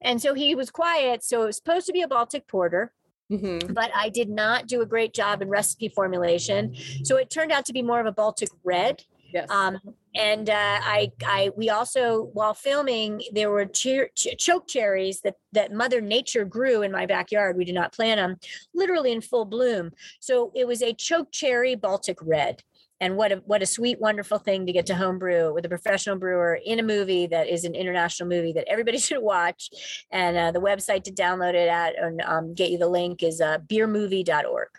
And 0.02 0.22
so 0.22 0.34
he 0.34 0.56
was 0.56 0.72
quiet. 0.72 1.24
So 1.24 1.44
it 1.44 1.46
was 1.48 1.58
supposed 1.58 1.86
to 1.88 1.94
be 1.94 2.02
a 2.02 2.08
Baltic 2.08 2.48
porter. 2.48 2.94
Mm-hmm. 3.32 3.74
But 3.74 3.92
I 3.96 4.10
did 4.10 4.30
not 4.30 4.68
do 4.68 4.82
a 4.82 4.86
great 4.86 5.14
job 5.14 5.42
in 5.42 5.50
recipe 5.50 5.88
formulation. 5.88 6.76
So 7.04 7.16
it 7.18 7.30
turned 7.30 7.52
out 7.52 7.66
to 7.66 7.74
be 7.74 7.82
more 7.82 8.00
of 8.00 8.06
a 8.06 8.12
Baltic 8.12 8.50
red. 8.64 9.04
Yes. 9.34 9.50
Um, 9.50 9.80
and 10.13 10.48
uh, 10.48 10.54
I, 10.56 11.12
I, 11.26 11.50
we 11.58 11.69
also, 11.72 12.30
while 12.34 12.54
filming, 12.54 13.24
there 13.32 13.50
were 13.50 13.65
ch- 13.65 14.12
choke 14.38 14.67
cherries 14.67 15.22
that 15.22 15.36
that 15.54 15.74
Mother 15.74 16.02
Nature 16.02 16.46
grew 16.46 16.84
in 16.84 16.91
my 16.91 17.08
backyard. 17.08 17.58
We 17.58 17.65
did 17.65 17.74
not 17.74 17.93
plant 17.93 18.19
them, 18.19 18.38
literally 18.76 19.12
in 19.12 19.22
full 19.22 19.46
bloom. 19.46 19.91
So 20.19 20.52
it 20.54 20.67
was 20.67 20.84
a 20.84 20.93
choke 20.93 21.32
cherry 21.32 21.74
Baltic 21.74 22.19
red. 22.22 22.62
And 23.02 23.17
what 23.17 23.32
a 23.32 23.38
what 23.46 23.63
a 23.63 23.65
sweet, 23.65 24.00
wonderful 24.00 24.38
thing 24.38 24.67
to 24.67 24.72
get 24.72 24.86
to 24.86 24.96
homebrew 24.96 25.52
with 25.52 25.65
a 25.65 25.69
professional 25.69 26.15
brewer 26.17 26.60
in 26.63 26.80
a 26.80 26.84
movie 26.84 27.26
that 27.28 27.50
is 27.50 27.65
an 27.65 27.74
international 27.74 28.30
movie 28.30 28.54
that 28.54 28.69
everybody 28.69 28.98
should 29.00 29.22
watch. 29.22 29.72
And 30.12 30.38
uh, 30.38 30.52
the 30.52 30.62
website 30.62 31.04
to 31.06 31.12
download 31.12 31.56
it 31.56 31.67
at 31.67 31.98
and 31.98 32.22
um, 32.22 32.54
get 32.54 32.69
you 32.69 32.78
the 32.78 32.88
link 32.88 33.24
is 33.24 33.41
uh, 33.41 33.58
beermovie.org. 33.67 34.69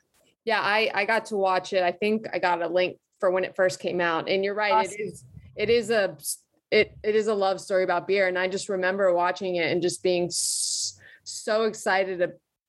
Yeah, 0.45 0.61
I 0.61 0.91
I 0.95 1.05
got 1.07 1.27
to 1.27 1.37
watch 1.37 1.73
it. 1.73 1.83
I 1.83 1.91
think 1.91 2.29
I 2.33 2.39
got 2.39 2.63
a 2.63 2.69
link 2.69 2.99
for 3.25 3.31
when 3.31 3.43
it 3.45 3.57
first 3.57 3.81
came 3.81 4.03
out. 4.03 4.29
And 4.29 4.45
you're 4.45 4.55
right, 4.55 4.71
awesome. 4.71 4.93
it 4.99 5.03
is 5.03 5.25
it 5.57 5.71
is 5.71 5.89
a 5.89 6.15
it 6.71 6.95
it 7.03 7.17
is 7.17 7.29
a 7.29 7.35
love 7.35 7.59
story 7.59 7.83
about 7.83 8.07
beer. 8.07 8.29
And 8.29 8.39
I 8.39 8.49
just 8.49 8.69
remember 8.69 9.15
watching 9.15 9.57
it 9.57 9.73
and 9.73 9.81
just 9.81 10.03
being 10.03 10.29
so 10.31 11.63
excited 11.63 12.21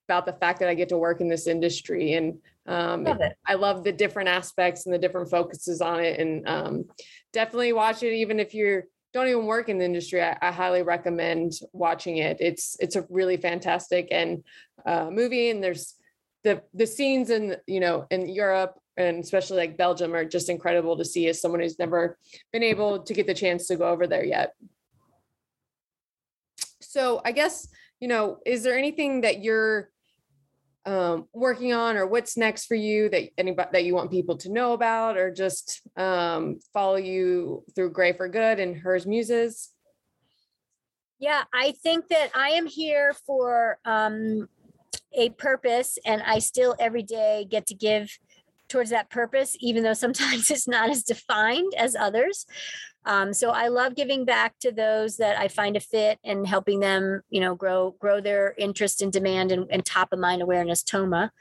about 0.08 0.26
the 0.26 0.32
fact 0.32 0.60
that 0.60 0.70
I 0.70 0.74
get 0.74 0.88
to 0.90 0.98
work 0.98 1.20
in 1.20 1.28
this 1.28 1.46
industry. 1.46 2.14
And 2.14 2.38
um, 2.68 3.04
love 3.04 3.20
I 3.46 3.56
love 3.56 3.84
the 3.84 3.92
different 3.92 4.30
aspects 4.30 4.86
and 4.86 4.96
the 4.96 4.98
different 4.98 5.30
focuses 5.30 5.82
on 5.82 6.00
it. 6.00 6.22
And 6.22 6.48
um, 6.48 6.86
definitely 7.34 7.74
watch 7.74 8.02
it, 8.02 8.14
even 8.14 8.40
if 8.40 8.54
you 8.54 8.84
don't 9.14 9.28
even 9.28 9.46
work 9.46 9.68
in 9.68 9.78
the 9.78 9.84
industry. 9.84 10.24
I, 10.24 10.38
I, 10.42 10.52
highly 10.54 10.84
recommend 10.84 11.52
watching 11.74 12.18
it. 12.18 12.38
It's 12.40 12.78
it's 12.80 12.96
a 12.96 13.06
really 13.10 13.36
fantastic 13.36 14.08
and 14.10 14.42
uh, 14.86 15.10
movie, 15.12 15.50
and 15.50 15.62
there's 15.62 15.96
the 16.46 16.62
the 16.74 16.88
scenes 16.88 17.30
in 17.30 17.58
you 17.68 17.82
know 17.82 18.08
in 18.10 18.30
Europe 18.30 18.80
and 18.98 19.24
especially 19.24 19.58
like 19.58 19.78
Belgium 19.78 20.14
are 20.14 20.26
just 20.26 20.50
incredible 20.50 20.98
to 20.98 21.06
see 21.06 21.28
as 21.28 21.42
someone 21.42 21.62
who's 21.62 21.80
never 21.80 22.18
been 22.52 22.64
able 22.64 23.04
to 23.04 23.14
get 23.14 23.28
the 23.28 23.34
chance 23.34 23.68
to 23.68 23.76
go 23.76 23.90
over 23.90 24.08
there 24.08 24.24
yet. 24.24 24.54
So 26.82 27.22
I 27.26 27.32
guess, 27.32 27.68
you 28.00 28.08
know, 28.08 28.40
is 28.46 28.64
there 28.64 28.78
anything 28.78 29.22
that 29.22 29.44
you're 29.44 29.90
um, 30.86 31.28
working 31.34 31.74
on 31.74 31.98
or 31.98 32.06
what's 32.06 32.38
next 32.38 32.68
for 32.68 32.76
you 32.76 33.10
that 33.10 33.30
anybody 33.38 33.70
that 33.74 33.86
you 33.86 33.96
want 33.96 34.12
people 34.12 34.38
to 34.38 34.52
know 34.52 34.74
about 34.74 35.18
or 35.18 35.32
just 35.32 35.82
um, 35.98 36.60
follow 36.74 36.96
you 36.96 37.64
through 37.76 37.92
Gray 37.92 38.14
for 38.14 38.30
Good 38.30 38.60
and 38.60 38.78
Herz 38.78 39.06
Muses? 39.06 39.72
Yeah, 41.20 41.44
I 41.54 41.74
think 41.84 42.08
that 42.10 42.30
I 42.36 42.50
am 42.50 42.66
here 42.66 43.14
for 43.26 43.80
um, 43.86 44.48
a 45.14 45.30
purpose, 45.32 45.98
and 46.06 46.22
I 46.22 46.40
still 46.40 46.76
every 46.80 47.04
day 47.04 47.48
get 47.50 47.68
to 47.68 47.74
give 47.74 48.10
towards 48.68 48.90
that 48.90 49.10
purpose, 49.10 49.56
even 49.60 49.84
though 49.84 49.94
sometimes 49.94 50.50
it's 50.52 50.68
not 50.68 50.90
as 50.90 51.04
defined 51.04 51.74
as 51.78 51.96
others. 51.96 52.46
Um, 53.06 53.34
so 53.34 53.52
I 53.52 53.68
love 53.68 53.96
giving 53.96 54.26
back 54.26 54.56
to 54.62 54.72
those 54.72 55.18
that 55.18 55.38
I 55.38 55.48
find 55.48 55.76
a 55.78 55.80
fit 55.80 56.18
and 56.24 56.48
helping 56.48 56.80
them, 56.80 57.22
you 57.30 57.40
know, 57.40 57.54
grow 57.56 57.96
grow 58.00 58.20
their 58.20 58.56
interest 58.58 59.02
and 59.02 59.14
demand 59.14 59.52
and, 59.52 59.68
and 59.70 59.86
top 59.86 60.12
of 60.12 60.20
mind 60.20 60.42
awareness. 60.42 60.82
Toma. 60.82 61.32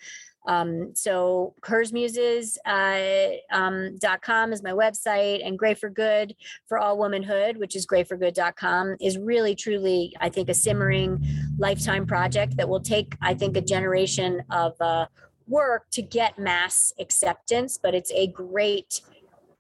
Um, 0.47 0.95
so 0.95 1.55
herzmuses 1.63 2.59
uh, 2.67 3.37
um, 3.51 3.99
.com 4.21 4.53
is 4.53 4.63
my 4.63 4.73
website 4.73 5.47
and 5.47 5.59
Gray 5.59 5.75
for 5.75 5.89
Good 5.89 6.35
for 6.69 6.79
all 6.79 6.99
womanhood, 6.99 7.57
which 7.57 7.75
is 7.75 7.87
grayforgood.com 7.87 8.97
is 9.01 9.17
really 9.17 9.55
truly, 9.55 10.15
I 10.21 10.29
think, 10.29 10.51
a 10.51 10.55
simmering 10.55 11.25
lifetime 11.57 12.07
project 12.07 12.59
that 12.59 12.69
will 12.69 12.81
take, 12.81 13.17
I 13.23 13.35
think, 13.35 13.57
a 13.57 13.63
generation 13.63 14.43
of 14.51 14.75
uh, 14.81 15.07
work 15.47 15.91
to 15.91 16.03
get 16.03 16.39
mass 16.39 16.93
acceptance, 16.99 17.79
but 17.81 17.95
it's 17.95 18.13
a 18.13 18.27
great 18.29 19.01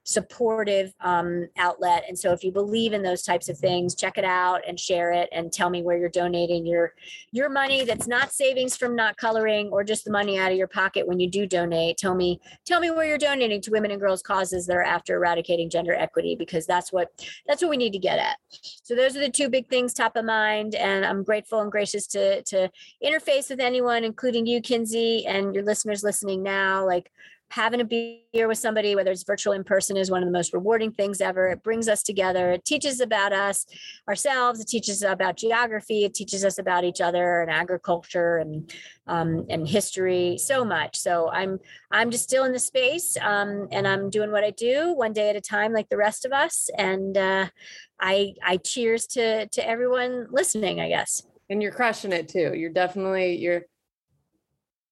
supportive 0.05 0.92
um, 1.00 1.48
outlet. 1.57 2.05
And 2.07 2.18
so 2.18 2.32
if 2.32 2.44
you 2.44 2.52
believe 2.52 2.92
in 2.92 3.02
those 3.02 3.22
types 3.22 3.48
of 3.48 3.59
things, 3.59 3.94
check 3.94 4.18
it 4.18 4.24
out 4.24 4.61
and 4.68 4.78
share 4.78 5.12
it 5.12 5.30
and 5.32 5.50
tell 5.50 5.70
me 5.70 5.82
where 5.82 5.96
you're 5.96 6.11
donating 6.11 6.66
your 6.66 6.92
your 7.32 7.48
money 7.48 7.84
that's 7.84 8.07
not 8.07 8.30
savings 8.30 8.76
from 8.76 8.94
not 8.94 9.16
coloring 9.16 9.70
or 9.72 9.82
just 9.82 10.05
the 10.05 10.12
money 10.12 10.38
out 10.38 10.52
of 10.52 10.59
your 10.59 10.68
pocket 10.68 11.07
when 11.07 11.18
you 11.18 11.28
do 11.28 11.46
donate. 11.46 11.96
Tell 11.96 12.14
me 12.14 12.38
tell 12.66 12.80
me 12.80 12.90
where 12.90 13.07
you're 13.07 13.18
donating 13.18 13.62
to 13.62 13.70
women 13.70 13.90
and 13.90 14.00
girls 14.00 14.22
causes 14.22 14.66
that 14.66 14.76
are 14.76 14.82
after 14.82 15.16
eradicating 15.16 15.70
gender 15.70 15.94
equity 15.94 16.36
because 16.36 16.66
that's 16.66 16.92
what 16.92 17.09
that's 17.46 17.62
what 17.62 17.70
we 17.70 17.78
need 17.78 17.92
to 17.94 17.98
get 17.98 18.18
at. 18.18 18.36
So 18.82 18.94
those 18.94 19.16
are 19.16 19.20
the 19.20 19.30
two 19.30 19.48
big 19.48 19.68
things 19.68 19.94
top 19.94 20.16
of 20.16 20.26
mind 20.26 20.74
and 20.74 21.05
I'm 21.05 21.24
grateful 21.24 21.61
and 21.61 21.72
gracious 21.72 22.07
to 22.09 22.42
to 22.42 22.70
interface 23.02 23.48
with 23.48 23.61
anyone 23.61 24.05
including 24.05 24.44
you 24.44 24.61
Kinsey 24.61 25.24
and 25.26 25.55
your 25.55 25.64
listeners 25.64 26.02
listening 26.02 26.42
now 26.42 26.84
like 26.84 27.11
having 27.51 27.80
a 27.80 27.84
beer 27.84 28.49
with 28.49 28.59
somebody, 28.59 28.97
whether 28.97 29.11
it's 29.11 29.22
virtual 29.22 29.53
in 29.53 29.64
person, 29.64 29.97
is 29.97 30.11
one 30.11 30.22
of 30.22 30.26
the 30.26 30.32
most 30.32 30.53
rewarding 30.53 30.92
things 30.92 31.20
ever. 31.20 31.49
It 31.49 31.62
brings 31.62 31.88
us 31.88 32.03
together. 32.03 32.51
It 32.53 32.64
teaches 32.64 33.01
about 33.01 33.32
us 33.32 33.66
ourselves. 34.09 34.61
It 34.61 34.66
teaches 34.66 35.03
about 35.03 35.36
geography. 35.36 36.05
It 36.05 36.14
teaches 36.14 36.45
us 36.45 36.59
about 36.59 36.84
each 36.84 37.01
other 37.01 37.42
and 37.42 37.51
agriculture 37.51 38.38
and 38.38 38.72
um, 39.07 39.47
and 39.51 39.68
history. 39.68 40.38
So 40.38 40.64
much. 40.64 40.97
So 40.97 41.30
I'm 41.30 41.59
I'm 41.90 42.11
just 42.11 42.24
still 42.24 42.45
in 42.45 42.53
the 42.53 42.59
space, 42.59 43.16
um, 43.20 43.68
and 43.70 43.86
I'm 43.86 44.11
doing 44.11 44.32
what 44.32 44.45
I 44.45 44.51
do 44.51 44.95
one 44.95 45.12
day 45.12 45.30
at 45.30 45.36
a 45.36 45.40
time, 45.40 45.72
like 45.72 45.88
the 45.88 45.97
rest 45.97 46.24
of 46.24 46.32
us. 46.32 46.70
And 46.76 47.16
uh, 47.16 47.49
I 48.01 48.34
I 48.42 48.57
cheers 48.57 49.07
to 49.09 49.47
to 49.47 49.68
everyone 49.68 50.26
listening. 50.30 50.80
I 50.80 50.88
guess. 50.88 51.22
And 51.51 51.62
you're 51.62 51.72
crushing 51.72 52.12
it 52.12 52.28
too. 52.28 52.55
You're 52.55 52.72
definitely 52.72 53.36
you're 53.36 53.66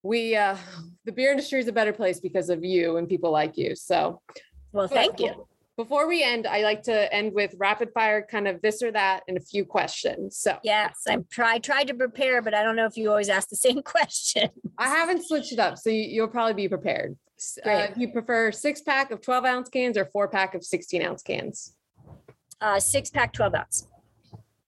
we 0.02 0.36
uh 0.36 0.56
the 1.04 1.12
beer 1.12 1.30
industry 1.30 1.60
is 1.60 1.68
a 1.68 1.72
better 1.72 1.92
place 1.92 2.20
because 2.20 2.50
of 2.50 2.64
you 2.64 2.96
and 2.96 3.08
people 3.08 3.30
like 3.30 3.56
you 3.56 3.74
so. 3.74 4.20
Well 4.72 4.88
thank 4.88 5.20
you. 5.20 5.46
before 5.76 6.08
we 6.08 6.22
end 6.22 6.46
i 6.46 6.62
like 6.62 6.82
to 6.82 7.12
end 7.12 7.32
with 7.34 7.54
rapid 7.58 7.90
fire 7.92 8.26
kind 8.28 8.48
of 8.48 8.60
this 8.62 8.82
or 8.82 8.90
that 8.92 9.22
and 9.28 9.36
a 9.36 9.40
few 9.40 9.64
questions 9.64 10.36
so. 10.36 10.58
Yes 10.62 11.02
i'm 11.08 11.24
try 11.30 11.58
tried 11.58 11.88
to 11.88 11.94
prepare 11.94 12.42
but 12.42 12.54
i 12.54 12.62
don't 12.62 12.76
know 12.76 12.86
if 12.86 12.96
you 12.96 13.10
always 13.10 13.28
ask 13.28 13.48
the 13.48 13.56
same 13.56 13.82
question 13.94 14.48
i 14.78 14.88
haven't 14.88 15.26
switched 15.26 15.52
it 15.52 15.58
up 15.58 15.78
so 15.78 15.90
you, 15.90 16.20
will 16.22 16.28
probably 16.28 16.54
be 16.54 16.68
prepared. 16.68 17.16
Uh, 17.66 17.88
you 17.96 18.08
prefer 18.12 18.52
six 18.52 18.82
pack 18.82 19.10
of 19.10 19.20
12 19.20 19.44
ounce 19.44 19.68
cans 19.68 19.98
or 19.98 20.04
four 20.06 20.28
pack 20.28 20.54
of 20.54 20.64
16 20.64 21.02
ounce 21.02 21.22
cans? 21.22 21.74
Uh 22.60 22.78
six 22.78 23.10
pack 23.10 23.32
12 23.32 23.54
ounce. 23.54 23.88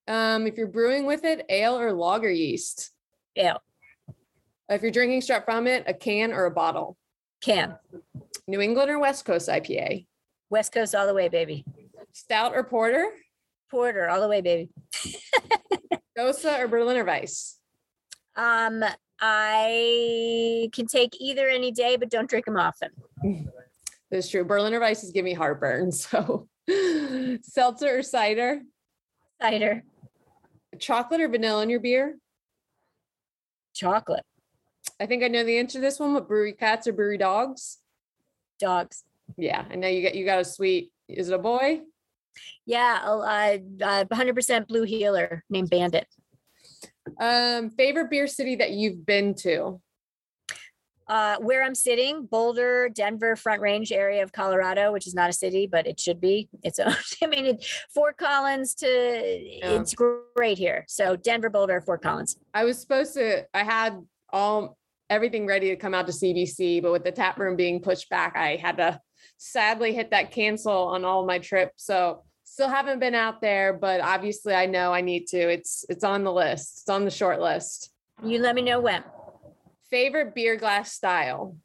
Um 0.09 0.47
if 0.47 0.57
you're 0.57 0.67
brewing 0.67 1.07
with 1.07 1.25
it 1.25 1.47
ale 1.49 1.79
or 1.79 1.93
lager 1.93 2.31
yeast? 2.31 2.91
Ale 3.37 3.63
if 4.69 4.83
you're 4.83 4.91
drinking 4.91 5.21
straight 5.21 5.45
from 5.45 5.67
it, 5.67 5.85
a 5.87 5.95
can 5.95 6.33
or 6.33 6.47
a 6.47 6.51
bottle? 6.51 6.97
Can. 7.41 7.77
New 8.47 8.61
England 8.61 8.91
or 8.91 8.99
West 8.99 9.25
Coast 9.25 9.49
IPA? 9.49 10.07
West 10.51 10.73
Coast 10.73 10.95
all 10.95 11.07
the 11.07 11.15
way, 11.15 11.29
baby. 11.29 11.65
Stout 12.13 12.55
or 12.55 12.65
porter? 12.65 13.07
Porter 13.71 14.09
all 14.09 14.21
the 14.21 14.29
way, 14.29 14.41
baby. 14.41 14.71
Gose 16.19 16.59
or 16.59 16.69
Berliner 16.69 17.05
Weiss? 17.05 17.59
Um, 18.37 18.85
I 19.21 20.69
can 20.73 20.87
take 20.87 21.21
either 21.21 21.49
any 21.49 21.73
day, 21.73 21.97
but 21.97 22.11
don't 22.11 22.29
drink 22.29 22.47
them 22.47 22.57
often. 22.57 22.91
That's 24.11 24.29
true. 24.29 24.45
Berliner 24.45 24.81
Weisses 24.81 25.13
give 25.13 25.25
me 25.25 25.35
heartburn. 25.35 25.91
So, 26.67 27.41
seltzer 27.43 27.99
or 27.99 28.03
cider? 28.03 28.63
Cider. 29.43 29.83
Chocolate 30.79 31.21
or 31.21 31.29
vanilla 31.29 31.63
in 31.63 31.69
your 31.69 31.81
beer? 31.81 32.17
Chocolate. 33.75 34.25
I 35.01 35.07
think 35.07 35.23
I 35.23 35.29
know 35.29 35.45
the 35.45 35.59
answer 35.59 35.79
to 35.79 35.83
this 35.83 35.99
one. 35.99 36.15
What 36.15 36.29
brewery 36.29 36.53
cats 36.53 36.87
or 36.87 36.93
brewery 36.93 37.19
dogs? 37.19 37.79
Dogs. 38.61 39.05
Yeah, 39.37 39.65
I 39.71 39.77
know 39.77 39.89
you 39.89 40.03
got 40.03 40.15
you 40.15 40.25
got 40.25 40.41
a 40.41 40.45
sweet. 40.45 40.91
Is 41.09 41.29
it 41.29 41.35
a 41.35 41.39
boy? 41.39 41.81
Yeah, 42.67 43.01
uh, 43.05 43.59
uh, 43.85 44.05
100% 44.05 44.67
blue 44.67 44.83
heeler 44.85 45.45
named 45.51 45.71
Bandit. 45.71 46.07
Um, 47.21 47.71
favorite 47.71 48.11
beer 48.11 48.27
city 48.27 48.57
that 48.57 48.71
you've 48.71 49.05
been 49.05 49.35
to? 49.37 49.81
Uh, 51.07 51.37
where 51.41 51.63
I'm 51.63 51.75
sitting, 51.75 52.25
Boulder, 52.25 52.89
Denver, 52.89 53.37
Front 53.37 53.61
Range 53.61 53.93
area 53.93 54.23
of 54.23 54.33
Colorado, 54.33 54.91
which 54.91 55.07
is 55.07 55.15
not 55.15 55.29
a 55.29 55.35
city, 55.35 55.67
but 55.67 55.87
it 55.87 56.01
should 56.01 56.19
be. 56.19 56.49
It's 56.63 56.79
own. 56.79 56.95
I 57.23 57.27
mean, 57.27 57.45
it, 57.45 57.67
Fort 57.93 58.17
Collins 58.17 58.75
to 58.77 58.87
yeah. 58.87 59.81
it's 59.81 59.95
great 59.95 60.57
here. 60.57 60.87
So 60.89 61.15
Denver, 61.15 61.51
Boulder, 61.51 61.83
Fort 61.83 62.03
Collins. 62.03 62.39
I 62.55 62.65
was 62.65 62.81
supposed 62.81 63.15
to. 63.15 63.45
I 63.53 63.65
had 63.65 64.01
all 64.35 64.77
everything 65.09 65.47
ready 65.47 65.69
to 65.69 65.77
come 65.77 65.95
out 65.95 66.07
to 66.07 66.13
CBC, 66.13 66.83
but 66.83 66.93
with 66.93 67.05
the 67.05 67.13
tap 67.13 67.39
room 67.39 67.57
being 67.57 67.81
pushed 67.81 68.11
back, 68.11 68.37
I 68.37 68.57
had 68.57 68.77
to 68.79 69.01
sadly 69.39 69.95
hit 69.95 70.11
that 70.11 70.33
cancel 70.33 70.89
on 70.89 71.05
all 71.05 71.25
my 71.25 71.39
trips. 71.39 71.85
So 71.87 72.25
still 72.43 72.69
haven't 72.69 72.99
been 72.99 73.15
out 73.15 73.41
there, 73.41 73.73
but 73.73 74.01
obviously 74.01 74.55
I 74.55 74.67
know 74.67 74.93
I 74.93 75.01
need 75.01 75.29
to. 75.29 75.39
It's 75.39 75.85
it's 75.89 76.05
on 76.05 76.25
the 76.25 76.33
list. 76.33 76.81
It's 76.81 76.89
on 76.89 77.05
the 77.05 77.11
short 77.11 77.41
list. 77.41 77.91
You 78.23 78.41
let 78.41 78.55
me 78.55 78.63
know 78.63 78.81
when. 78.81 79.05
Favorite 79.89 80.35
beer 80.35 80.57
glass 80.57 80.93
style? 80.93 81.57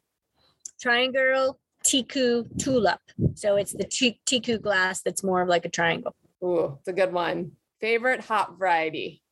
Triangle 0.80 1.58
Teku 1.84 2.46
Tulip. 2.58 3.00
So 3.34 3.56
it's 3.56 3.72
the 3.72 3.84
Teku 3.84 4.62
glass 4.62 5.02
that's 5.02 5.24
more 5.24 5.42
of 5.42 5.48
like 5.48 5.64
a 5.64 5.68
triangle. 5.68 6.14
Ooh, 6.44 6.76
it's 6.78 6.88
a 6.88 6.92
good 6.92 7.12
one. 7.12 7.52
Favorite 7.80 8.20
hop 8.20 8.58
variety? 8.58 9.22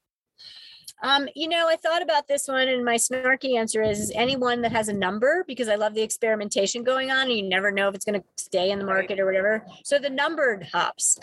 Um, 1.01 1.29
you 1.37 1.49
know, 1.49 1.69
I 1.69 1.77
thought 1.77 2.03
about 2.03 2.27
this 2.27 2.49
one, 2.49 2.67
and 2.67 2.85
my 2.85 2.97
snarky 2.97 3.57
answer 3.57 3.83
is, 3.83 4.01
is 4.01 4.13
anyone 4.15 4.63
that 4.63 4.73
has 4.73 4.89
a 4.89 4.93
number 4.93 5.45
because 5.47 5.69
I 5.69 5.77
love 5.77 5.95
the 5.95 6.03
experimentation 6.03 6.83
going 6.83 7.11
on, 7.13 7.29
and 7.29 7.37
you 7.37 7.49
never 7.49 7.71
know 7.71 7.89
if 7.89 7.95
it's 7.95 8.05
going 8.05 8.21
to 8.21 8.27
stay 8.37 8.73
in 8.73 8.81
the 8.81 8.85
market 8.85 9.11
right. 9.11 9.21
or 9.21 9.27
whatever. 9.27 9.67
So 9.85 9.99
the 9.99 10.11
numbered 10.11 10.69
hops. 10.73 11.19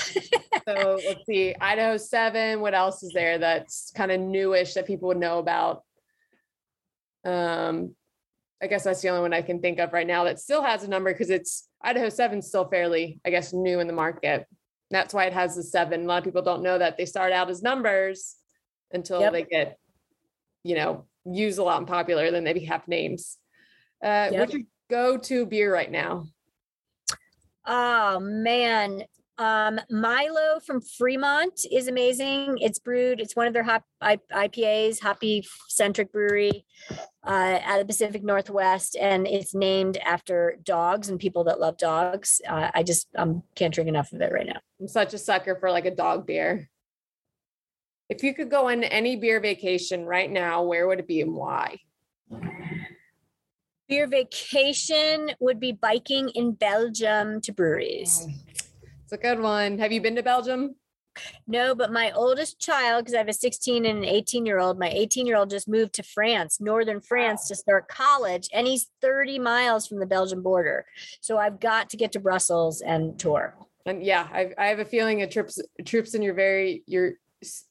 so 0.67 0.99
let's 1.05 1.25
see, 1.25 1.55
Idaho 1.59 1.97
Seven. 1.97 2.61
What 2.61 2.73
else 2.73 3.03
is 3.03 3.11
there 3.11 3.37
that's 3.37 3.91
kind 3.91 4.11
of 4.11 4.21
newish 4.21 4.75
that 4.75 4.87
people 4.87 5.09
would 5.09 5.17
know 5.17 5.39
about? 5.39 5.83
Um, 7.25 7.95
I 8.63 8.67
guess 8.67 8.85
that's 8.85 9.01
the 9.01 9.09
only 9.09 9.21
one 9.21 9.33
I 9.33 9.41
can 9.41 9.59
think 9.59 9.79
of 9.79 9.91
right 9.91 10.07
now 10.07 10.23
that 10.23 10.39
still 10.39 10.63
has 10.63 10.83
a 10.83 10.87
number 10.87 11.11
because 11.11 11.29
it's 11.29 11.67
Idaho 11.81 12.07
Seven 12.07 12.41
still 12.41 12.65
fairly, 12.65 13.19
I 13.25 13.29
guess, 13.29 13.51
new 13.51 13.81
in 13.81 13.87
the 13.87 13.93
market. 13.93 14.47
That's 14.89 15.13
why 15.13 15.25
it 15.25 15.33
has 15.33 15.57
the 15.57 15.63
seven. 15.63 16.03
A 16.03 16.05
lot 16.05 16.19
of 16.19 16.23
people 16.23 16.43
don't 16.43 16.63
know 16.63 16.77
that 16.77 16.95
they 16.95 17.05
start 17.05 17.33
out 17.33 17.49
as 17.49 17.61
numbers 17.61 18.37
until 18.95 19.21
yep. 19.21 19.33
they 19.33 19.43
get, 19.43 19.77
you 20.63 20.75
know, 20.75 21.05
used 21.25 21.59
a 21.59 21.63
lot 21.63 21.77
and 21.77 21.87
popular, 21.87 22.31
then 22.31 22.43
they 22.43 22.59
have 22.65 22.87
names. 22.87 23.37
Uh, 24.03 24.29
yep. 24.31 24.33
What's 24.33 24.53
your 24.53 24.63
go-to 24.89 25.45
beer 25.45 25.71
right 25.73 25.91
now? 25.91 26.27
Oh 27.67 28.19
man, 28.19 29.03
um, 29.37 29.79
Milo 29.89 30.59
from 30.65 30.81
Fremont 30.81 31.65
is 31.71 31.87
amazing. 31.87 32.57
It's 32.61 32.79
brewed. 32.79 33.19
It's 33.19 33.35
one 33.35 33.47
of 33.47 33.53
their 33.53 33.63
hop 33.63 33.83
I, 33.99 34.17
IPAs, 34.31 35.01
hoppy 35.01 35.45
centric 35.67 36.11
brewery 36.11 36.65
uh, 37.25 37.59
out 37.63 37.79
of 37.81 37.87
the 37.87 37.91
Pacific 37.91 38.23
Northwest, 38.23 38.95
and 38.99 39.27
it's 39.27 39.53
named 39.53 39.97
after 39.97 40.57
dogs 40.63 41.09
and 41.09 41.19
people 41.19 41.45
that 41.45 41.59
love 41.59 41.77
dogs. 41.77 42.39
Uh, 42.47 42.71
I 42.73 42.83
just 42.83 43.07
um, 43.17 43.43
can't 43.55 43.73
drink 43.73 43.89
enough 43.89 44.13
of 44.13 44.21
it 44.21 44.31
right 44.31 44.45
now. 44.45 44.59
I'm 44.79 44.87
such 44.87 45.13
a 45.13 45.17
sucker 45.17 45.57
for 45.59 45.69
like 45.69 45.85
a 45.85 45.95
dog 45.95 46.25
beer. 46.25 46.69
If 48.07 48.21
you 48.21 48.35
could 48.35 48.51
go 48.51 48.69
on 48.69 48.83
any 48.83 49.15
beer 49.15 49.39
vacation 49.39 50.05
right 50.05 50.29
now, 50.29 50.61
where 50.61 50.87
would 50.87 50.99
it 50.99 51.07
be 51.07 51.21
and 51.21 51.33
why? 51.33 51.79
Beer 53.89 54.07
vacation 54.07 55.31
would 55.39 55.59
be 55.59 55.71
biking 55.71 56.29
in 56.29 56.51
Belgium 56.51 57.41
to 57.41 57.51
breweries. 57.51 58.27
It's 59.03 59.13
a 59.13 59.17
good 59.17 59.39
one. 59.39 59.79
Have 59.79 59.91
you 59.91 60.01
been 60.01 60.15
to 60.15 60.23
Belgium? 60.23 60.75
No, 61.47 61.73
but 61.73 61.91
my 61.91 62.11
oldest 62.11 62.59
child, 62.59 63.05
because 63.05 63.15
I 63.15 63.19
have 63.19 63.27
a 63.27 63.33
16 63.33 63.85
and 63.85 63.99
an 63.99 64.05
18 64.05 64.45
year 64.45 64.59
old, 64.59 64.77
my 64.77 64.89
18 64.89 65.25
year 65.25 65.37
old 65.37 65.49
just 65.49 65.67
moved 65.67 65.93
to 65.93 66.03
France, 66.03 66.59
northern 66.59 67.01
France, 67.01 67.43
wow. 67.43 67.47
to 67.47 67.55
start 67.55 67.87
college, 67.87 68.49
and 68.53 68.67
he's 68.67 68.89
30 69.01 69.39
miles 69.39 69.87
from 69.87 69.99
the 69.99 70.05
Belgian 70.05 70.41
border. 70.41 70.85
So 71.21 71.37
I've 71.37 71.59
got 71.59 71.89
to 71.91 71.97
get 71.97 72.11
to 72.13 72.19
Brussels 72.19 72.81
and 72.81 73.17
tour. 73.17 73.55
And 73.85 74.03
yeah, 74.03 74.27
I, 74.31 74.51
I 74.57 74.67
have 74.67 74.79
a 74.79 74.85
feeling 74.85 75.21
a 75.21 75.27
trips 75.27 75.59
troops 75.85 76.15
in 76.15 76.21
your 76.21 76.33
very 76.33 76.83
your 76.87 77.13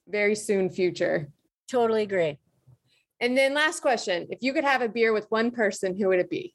very 0.08 0.34
soon 0.34 0.70
future. 0.70 1.30
Totally 1.70 2.02
agree. 2.02 2.38
And 3.20 3.36
then 3.36 3.54
last 3.54 3.80
question: 3.80 4.26
If 4.30 4.42
you 4.42 4.52
could 4.52 4.64
have 4.64 4.82
a 4.82 4.88
beer 4.88 5.12
with 5.12 5.30
one 5.30 5.50
person, 5.50 5.96
who 5.96 6.08
would 6.08 6.18
it 6.18 6.30
be? 6.30 6.54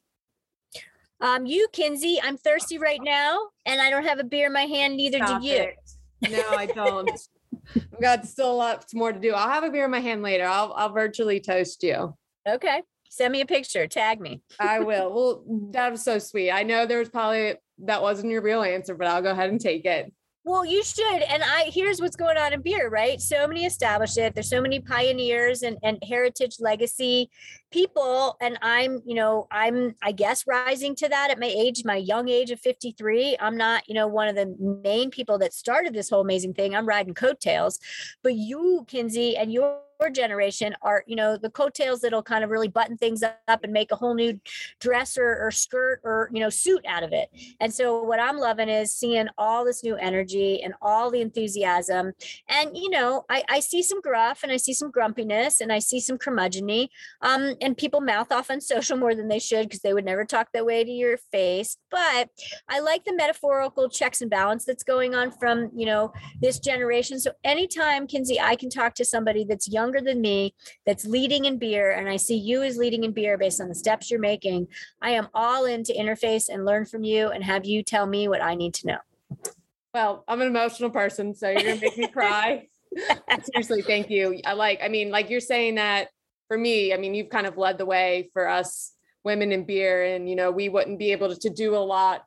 Um, 1.20 1.44
you, 1.46 1.68
Kinsey. 1.72 2.18
I'm 2.22 2.36
thirsty 2.36 2.78
right 2.78 3.00
now, 3.02 3.38
and 3.66 3.80
I 3.80 3.90
don't 3.90 4.04
have 4.04 4.18
a 4.18 4.24
beer 4.24 4.46
in 4.46 4.52
my 4.52 4.62
hand. 4.62 4.96
Neither 4.96 5.18
Stop 5.18 5.42
do 5.42 5.48
you. 5.48 5.54
It. 5.54 5.76
No, 6.30 6.48
I 6.50 6.66
don't. 6.66 7.10
I've 7.76 8.00
got 8.00 8.26
still 8.26 8.56
lots 8.56 8.94
more 8.94 9.12
to 9.12 9.18
do. 9.18 9.32
I'll 9.32 9.48
have 9.48 9.64
a 9.64 9.70
beer 9.70 9.84
in 9.84 9.90
my 9.90 10.00
hand 10.00 10.22
later. 10.22 10.44
I'll 10.44 10.72
I'll 10.74 10.92
virtually 10.92 11.40
toast 11.40 11.82
you. 11.82 12.14
Okay. 12.48 12.82
Send 13.10 13.32
me 13.32 13.40
a 13.40 13.46
picture. 13.46 13.86
Tag 13.86 14.20
me. 14.20 14.40
I 14.58 14.80
will. 14.80 15.12
Well, 15.12 15.70
that 15.72 15.90
was 15.90 16.02
so 16.02 16.18
sweet. 16.18 16.50
I 16.50 16.62
know 16.62 16.86
there 16.86 17.00
was 17.00 17.08
probably 17.08 17.56
that 17.84 18.02
wasn't 18.02 18.30
your 18.30 18.42
real 18.42 18.62
answer, 18.62 18.94
but 18.94 19.06
I'll 19.06 19.22
go 19.22 19.30
ahead 19.30 19.50
and 19.50 19.60
take 19.60 19.84
it. 19.84 20.12
Well, 20.44 20.64
you 20.64 20.82
should. 20.82 21.22
And 21.22 21.42
I 21.42 21.64
here's 21.72 22.00
what's 22.00 22.16
going 22.16 22.38
on 22.38 22.52
in 22.52 22.62
beer, 22.62 22.88
right? 22.88 23.20
So 23.20 23.46
many 23.46 23.66
established 23.66 24.16
it. 24.16 24.34
There's 24.34 24.48
so 24.48 24.60
many 24.62 24.80
pioneers 24.80 25.62
and, 25.62 25.76
and 25.82 25.98
heritage 26.02 26.56
legacy 26.60 27.30
people. 27.70 28.36
And 28.40 28.58
I'm, 28.62 29.00
you 29.04 29.14
know, 29.14 29.46
I'm, 29.50 29.94
I 30.02 30.12
guess, 30.12 30.46
rising 30.46 30.94
to 30.96 31.08
that 31.08 31.30
at 31.30 31.38
my 31.38 31.46
age, 31.46 31.82
my 31.84 31.96
young 31.96 32.28
age 32.28 32.50
of 32.50 32.60
53. 32.60 33.36
I'm 33.40 33.56
not, 33.56 33.88
you 33.88 33.94
know, 33.94 34.06
one 34.06 34.28
of 34.28 34.36
the 34.36 34.54
main 34.84 35.10
people 35.10 35.38
that 35.38 35.52
started 35.52 35.94
this 35.94 36.10
whole 36.10 36.20
amazing 36.20 36.54
thing. 36.54 36.74
I'm 36.74 36.86
riding 36.86 37.14
coattails. 37.14 37.78
But 38.22 38.34
you, 38.34 38.84
Kinsey, 38.88 39.36
and 39.36 39.52
your 39.52 39.80
generation 40.08 40.74
are 40.80 41.04
you 41.06 41.14
know 41.14 41.36
the 41.36 41.50
coattails 41.50 42.00
that'll 42.00 42.22
kind 42.22 42.42
of 42.42 42.48
really 42.48 42.68
button 42.68 42.96
things 42.96 43.22
up 43.22 43.60
and 43.62 43.72
make 43.72 43.92
a 43.92 43.96
whole 43.96 44.14
new 44.14 44.40
dress 44.78 45.18
or, 45.18 45.44
or 45.44 45.50
skirt 45.50 46.00
or 46.04 46.30
you 46.32 46.40
know 46.40 46.48
suit 46.48 46.82
out 46.88 47.02
of 47.02 47.12
it 47.12 47.28
and 47.60 47.74
so 47.74 48.02
what 48.02 48.18
i'm 48.18 48.38
loving 48.38 48.70
is 48.70 48.94
seeing 48.94 49.28
all 49.36 49.64
this 49.64 49.84
new 49.84 49.96
energy 49.96 50.62
and 50.62 50.72
all 50.80 51.10
the 51.10 51.20
enthusiasm 51.20 52.12
and 52.48 52.74
you 52.74 52.88
know 52.88 53.24
i, 53.28 53.44
I 53.48 53.60
see 53.60 53.82
some 53.82 54.00
gruff 54.00 54.42
and 54.42 54.50
i 54.50 54.56
see 54.56 54.72
some 54.72 54.90
grumpiness 54.90 55.60
and 55.60 55.70
i 55.70 55.80
see 55.80 56.00
some 56.00 56.16
curmudgeony 56.16 56.88
um, 57.20 57.54
and 57.60 57.76
people 57.76 58.00
mouth 58.00 58.32
off 58.32 58.50
on 58.50 58.60
social 58.60 58.96
more 58.96 59.14
than 59.14 59.28
they 59.28 59.38
should 59.38 59.68
because 59.68 59.80
they 59.80 59.92
would 59.92 60.04
never 60.04 60.24
talk 60.24 60.48
that 60.52 60.64
way 60.64 60.84
to 60.84 60.90
your 60.90 61.16
face 61.16 61.76
but 61.90 62.28
i 62.68 62.80
like 62.80 63.04
the 63.04 63.14
metaphorical 63.14 63.88
checks 63.88 64.20
and 64.20 64.30
balance 64.30 64.64
that's 64.64 64.82
going 64.82 65.14
on 65.14 65.30
from 65.30 65.70
you 65.74 65.86
know 65.86 66.12
this 66.40 66.58
generation. 66.58 67.20
So 67.20 67.32
anytime 67.44 68.06
kinsey 68.06 68.40
i 68.40 68.56
can 68.56 68.70
talk 68.70 68.94
to 68.94 69.04
somebody 69.04 69.44
that's 69.44 69.68
younger 69.68 70.00
than 70.00 70.20
me 70.20 70.54
that's 70.86 71.04
leading 71.04 71.44
in 71.44 71.58
beer 71.58 71.90
and 71.90 72.08
i 72.08 72.16
see 72.16 72.36
you 72.36 72.62
as 72.62 72.76
leading 72.76 73.04
in 73.04 73.12
beer 73.12 73.36
based 73.36 73.60
on 73.60 73.68
the 73.68 73.74
steps 73.74 74.10
you're 74.10 74.20
making 74.20 74.68
i 75.02 75.10
am 75.10 75.28
all 75.34 75.64
in 75.64 75.82
to 75.84 75.94
interface 75.94 76.48
and 76.48 76.64
learn 76.64 76.84
from 76.84 77.04
you 77.04 77.28
and 77.28 77.44
have 77.44 77.64
you 77.64 77.82
tell 77.82 78.06
me 78.06 78.28
what 78.28 78.42
i 78.42 78.54
need 78.54 78.74
to 78.74 78.86
know. 78.86 78.98
Well 79.94 80.24
i'm 80.28 80.40
an 80.40 80.48
emotional 80.48 80.90
person 80.90 81.34
so 81.34 81.48
you're 81.48 81.62
gonna 81.62 81.80
make 81.80 81.98
me 81.98 82.08
cry. 82.08 82.68
Seriously 83.52 83.82
thank 83.82 84.10
you. 84.10 84.40
I 84.44 84.54
like 84.54 84.80
i 84.82 84.88
mean 84.88 85.10
like 85.10 85.30
you're 85.30 85.40
saying 85.40 85.76
that 85.76 86.08
for 86.50 86.58
me, 86.58 86.92
I 86.92 86.96
mean, 86.96 87.14
you've 87.14 87.28
kind 87.28 87.46
of 87.46 87.56
led 87.56 87.78
the 87.78 87.86
way 87.86 88.28
for 88.32 88.48
us 88.48 88.92
women 89.22 89.52
in 89.52 89.64
beer. 89.64 90.02
And, 90.02 90.28
you 90.28 90.34
know, 90.34 90.50
we 90.50 90.68
wouldn't 90.68 90.98
be 90.98 91.12
able 91.12 91.32
to, 91.32 91.48
do 91.48 91.76
a 91.76 91.78
lot, 91.78 92.24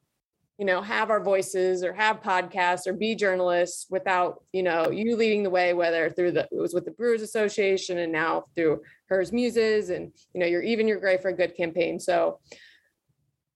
you 0.57 0.65
know, 0.65 0.82
have 0.82 1.09
our 1.09 1.21
voices 1.21 1.84
or 1.84 1.91
have 1.91 2.21
podcasts 2.21 2.88
or 2.88 2.93
be 2.93 3.15
journalists 3.15 3.86
without, 3.89 4.41
you 4.53 4.63
know, 4.63 4.89
you 4.89 5.17
leading 5.17 5.43
the 5.43 5.49
way, 5.49 5.74
whether 5.74 6.09
through 6.09 6.32
the, 6.32 6.47
it 6.53 6.57
was 6.57 6.74
with 6.74 6.86
the 6.86 6.91
Brewers 6.91 7.21
Association 7.21 7.97
and 7.97 8.13
now 8.13 8.45
through 8.55 8.82
Herz 9.09 9.34
Muses 9.34 9.89
and, 9.89 10.13
you 10.34 10.39
know, 10.39 10.45
you're 10.45 10.63
even 10.63 10.88
you're 10.88 11.01
great 11.01 11.21
for 11.21 11.28
a 11.28 11.36
good 11.36 11.57
campaign. 11.57 11.99
So 11.99 12.39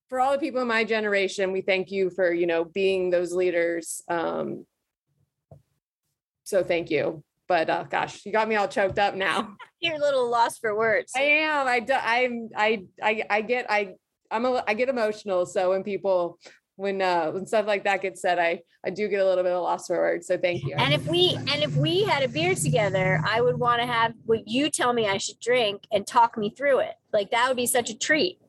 for 0.09 0.19
all 0.19 0.33
the 0.33 0.37
people 0.37 0.61
in 0.61 0.67
my 0.67 0.83
generation, 0.83 1.53
we 1.53 1.61
thank 1.61 1.91
you 1.91 2.09
for, 2.09 2.33
you 2.33 2.45
know, 2.45 2.65
being 2.65 3.09
those 3.09 3.31
leaders. 3.31 4.01
Um, 4.09 4.65
so 6.43 6.61
thank 6.61 6.91
you 6.91 7.23
but 7.47 7.69
uh, 7.69 7.83
gosh, 7.83 8.25
you 8.25 8.31
got 8.31 8.47
me 8.47 8.55
all 8.55 8.67
choked 8.67 8.99
up 8.99 9.15
now. 9.15 9.55
You're 9.79 9.95
a 9.95 9.99
little 9.99 10.29
lost 10.29 10.59
for 10.61 10.75
words. 10.75 11.13
I 11.15 11.21
am. 11.21 11.67
I 11.67 11.79
do, 11.79 11.93
I'm. 11.93 12.49
I. 12.55 12.83
I. 13.01 13.23
I 13.29 13.41
get. 13.41 13.65
I. 13.69 13.95
I'm. 14.31 14.45
A, 14.45 14.63
I 14.67 14.73
get 14.73 14.89
emotional. 14.89 15.45
So 15.45 15.69
when 15.69 15.83
people, 15.83 16.39
when 16.75 17.01
uh, 17.01 17.31
when 17.31 17.45
stuff 17.45 17.67
like 17.67 17.83
that 17.85 18.01
gets 18.01 18.21
said, 18.21 18.39
I. 18.39 18.61
I 18.85 18.89
do 18.89 19.09
get 19.09 19.19
a 19.19 19.25
little 19.25 19.43
bit 19.43 19.51
of 19.51 19.63
lost 19.63 19.87
for 19.87 19.97
words. 19.97 20.27
So 20.27 20.37
thank 20.37 20.63
you. 20.63 20.73
And 20.77 20.93
if 20.93 21.05
we 21.07 21.35
and 21.35 21.61
if 21.61 21.75
we 21.75 22.03
had 22.03 22.23
a 22.23 22.29
beer 22.29 22.55
together, 22.55 23.21
I 23.27 23.41
would 23.41 23.59
want 23.59 23.81
to 23.81 23.85
have 23.85 24.13
what 24.25 24.47
you 24.47 24.69
tell 24.69 24.93
me 24.93 25.09
I 25.09 25.17
should 25.17 25.41
drink 25.41 25.83
and 25.91 26.07
talk 26.07 26.37
me 26.37 26.51
through 26.51 26.79
it. 26.79 26.93
Like 27.11 27.31
that 27.31 27.49
would 27.49 27.57
be 27.57 27.65
such 27.65 27.89
a 27.89 27.97
treat. 27.97 28.39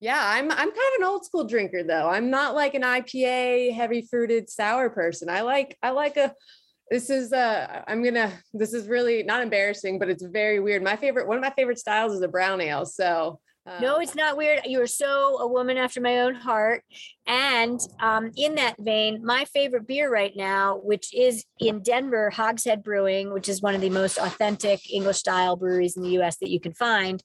Yeah, 0.00 0.18
I'm 0.18 0.50
I'm 0.50 0.56
kind 0.56 0.70
of 0.70 1.00
an 1.00 1.04
old 1.04 1.26
school 1.26 1.44
drinker 1.44 1.82
though. 1.82 2.08
I'm 2.08 2.30
not 2.30 2.54
like 2.54 2.72
an 2.72 2.82
IPA 2.82 3.74
heavy 3.74 4.00
fruited 4.00 4.48
sour 4.48 4.88
person. 4.88 5.28
I 5.28 5.42
like 5.42 5.76
I 5.82 5.90
like 5.90 6.16
a 6.16 6.34
this 6.90 7.08
is 7.08 7.32
uh 7.32 7.82
i'm 7.86 8.02
gonna 8.02 8.32
this 8.52 8.74
is 8.74 8.88
really 8.88 9.22
not 9.22 9.42
embarrassing 9.42 9.98
but 9.98 10.10
it's 10.10 10.24
very 10.24 10.60
weird. 10.60 10.82
My 10.82 10.96
favorite 10.96 11.28
one 11.28 11.36
of 11.36 11.42
my 11.42 11.50
favorite 11.50 11.78
styles 11.78 12.12
is 12.12 12.22
a 12.22 12.28
brown 12.28 12.60
ale 12.60 12.84
so 12.84 13.40
no, 13.66 13.96
um, 13.96 14.02
it's 14.02 14.14
not 14.14 14.36
weird. 14.36 14.60
You 14.64 14.80
are 14.82 14.86
so 14.86 15.38
a 15.38 15.46
woman 15.46 15.76
after 15.76 16.00
my 16.00 16.20
own 16.20 16.34
heart. 16.34 16.82
And 17.26 17.78
um, 18.00 18.32
in 18.36 18.54
that 18.54 18.76
vein, 18.78 19.24
my 19.24 19.44
favorite 19.44 19.86
beer 19.86 20.10
right 20.10 20.32
now, 20.34 20.80
which 20.82 21.14
is 21.14 21.44
in 21.60 21.82
Denver, 21.82 22.30
Hogshead 22.30 22.82
Brewing, 22.82 23.32
which 23.32 23.48
is 23.48 23.60
one 23.60 23.74
of 23.74 23.82
the 23.82 23.90
most 23.90 24.18
authentic 24.18 24.90
English 24.90 25.18
style 25.18 25.56
breweries 25.56 25.96
in 25.96 26.02
the 26.02 26.18
US 26.20 26.38
that 26.38 26.50
you 26.50 26.58
can 26.58 26.72
find. 26.72 27.22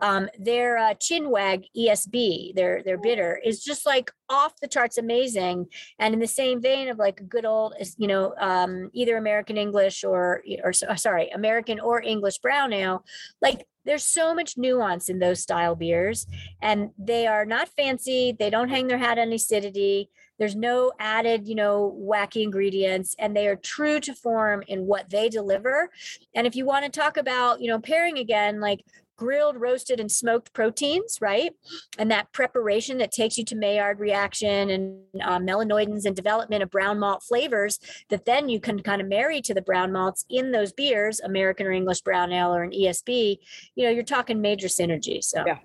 Um, 0.00 0.28
their 0.38 0.78
uh, 0.78 0.94
Chinwag 0.94 1.66
ESB, 1.76 2.54
their 2.54 2.82
their 2.82 2.98
bitter, 2.98 3.40
is 3.44 3.62
just 3.62 3.86
like 3.86 4.10
off 4.28 4.58
the 4.60 4.66
charts 4.66 4.98
amazing. 4.98 5.66
And 5.98 6.14
in 6.14 6.20
the 6.20 6.26
same 6.26 6.60
vein 6.60 6.88
of 6.88 6.98
like 6.98 7.20
a 7.20 7.24
good 7.24 7.44
old, 7.44 7.74
you 7.96 8.08
know, 8.08 8.34
um, 8.40 8.90
either 8.92 9.16
American 9.16 9.56
English 9.56 10.02
or 10.02 10.42
or 10.64 10.72
sorry, 10.72 11.28
American 11.30 11.78
or 11.78 12.02
English 12.02 12.38
brown 12.38 12.72
ale, 12.72 13.04
like 13.40 13.66
there's 13.84 14.04
so 14.04 14.34
much 14.34 14.56
nuance 14.56 15.08
in 15.08 15.18
those 15.18 15.40
style 15.40 15.74
beers 15.74 16.26
and 16.62 16.90
they 16.98 17.26
are 17.26 17.44
not 17.44 17.68
fancy 17.68 18.34
they 18.38 18.50
don't 18.50 18.68
hang 18.68 18.86
their 18.86 18.98
hat 18.98 19.18
on 19.18 19.32
acidity 19.32 20.08
there's 20.38 20.56
no 20.56 20.92
added 20.98 21.46
you 21.46 21.54
know 21.54 21.96
wacky 22.00 22.42
ingredients 22.42 23.14
and 23.18 23.36
they 23.36 23.46
are 23.46 23.56
true 23.56 24.00
to 24.00 24.14
form 24.14 24.62
in 24.66 24.86
what 24.86 25.10
they 25.10 25.28
deliver. 25.28 25.90
And 26.34 26.46
if 26.46 26.56
you 26.56 26.64
want 26.64 26.84
to 26.84 27.00
talk 27.00 27.16
about 27.16 27.60
you 27.60 27.68
know 27.68 27.78
pairing 27.78 28.18
again 28.18 28.60
like 28.60 28.84
grilled, 29.16 29.60
roasted, 29.60 30.00
and 30.00 30.10
smoked 30.10 30.52
proteins, 30.52 31.18
right? 31.20 31.52
And 31.98 32.10
that 32.10 32.32
preparation 32.32 32.98
that 32.98 33.12
takes 33.12 33.38
you 33.38 33.44
to 33.46 33.56
Maillard 33.56 34.00
reaction 34.00 34.70
and 34.70 35.00
uh, 35.22 35.38
melanoidins 35.38 36.04
and 36.04 36.16
development 36.16 36.62
of 36.62 36.70
brown 36.70 36.98
malt 36.98 37.22
flavors 37.22 37.78
that 38.08 38.24
then 38.24 38.48
you 38.48 38.60
can 38.60 38.80
kind 38.80 39.00
of 39.00 39.08
marry 39.08 39.40
to 39.42 39.54
the 39.54 39.62
brown 39.62 39.92
malts 39.92 40.24
in 40.28 40.52
those 40.52 40.72
beers, 40.72 41.20
American 41.20 41.66
or 41.66 41.72
English 41.72 42.00
brown 42.00 42.32
ale 42.32 42.54
or 42.54 42.62
an 42.62 42.70
ESB. 42.70 43.38
You 43.74 43.84
know, 43.84 43.90
you're 43.90 44.02
talking 44.02 44.40
major 44.40 44.68
synergy. 44.68 45.22
So, 45.22 45.44
yeah. 45.46 45.58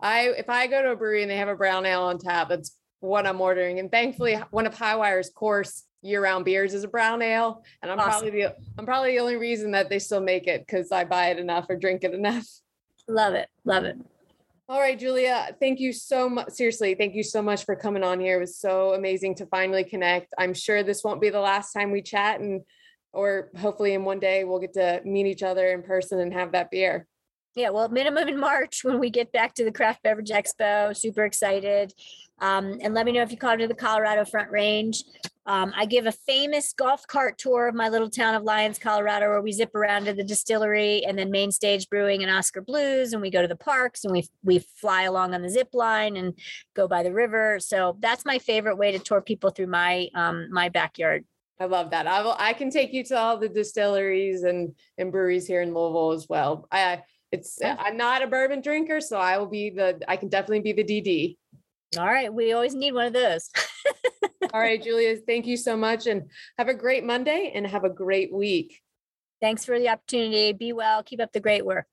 I 0.00 0.28
if 0.36 0.48
I 0.48 0.66
go 0.66 0.82
to 0.82 0.92
a 0.92 0.96
brewery 0.96 1.22
and 1.22 1.30
they 1.30 1.36
have 1.36 1.48
a 1.48 1.56
brown 1.56 1.86
ale 1.86 2.02
on 2.02 2.18
tap, 2.18 2.48
that's 2.48 2.76
what 3.00 3.26
I'm 3.26 3.40
ordering. 3.40 3.80
And 3.80 3.90
thankfully, 3.90 4.36
one 4.50 4.66
of 4.66 4.74
Hi-Wire's 4.74 5.30
course 5.30 5.84
year-round 6.02 6.44
beers 6.44 6.74
is 6.74 6.84
a 6.84 6.88
brown 6.88 7.22
ale, 7.22 7.64
and 7.82 7.90
I'm 7.90 7.98
awesome. 7.98 8.10
probably 8.10 8.30
the 8.30 8.54
I'm 8.78 8.86
probably 8.86 9.12
the 9.12 9.20
only 9.20 9.36
reason 9.36 9.70
that 9.72 9.88
they 9.88 9.98
still 9.98 10.20
make 10.20 10.46
it 10.46 10.66
because 10.66 10.92
I 10.92 11.04
buy 11.04 11.28
it 11.28 11.38
enough 11.38 11.66
or 11.68 11.76
drink 11.76 12.04
it 12.04 12.14
enough. 12.14 12.46
Love 13.08 13.34
it. 13.34 13.48
Love 13.64 13.84
it. 13.84 13.96
All 14.66 14.80
right, 14.80 14.98
Julia, 14.98 15.54
thank 15.60 15.78
you 15.78 15.92
so 15.92 16.26
much. 16.28 16.50
Seriously, 16.50 16.94
thank 16.94 17.14
you 17.14 17.22
so 17.22 17.42
much 17.42 17.66
for 17.66 17.76
coming 17.76 18.02
on 18.02 18.18
here. 18.18 18.38
It 18.38 18.40
was 18.40 18.56
so 18.58 18.94
amazing 18.94 19.34
to 19.36 19.46
finally 19.46 19.84
connect. 19.84 20.32
I'm 20.38 20.54
sure 20.54 20.82
this 20.82 21.04
won't 21.04 21.20
be 21.20 21.28
the 21.28 21.40
last 21.40 21.72
time 21.72 21.90
we 21.90 22.00
chat 22.00 22.40
and 22.40 22.62
or 23.12 23.50
hopefully 23.58 23.94
in 23.94 24.04
one 24.04 24.18
day 24.18 24.44
we'll 24.44 24.58
get 24.58 24.72
to 24.74 25.00
meet 25.04 25.26
each 25.26 25.42
other 25.42 25.68
in 25.68 25.82
person 25.82 26.18
and 26.18 26.32
have 26.32 26.52
that 26.52 26.70
beer. 26.70 27.06
Yeah, 27.54 27.70
well, 27.70 27.88
minimum 27.88 28.26
in 28.26 28.40
March 28.40 28.82
when 28.82 28.98
we 28.98 29.10
get 29.10 29.30
back 29.32 29.54
to 29.54 29.64
the 29.64 29.70
Craft 29.70 30.02
Beverage 30.02 30.30
Expo. 30.30 30.96
Super 30.96 31.24
excited. 31.24 31.92
Um, 32.40 32.78
and 32.80 32.94
let 32.94 33.06
me 33.06 33.12
know 33.12 33.22
if 33.22 33.30
you 33.30 33.36
come 33.36 33.58
to 33.58 33.68
the 33.68 33.74
Colorado 33.74 34.24
Front 34.24 34.50
Range. 34.50 35.00
Um, 35.46 35.72
I 35.76 35.84
give 35.84 36.06
a 36.06 36.12
famous 36.12 36.72
golf 36.72 37.06
cart 37.06 37.36
tour 37.36 37.68
of 37.68 37.74
my 37.74 37.90
little 37.90 38.08
town 38.08 38.34
of 38.34 38.44
Lyons, 38.44 38.78
Colorado, 38.78 39.28
where 39.28 39.42
we 39.42 39.52
zip 39.52 39.74
around 39.74 40.06
to 40.06 40.14
the 40.14 40.24
distillery 40.24 41.04
and 41.04 41.18
then 41.18 41.30
main 41.30 41.52
stage 41.52 41.88
brewing 41.90 42.22
and 42.22 42.32
Oskar 42.32 42.62
Blues, 42.62 43.12
and 43.12 43.20
we 43.20 43.30
go 43.30 43.42
to 43.42 43.48
the 43.48 43.56
parks 43.56 44.04
and 44.04 44.12
we 44.12 44.26
we 44.42 44.60
fly 44.80 45.02
along 45.02 45.34
on 45.34 45.42
the 45.42 45.50
zip 45.50 45.68
line 45.74 46.16
and 46.16 46.38
go 46.74 46.88
by 46.88 47.02
the 47.02 47.12
river. 47.12 47.58
So 47.60 47.96
that's 48.00 48.24
my 48.24 48.38
favorite 48.38 48.76
way 48.76 48.92
to 48.92 48.98
tour 48.98 49.20
people 49.20 49.50
through 49.50 49.66
my 49.66 50.08
um, 50.14 50.48
my 50.50 50.70
backyard. 50.70 51.24
I 51.60 51.66
love 51.66 51.90
that. 51.90 52.06
I 52.06 52.22
will. 52.22 52.36
I 52.38 52.52
can 52.52 52.70
take 52.70 52.92
you 52.92 53.04
to 53.04 53.18
all 53.18 53.38
the 53.38 53.48
distilleries 53.48 54.44
and 54.44 54.74
and 54.98 55.12
breweries 55.12 55.46
here 55.46 55.60
in 55.60 55.74
Louisville 55.74 56.12
as 56.12 56.26
well. 56.28 56.66
I 56.72 57.02
it's 57.32 57.58
I'm 57.62 57.96
not 57.96 58.22
a 58.22 58.26
bourbon 58.26 58.62
drinker, 58.62 59.00
so 59.00 59.18
I 59.18 59.38
will 59.38 59.46
be 59.46 59.70
the. 59.70 60.00
I 60.08 60.16
can 60.16 60.28
definitely 60.28 60.60
be 60.60 60.72
the 60.72 60.84
DD. 60.84 61.36
All 61.98 62.06
right, 62.06 62.32
we 62.32 62.52
always 62.52 62.74
need 62.74 62.92
one 62.92 63.06
of 63.06 63.12
those. 63.12 63.50
All 64.52 64.60
right, 64.60 64.82
Julia, 64.82 65.16
thank 65.16 65.46
you 65.46 65.56
so 65.56 65.76
much 65.76 66.06
and 66.06 66.30
have 66.58 66.68
a 66.68 66.74
great 66.74 67.04
Monday 67.04 67.52
and 67.54 67.66
have 67.66 67.84
a 67.84 67.90
great 67.90 68.32
week. 68.32 68.80
Thanks 69.40 69.64
for 69.64 69.78
the 69.78 69.88
opportunity. 69.88 70.52
Be 70.52 70.72
well. 70.72 71.02
Keep 71.02 71.20
up 71.20 71.32
the 71.32 71.40
great 71.40 71.64
work. 71.64 71.86